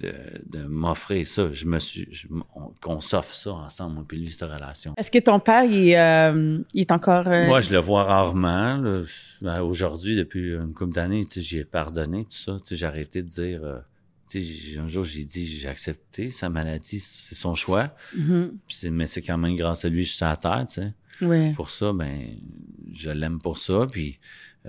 de, 0.00 0.12
de 0.46 0.64
m'offrir 0.66 1.26
ça. 1.26 1.52
Je 1.52 1.66
me 1.66 1.78
suis, 1.78 2.08
qu'on 2.80 3.00
s'offre 3.00 3.32
ça 3.34 3.52
ensemble, 3.52 3.94
moi 3.94 4.04
puis 4.08 4.18
lui, 4.18 4.26
cette 4.26 4.42
relation. 4.50 4.92
Est-ce 4.96 5.10
que 5.10 5.18
ton 5.20 5.38
père, 5.40 5.64
il, 5.64 5.90
est, 5.90 5.98
euh, 5.98 6.58
il 6.74 6.80
est 6.80 6.90
encore... 6.92 7.28
euh, 7.28 7.46
Moi, 7.46 7.60
je 7.60 7.70
le 7.70 7.78
vois 7.78 8.02
rarement. 8.04 9.02
Ben, 9.40 9.62
Aujourd'hui, 9.62 10.16
depuis 10.16 10.54
une 10.54 10.72
couple 10.74 10.94
d'années, 10.94 11.24
tu 11.24 11.34
sais, 11.34 11.40
j'ai 11.42 11.64
pardonné 11.64 12.24
tout 12.24 12.32
ça. 12.32 12.58
Tu 12.64 12.70
sais, 12.70 12.76
J'ai 12.76 12.86
arrêté 12.86 13.22
de 13.22 13.28
dire... 13.28 13.60
euh, 13.64 13.78
un 14.78 14.88
jour, 14.88 15.04
j'ai 15.04 15.24
dit, 15.24 15.46
j'ai 15.46 15.68
accepté 15.68 16.30
sa 16.30 16.48
maladie, 16.50 17.00
c'est 17.00 17.34
son 17.34 17.54
choix. 17.54 17.94
mhm, 18.16 18.52
c'est- 18.68 18.90
mais 18.90 19.06
c'est 19.06 19.22
quand 19.22 19.38
même 19.38 19.56
grâce 19.56 19.84
à 19.84 19.88
lui, 19.88 20.04
je 20.04 20.12
suis 20.12 20.24
à 20.24 20.36
terre, 20.36 20.66
tu 20.68 20.82
sais. 20.82 21.52
pour 21.56 21.70
ça, 21.70 21.92
ben, 21.94 22.36
je 22.92 23.10
l'aime 23.10 23.38
pour 23.40 23.56
ça. 23.58 23.86
Puis 23.90 24.18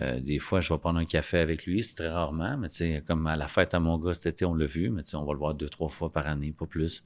euh, 0.01 0.19
des 0.19 0.39
fois, 0.39 0.62
je 0.62 0.71
vais 0.73 0.79
prendre 0.79 0.99
un 0.99 1.05
café 1.05 1.39
avec 1.39 1.65
lui, 1.65 1.83
c'est 1.83 1.95
très 1.95 2.09
rarement, 2.09 2.57
mais 2.57 2.69
tu 2.69 2.77
sais, 2.77 3.03
comme 3.05 3.27
à 3.27 3.35
la 3.35 3.47
fête 3.47 3.73
à 3.73 3.79
mon 3.79 3.97
gars 3.97 4.13
cet 4.13 4.27
été, 4.27 4.45
on 4.45 4.53
l'a 4.53 4.65
vu, 4.65 4.89
mais 4.89 5.03
tu 5.03 5.12
sais, 5.12 5.17
on 5.17 5.25
va 5.25 5.33
le 5.33 5.39
voir 5.39 5.53
deux, 5.53 5.69
trois 5.69 5.89
fois 5.89 6.12
par 6.12 6.27
année, 6.27 6.53
pas 6.57 6.65
plus. 6.65 7.03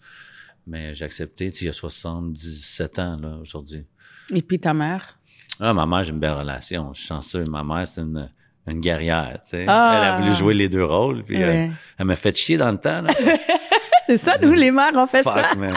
Mais 0.68 0.94
j'ai 0.94 1.06
accepté, 1.06 1.52
tu 1.52 1.58
sais, 1.58 1.66
il 1.66 1.68
y 1.68 1.70
a 1.70 1.74
77 1.74 3.00
ans, 3.00 3.18
là, 3.22 3.38
aujourd'hui. 3.42 3.86
Et 4.34 4.42
puis 4.42 4.60
ta 4.60 4.74
mère? 4.74 5.18
Ah, 5.60 5.74
ma 5.74 5.86
mère, 5.86 6.04
j'ai 6.04 6.12
une 6.12 6.20
belle 6.20 6.34
relation. 6.34 6.94
Je 6.94 7.00
suis 7.00 7.08
chanceux. 7.08 7.44
Ma 7.46 7.64
mère, 7.64 7.86
c'est 7.86 8.02
une, 8.02 8.30
une 8.68 8.80
guerrière, 8.80 9.40
tu 9.44 9.52
sais. 9.52 9.66
Ah. 9.68 9.94
Elle 9.96 10.04
a 10.04 10.16
voulu 10.18 10.34
jouer 10.34 10.54
les 10.54 10.70
deux 10.70 10.86
rôles, 10.86 11.24
puis 11.24 11.42
euh, 11.42 11.68
elle 11.98 12.06
m'a 12.06 12.16
fait 12.16 12.36
chier 12.36 12.58
dans 12.58 12.72
le 12.72 12.78
temps, 12.78 13.02
là. 13.02 13.14
C'est 14.06 14.18
ça, 14.18 14.38
nous, 14.38 14.54
les 14.54 14.70
mères, 14.70 14.92
on 14.96 15.08
fait 15.08 15.24
ça. 15.24 15.44
Fuck, 15.44 15.58
man. 15.58 15.74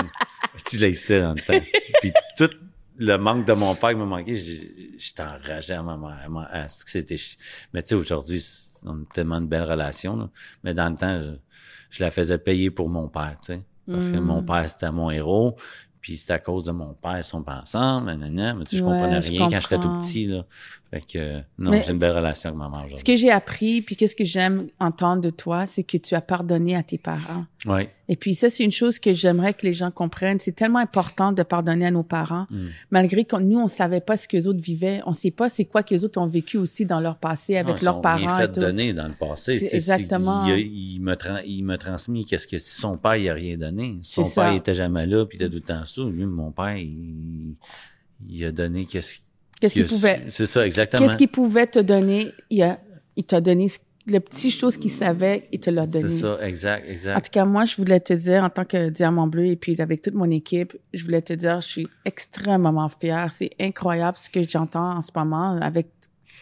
Tu 0.66 0.76
l'as 0.78 0.88
ici 0.88 1.18
dans 1.20 1.34
le 1.34 1.40
temps. 1.40 1.64
Puis 2.00 2.12
tout 2.36 2.50
le 2.98 3.16
manque 3.16 3.46
de 3.46 3.52
mon 3.52 3.74
père 3.74 3.90
qui 3.90 3.96
me 3.96 4.04
manquait, 4.04 4.36
j'ai- 4.36 4.92
j'étais 4.98 5.22
enragé 5.22 5.74
à 5.74 5.82
ma 5.82 5.96
mère. 5.96 6.18
À 6.24 6.28
ma- 6.28 6.44
à 6.46 6.68
ce 6.68 6.84
que 6.84 6.90
c'était 6.90 7.16
Mais 7.72 7.82
tu 7.82 7.90
sais, 7.90 7.94
aujourd'hui, 7.94 8.42
on 8.84 9.02
a 9.02 9.04
tellement 9.12 9.40
de 9.40 9.46
belles 9.46 9.68
relations, 9.70 10.16
là. 10.16 10.30
Mais 10.64 10.74
dans 10.74 10.88
le 10.90 10.96
temps, 10.96 11.20
je, 11.20 11.32
je 11.90 12.02
la 12.04 12.10
faisais 12.10 12.38
payer 12.38 12.70
pour 12.70 12.88
mon 12.88 13.08
père, 13.08 13.36
tu 13.40 13.54
sais. 13.54 13.62
Parce 13.90 14.08
que 14.08 14.16
Mm. 14.16 14.24
mon 14.24 14.42
père, 14.42 14.68
c'était 14.68 14.90
mon 14.90 15.10
héros. 15.10 15.56
Puis 16.00 16.18
c'est 16.18 16.30
à 16.30 16.38
cause 16.38 16.62
de 16.62 16.70
mon 16.70 16.94
père, 16.94 17.18
ils 17.18 17.24
sont 17.24 17.42
pas 17.42 17.60
ensemble, 17.62 18.06
nanana. 18.06 18.54
Mais 18.54 18.64
tu 18.64 18.70
sais, 18.70 18.76
je 18.76 18.84
Ouais, 18.84 18.92
comprenais 18.92 19.20
je 19.20 19.28
rien 19.30 19.48
quand 19.48 19.60
j'étais 19.60 19.78
tout 19.80 19.90
petit, 19.98 20.26
là. 20.28 20.44
Fait 20.90 21.00
que, 21.00 21.18
euh, 21.18 21.40
non, 21.58 21.72
j'ai 21.82 21.90
une 21.90 21.98
belle 21.98 22.14
relation 22.16 22.50
avec 22.50 22.58
ma 22.58 22.68
mère 22.68 22.96
Ce 22.96 23.02
que 23.02 23.16
j'ai 23.16 23.30
appris, 23.32 23.82
puis 23.82 23.96
qu'est-ce 23.96 24.14
que 24.14 24.24
j'aime 24.24 24.68
entendre 24.78 25.20
de 25.20 25.30
toi, 25.30 25.66
c'est 25.66 25.82
que 25.82 25.96
tu 25.96 26.14
as 26.14 26.20
pardonné 26.20 26.76
à 26.76 26.84
tes 26.84 26.98
parents. 26.98 27.44
Oui. 27.64 27.88
Et 28.08 28.14
puis 28.16 28.34
ça, 28.34 28.48
c'est 28.50 28.62
une 28.62 28.70
chose 28.70 28.98
que 29.00 29.12
j'aimerais 29.12 29.52
que 29.52 29.66
les 29.66 29.72
gens 29.72 29.90
comprennent. 29.90 30.38
C'est 30.38 30.52
tellement 30.54 30.78
important 30.78 31.32
de 31.32 31.42
pardonner 31.42 31.86
à 31.86 31.90
nos 31.90 32.04
parents, 32.04 32.46
Mm. 32.50 32.66
malgré 32.92 33.24
que 33.24 33.36
nous, 33.36 33.58
on 33.58 33.66
savait 33.68 34.00
pas 34.00 34.16
ce 34.16 34.28
que 34.28 34.36
les 34.36 34.46
autres 34.46 34.60
vivaient. 34.62 35.00
On 35.06 35.12
sait 35.12 35.30
pas 35.32 35.48
c'est 35.48 35.64
quoi 35.64 35.82
que 35.82 35.92
les 35.92 36.04
autres 36.04 36.20
ont 36.20 36.26
vécu 36.26 36.56
aussi 36.56 36.86
dans 36.86 37.00
leur 37.00 37.16
passé 37.16 37.56
avec 37.56 37.78
Non, 37.78 37.84
leurs 37.84 38.00
parents. 38.00 38.36
fait 38.36 38.52
donner 38.58 38.92
dans 38.92 39.08
le 39.08 39.14
passé. 39.14 39.54
C'est 39.54 39.60
Tu 39.64 39.66
sais, 39.70 39.76
exactement. 39.76 40.46
Il, 40.46 40.58
il, 40.94 41.00
me 41.00 41.16
il 41.46 41.62
m'a 41.64 41.78
transmis 41.78 42.24
qu'est-ce 42.24 42.46
que 42.46 42.58
si 42.58 42.76
son 42.80 42.92
père 42.94 43.16
il 43.16 43.28
a 43.28 43.34
rien 43.34 43.56
donné. 43.56 43.98
Son 44.02 44.22
ça. 44.24 44.42
père 44.42 44.52
il 44.52 44.56
était 44.58 44.74
jamais 44.74 45.06
là 45.06 45.26
puis 45.26 45.38
il 45.38 45.42
était 45.42 45.50
tout 45.50 45.56
le 45.56 45.74
temps 45.74 45.84
sous. 45.84 46.08
Lui, 46.08 46.26
mon 46.26 46.52
père, 46.52 46.76
il, 46.76 47.56
il 48.28 48.44
a 48.44 48.52
donné 48.52 48.86
qu'est-ce 48.86 49.18
Qu'est-ce 49.60 49.72
qu'il 49.74 49.86
pouvait, 49.86 50.22
C'est 50.28 50.46
ça, 50.46 50.66
exactement. 50.66 51.02
qu'est-ce 51.02 51.16
qu'il 51.16 51.28
pouvait 51.28 51.66
te 51.66 51.78
donner? 51.78 52.30
Il, 52.50 52.62
a, 52.62 52.78
il 53.16 53.24
t'a 53.24 53.40
donné 53.40 53.68
ce- 53.68 53.78
le 54.06 54.20
petit 54.20 54.50
chose 54.50 54.76
qu'il 54.76 54.90
savait, 54.90 55.48
il 55.50 55.58
te 55.58 55.68
l'a 55.68 55.86
donné. 55.86 56.08
C'est 56.08 56.20
ça, 56.20 56.38
exact, 56.46 56.86
En 56.86 56.90
exact. 56.90 57.24
tout 57.24 57.30
cas, 57.32 57.44
moi, 57.44 57.64
je 57.64 57.76
voulais 57.76 57.98
te 57.98 58.12
dire, 58.12 58.44
en 58.44 58.50
tant 58.50 58.64
que 58.64 58.88
Diamant 58.88 59.26
Bleu, 59.26 59.46
et 59.46 59.56
puis 59.56 59.80
avec 59.80 60.02
toute 60.02 60.14
mon 60.14 60.30
équipe, 60.30 60.76
je 60.94 61.04
voulais 61.04 61.22
te 61.22 61.32
dire, 61.32 61.60
je 61.60 61.66
suis 61.66 61.88
extrêmement 62.04 62.88
fière. 62.88 63.32
C'est 63.32 63.50
incroyable 63.60 64.16
ce 64.16 64.30
que 64.30 64.42
j'entends 64.42 64.96
en 64.96 65.02
ce 65.02 65.10
moment 65.14 65.58
avec 65.60 65.88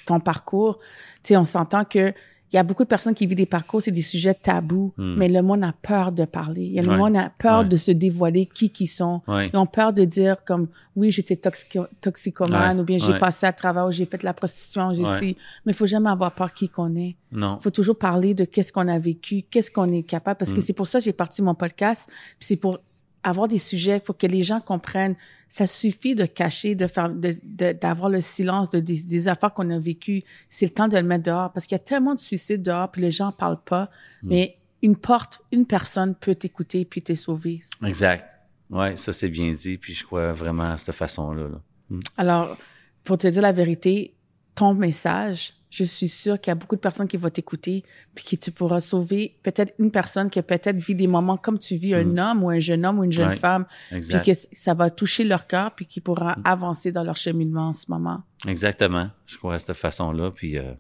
ton 0.04 0.20
parcours. 0.20 0.78
Tu 1.22 1.28
sais, 1.28 1.36
on 1.38 1.44
s'entend 1.44 1.84
que 1.84 2.12
il 2.54 2.56
y 2.56 2.60
a 2.60 2.62
beaucoup 2.62 2.84
de 2.84 2.88
personnes 2.88 3.14
qui 3.14 3.26
vivent 3.26 3.36
des 3.36 3.46
parcours, 3.46 3.82
c'est 3.82 3.90
des 3.90 4.00
sujets 4.00 4.32
tabous, 4.32 4.92
Hmm. 4.96 5.16
mais 5.16 5.28
le 5.28 5.42
monde 5.42 5.64
a 5.64 5.74
peur 5.82 6.12
de 6.12 6.24
parler. 6.24 6.62
Il 6.66 6.72
y 6.72 6.78
a 6.78 6.82
le 6.82 6.88
Ouais. 6.90 6.96
monde 6.96 7.16
a 7.16 7.28
peur 7.36 7.60
Ouais. 7.62 7.68
de 7.68 7.76
se 7.76 7.90
dévoiler 7.90 8.46
qui 8.46 8.70
qu'ils 8.70 8.86
sont. 8.88 9.22
Ouais. 9.26 9.50
Ils 9.52 9.56
ont 9.56 9.66
peur 9.66 9.92
de 9.92 10.04
dire 10.04 10.44
comme 10.44 10.68
oui 10.94 11.10
j'étais 11.10 11.34
toxico- 11.34 11.88
toxicomane 12.00 12.78
ou 12.80 12.84
bien 12.84 12.98
j'ai 12.98 13.18
passé 13.18 13.46
à 13.46 13.52
travers 13.52 13.86
ou 13.86 13.90
j'ai 13.90 14.04
fait 14.04 14.18
de 14.18 14.24
la 14.24 14.32
prostitution 14.32 14.92
j'ai 14.92 15.04
ci 15.18 15.36
mais 15.66 15.72
il 15.72 15.74
faut 15.74 15.86
jamais 15.86 16.08
avoir 16.10 16.32
peur 16.32 16.52
qui 16.54 16.68
qu'on 16.68 16.94
est 16.94 17.16
Non. 17.32 17.58
faut 17.60 17.70
toujours 17.70 17.98
parler 17.98 18.32
de 18.34 18.44
qu'est-ce 18.44 18.72
qu'on 18.72 18.86
a 18.86 18.98
vécu 19.00 19.42
qu'est-ce 19.50 19.70
qu'on 19.72 19.90
est 19.92 20.04
capable 20.04 20.38
parce 20.38 20.52
que 20.52 20.58
Mm. 20.60 20.62
c'est 20.62 20.72
pour 20.72 20.86
ça 20.86 20.98
que 21.00 21.04
j'ai 21.04 21.12
parti 21.12 21.42
mon 21.42 21.54
podcast 21.56 22.08
puis 22.38 22.46
c'est 22.46 22.56
pour 22.56 22.78
avoir 23.24 23.48
des 23.48 23.58
sujets 23.58 23.98
pour 24.00 24.16
que 24.16 24.26
les 24.26 24.42
gens 24.42 24.60
comprennent 24.60 25.16
ça 25.48 25.66
suffit 25.66 26.14
de 26.14 26.26
cacher 26.26 26.74
de 26.74 26.86
faire 26.86 27.08
de 27.08 27.34
de- 27.42 27.72
d'avoir 27.72 28.08
le 28.10 28.20
silence 28.20 28.68
de 28.70 28.80
des, 28.80 29.02
des 29.02 29.28
affaires 29.28 29.52
qu'on 29.52 29.70
a 29.70 29.78
vécues 29.78 30.22
c'est 30.50 30.66
le 30.66 30.72
temps 30.72 30.88
de 30.88 30.96
le 30.96 31.02
mettre 31.02 31.24
dehors 31.24 31.52
parce 31.52 31.66
qu'il 31.66 31.74
y 31.74 31.80
a 31.80 31.84
tellement 31.84 32.14
de 32.14 32.18
suicides 32.18 32.62
dehors 32.62 32.90
puis 32.90 33.02
les 33.02 33.10
gens 33.10 33.28
en 33.28 33.32
parlent 33.32 33.62
pas 33.64 33.90
Mm. 34.22 34.28
mais 34.28 34.56
une 34.82 34.96
porte 34.96 35.40
une 35.52 35.64
personne 35.66 36.14
peut 36.14 36.34
t'écouter 36.34 36.84
puis 36.84 37.02
te 37.02 37.14
sauver 37.14 37.60
Exact. 37.84 38.30
Ouais, 38.70 38.96
ça 38.96 39.12
c'est 39.12 39.28
bien 39.28 39.52
dit. 39.52 39.76
Puis 39.78 39.92
je 39.94 40.04
crois 40.04 40.32
vraiment 40.32 40.72
à 40.72 40.78
cette 40.78 40.94
façon-là. 40.94 41.48
là. 41.48 41.96
Alors, 42.16 42.56
pour 43.04 43.18
te 43.18 43.26
dire 43.28 43.42
la 43.42 43.52
vérité, 43.52 44.14
ton 44.54 44.74
message, 44.74 45.54
je 45.76 45.82
suis 45.84 46.06
sûre 46.08 46.40
qu'il 46.40 46.50
y 46.50 46.52
a 46.52 46.54
beaucoup 46.54 46.76
de 46.76 46.80
personnes 46.80 47.08
qui 47.08 47.16
vont 47.16 47.30
t'écouter, 47.30 47.82
puis 48.14 48.24
que 48.24 48.36
tu 48.36 48.52
pourras 48.52 48.80
sauver 48.80 49.36
peut-être 49.42 49.74
une 49.80 49.90
personne 49.90 50.30
qui 50.30 50.38
a 50.38 50.42
peut-être 50.44 50.76
vit 50.76 50.94
des 50.94 51.08
moments 51.08 51.36
comme 51.36 51.58
tu 51.58 51.74
vis 51.74 51.94
un 51.94 52.04
Mm. 52.04 52.18
homme 52.18 52.44
ou 52.44 52.50
un 52.50 52.60
jeune 52.60 52.86
homme 52.86 53.00
ou 53.00 53.04
une 53.04 53.10
jeune 53.12 53.32
femme, 53.32 53.66
puis 53.88 53.96
Exact. 53.98 54.24
que 54.24 54.34
c- 54.34 54.48
ça 54.52 54.72
va 54.74 54.90
toucher 54.90 55.24
leur 55.24 55.46
cœur, 55.48 55.74
puis 55.74 55.86
qui 55.86 56.00
pourra 56.00 56.36
Mm. 56.36 56.42
avancer 56.44 56.92
dans 56.92 57.02
leur 57.02 57.16
cheminement 57.16 57.68
en 57.68 57.72
ce 57.72 57.86
moment. 57.88 58.22
Exactement. 58.46 59.10
Je 59.26 59.36
crois 59.36 59.54
à 59.54 59.58
cette 59.58 59.72
façon-là. 59.76 60.30
Puis 60.30 60.58
euh, 60.58 60.74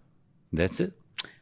that's 0.56 0.78
it. 0.78 0.92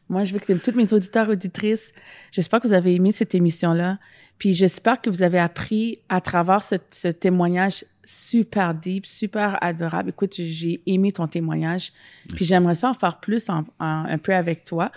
Moi, 0.09 0.23
je 0.25 0.33
veux 0.33 0.39
que 0.39 0.53
toutes 0.53 0.75
mes 0.75 0.93
auditeurs, 0.93 1.29
auditrices, 1.29 1.91
j'espère 2.31 2.59
que 2.59 2.67
vous 2.67 2.73
avez 2.73 2.93
aimé 2.95 3.11
cette 3.11 3.33
émission-là. 3.35 3.99
Puis 4.37 4.53
j'espère 4.53 4.99
que 5.01 5.09
vous 5.09 5.23
avez 5.23 5.39
appris 5.39 5.99
à 6.09 6.19
travers 6.19 6.63
ce, 6.63 6.75
ce 6.91 7.07
témoignage 7.07 7.85
super 8.03 8.73
deep, 8.73 9.05
super 9.05 9.57
adorable. 9.63 10.09
Écoute, 10.09 10.33
j'ai 10.35 10.81
aimé 10.85 11.11
ton 11.11 11.27
témoignage. 11.27 11.93
Puis 12.35 12.43
j'aimerais 12.43 12.75
ça 12.75 12.89
en 12.89 12.93
faire 12.93 13.19
plus 13.19 13.49
en- 13.49 13.63
en- 13.79 14.05
un 14.05 14.17
peu 14.17 14.33
avec 14.35 14.65
toi. 14.65 14.91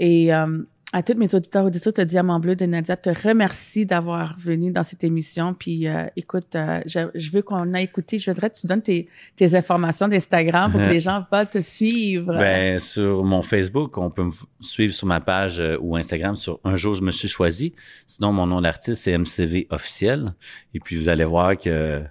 Et 0.00 0.34
euh, 0.34 0.62
à 0.92 1.02
tous 1.02 1.14
mes 1.14 1.34
auditeurs, 1.34 1.66
auditrices 1.66 1.94
de 1.94 2.04
Diamant 2.04 2.40
Bleu 2.40 2.56
de 2.56 2.64
Nadia, 2.64 2.96
te 2.96 3.10
remercie 3.10 3.84
d'avoir 3.84 4.36
venu 4.38 4.70
dans 4.70 4.82
cette 4.82 5.04
émission. 5.04 5.52
Puis 5.52 5.86
euh, 5.86 6.04
écoute, 6.16 6.54
euh, 6.56 6.80
je, 6.86 7.00
je 7.14 7.30
veux 7.30 7.42
qu'on 7.42 7.74
a 7.74 7.80
écouté. 7.82 8.18
Je 8.18 8.30
voudrais 8.30 8.48
que 8.48 8.58
tu 8.58 8.66
donnes 8.66 8.82
tes, 8.82 9.08
tes 9.36 9.54
informations 9.54 10.08
d'Instagram 10.08 10.72
pour 10.72 10.80
que 10.80 10.86
les 10.90 11.00
gens 11.00 11.26
veulent 11.30 11.48
te 11.48 11.60
suivre. 11.60 12.32
Ben, 12.38 12.78
sur 12.78 13.22
mon 13.22 13.42
Facebook, 13.42 13.98
on 13.98 14.10
peut 14.10 14.24
me 14.24 14.32
suivre 14.60 14.94
sur 14.94 15.06
ma 15.06 15.20
page 15.20 15.60
euh, 15.60 15.76
ou 15.80 15.96
Instagram 15.96 16.36
sur 16.36 16.58
Un 16.64 16.74
jour 16.74 16.94
je 16.94 17.02
me 17.02 17.10
suis 17.10 17.28
choisi. 17.28 17.74
Sinon, 18.06 18.32
mon 18.32 18.46
nom 18.46 18.62
d'artiste, 18.62 19.02
c'est 19.02 19.16
MCV 19.16 19.66
officiel. 19.70 20.32
Et 20.72 20.80
puis, 20.80 20.96
vous 20.96 21.10
allez 21.10 21.24
voir 21.24 21.56
que 21.56 22.02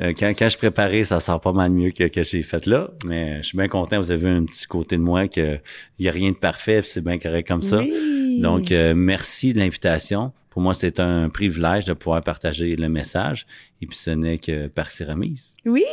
euh, 0.00 0.12
quand, 0.18 0.30
quand 0.30 0.48
je 0.48 0.56
préparais, 0.56 1.04
ça 1.04 1.20
sort 1.20 1.40
pas 1.40 1.52
mal 1.52 1.70
mieux 1.70 1.90
que 1.90 2.04
que 2.04 2.22
j'ai 2.22 2.42
fait 2.42 2.66
là. 2.66 2.90
Mais 3.06 3.42
je 3.42 3.48
suis 3.48 3.58
bien 3.58 3.68
content. 3.68 3.98
Vous 3.98 4.10
avez 4.10 4.28
un 4.28 4.44
petit 4.44 4.66
côté 4.66 4.96
de 4.96 5.02
moi 5.02 5.28
que 5.28 5.58
il 5.98 6.04
y 6.04 6.08
a 6.08 6.12
rien 6.12 6.30
de 6.30 6.36
parfait, 6.36 6.80
c'est 6.82 7.04
bien 7.04 7.18
correct 7.18 7.46
comme 7.46 7.62
ça. 7.62 7.78
Oui. 7.78 8.40
Donc, 8.40 8.72
euh, 8.72 8.94
merci 8.94 9.52
de 9.52 9.58
l'invitation. 9.58 10.32
Pour 10.50 10.62
moi, 10.62 10.74
c'est 10.74 11.00
un 11.00 11.28
privilège 11.28 11.86
de 11.86 11.92
pouvoir 11.92 12.22
partager 12.22 12.76
le 12.76 12.88
message. 12.88 13.46
Et 13.80 13.86
puis, 13.86 13.96
ce 13.96 14.10
n'est 14.10 14.38
que 14.38 14.68
par 14.68 14.88
remise. 15.08 15.54
Oui! 15.64 15.84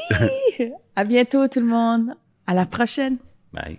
à 0.95 1.03
bientôt 1.05 1.47
tout 1.47 1.59
le 1.59 1.65
monde. 1.65 2.13
À 2.47 2.53
la 2.53 2.65
prochaine. 2.65 3.17
Bye. 3.53 3.77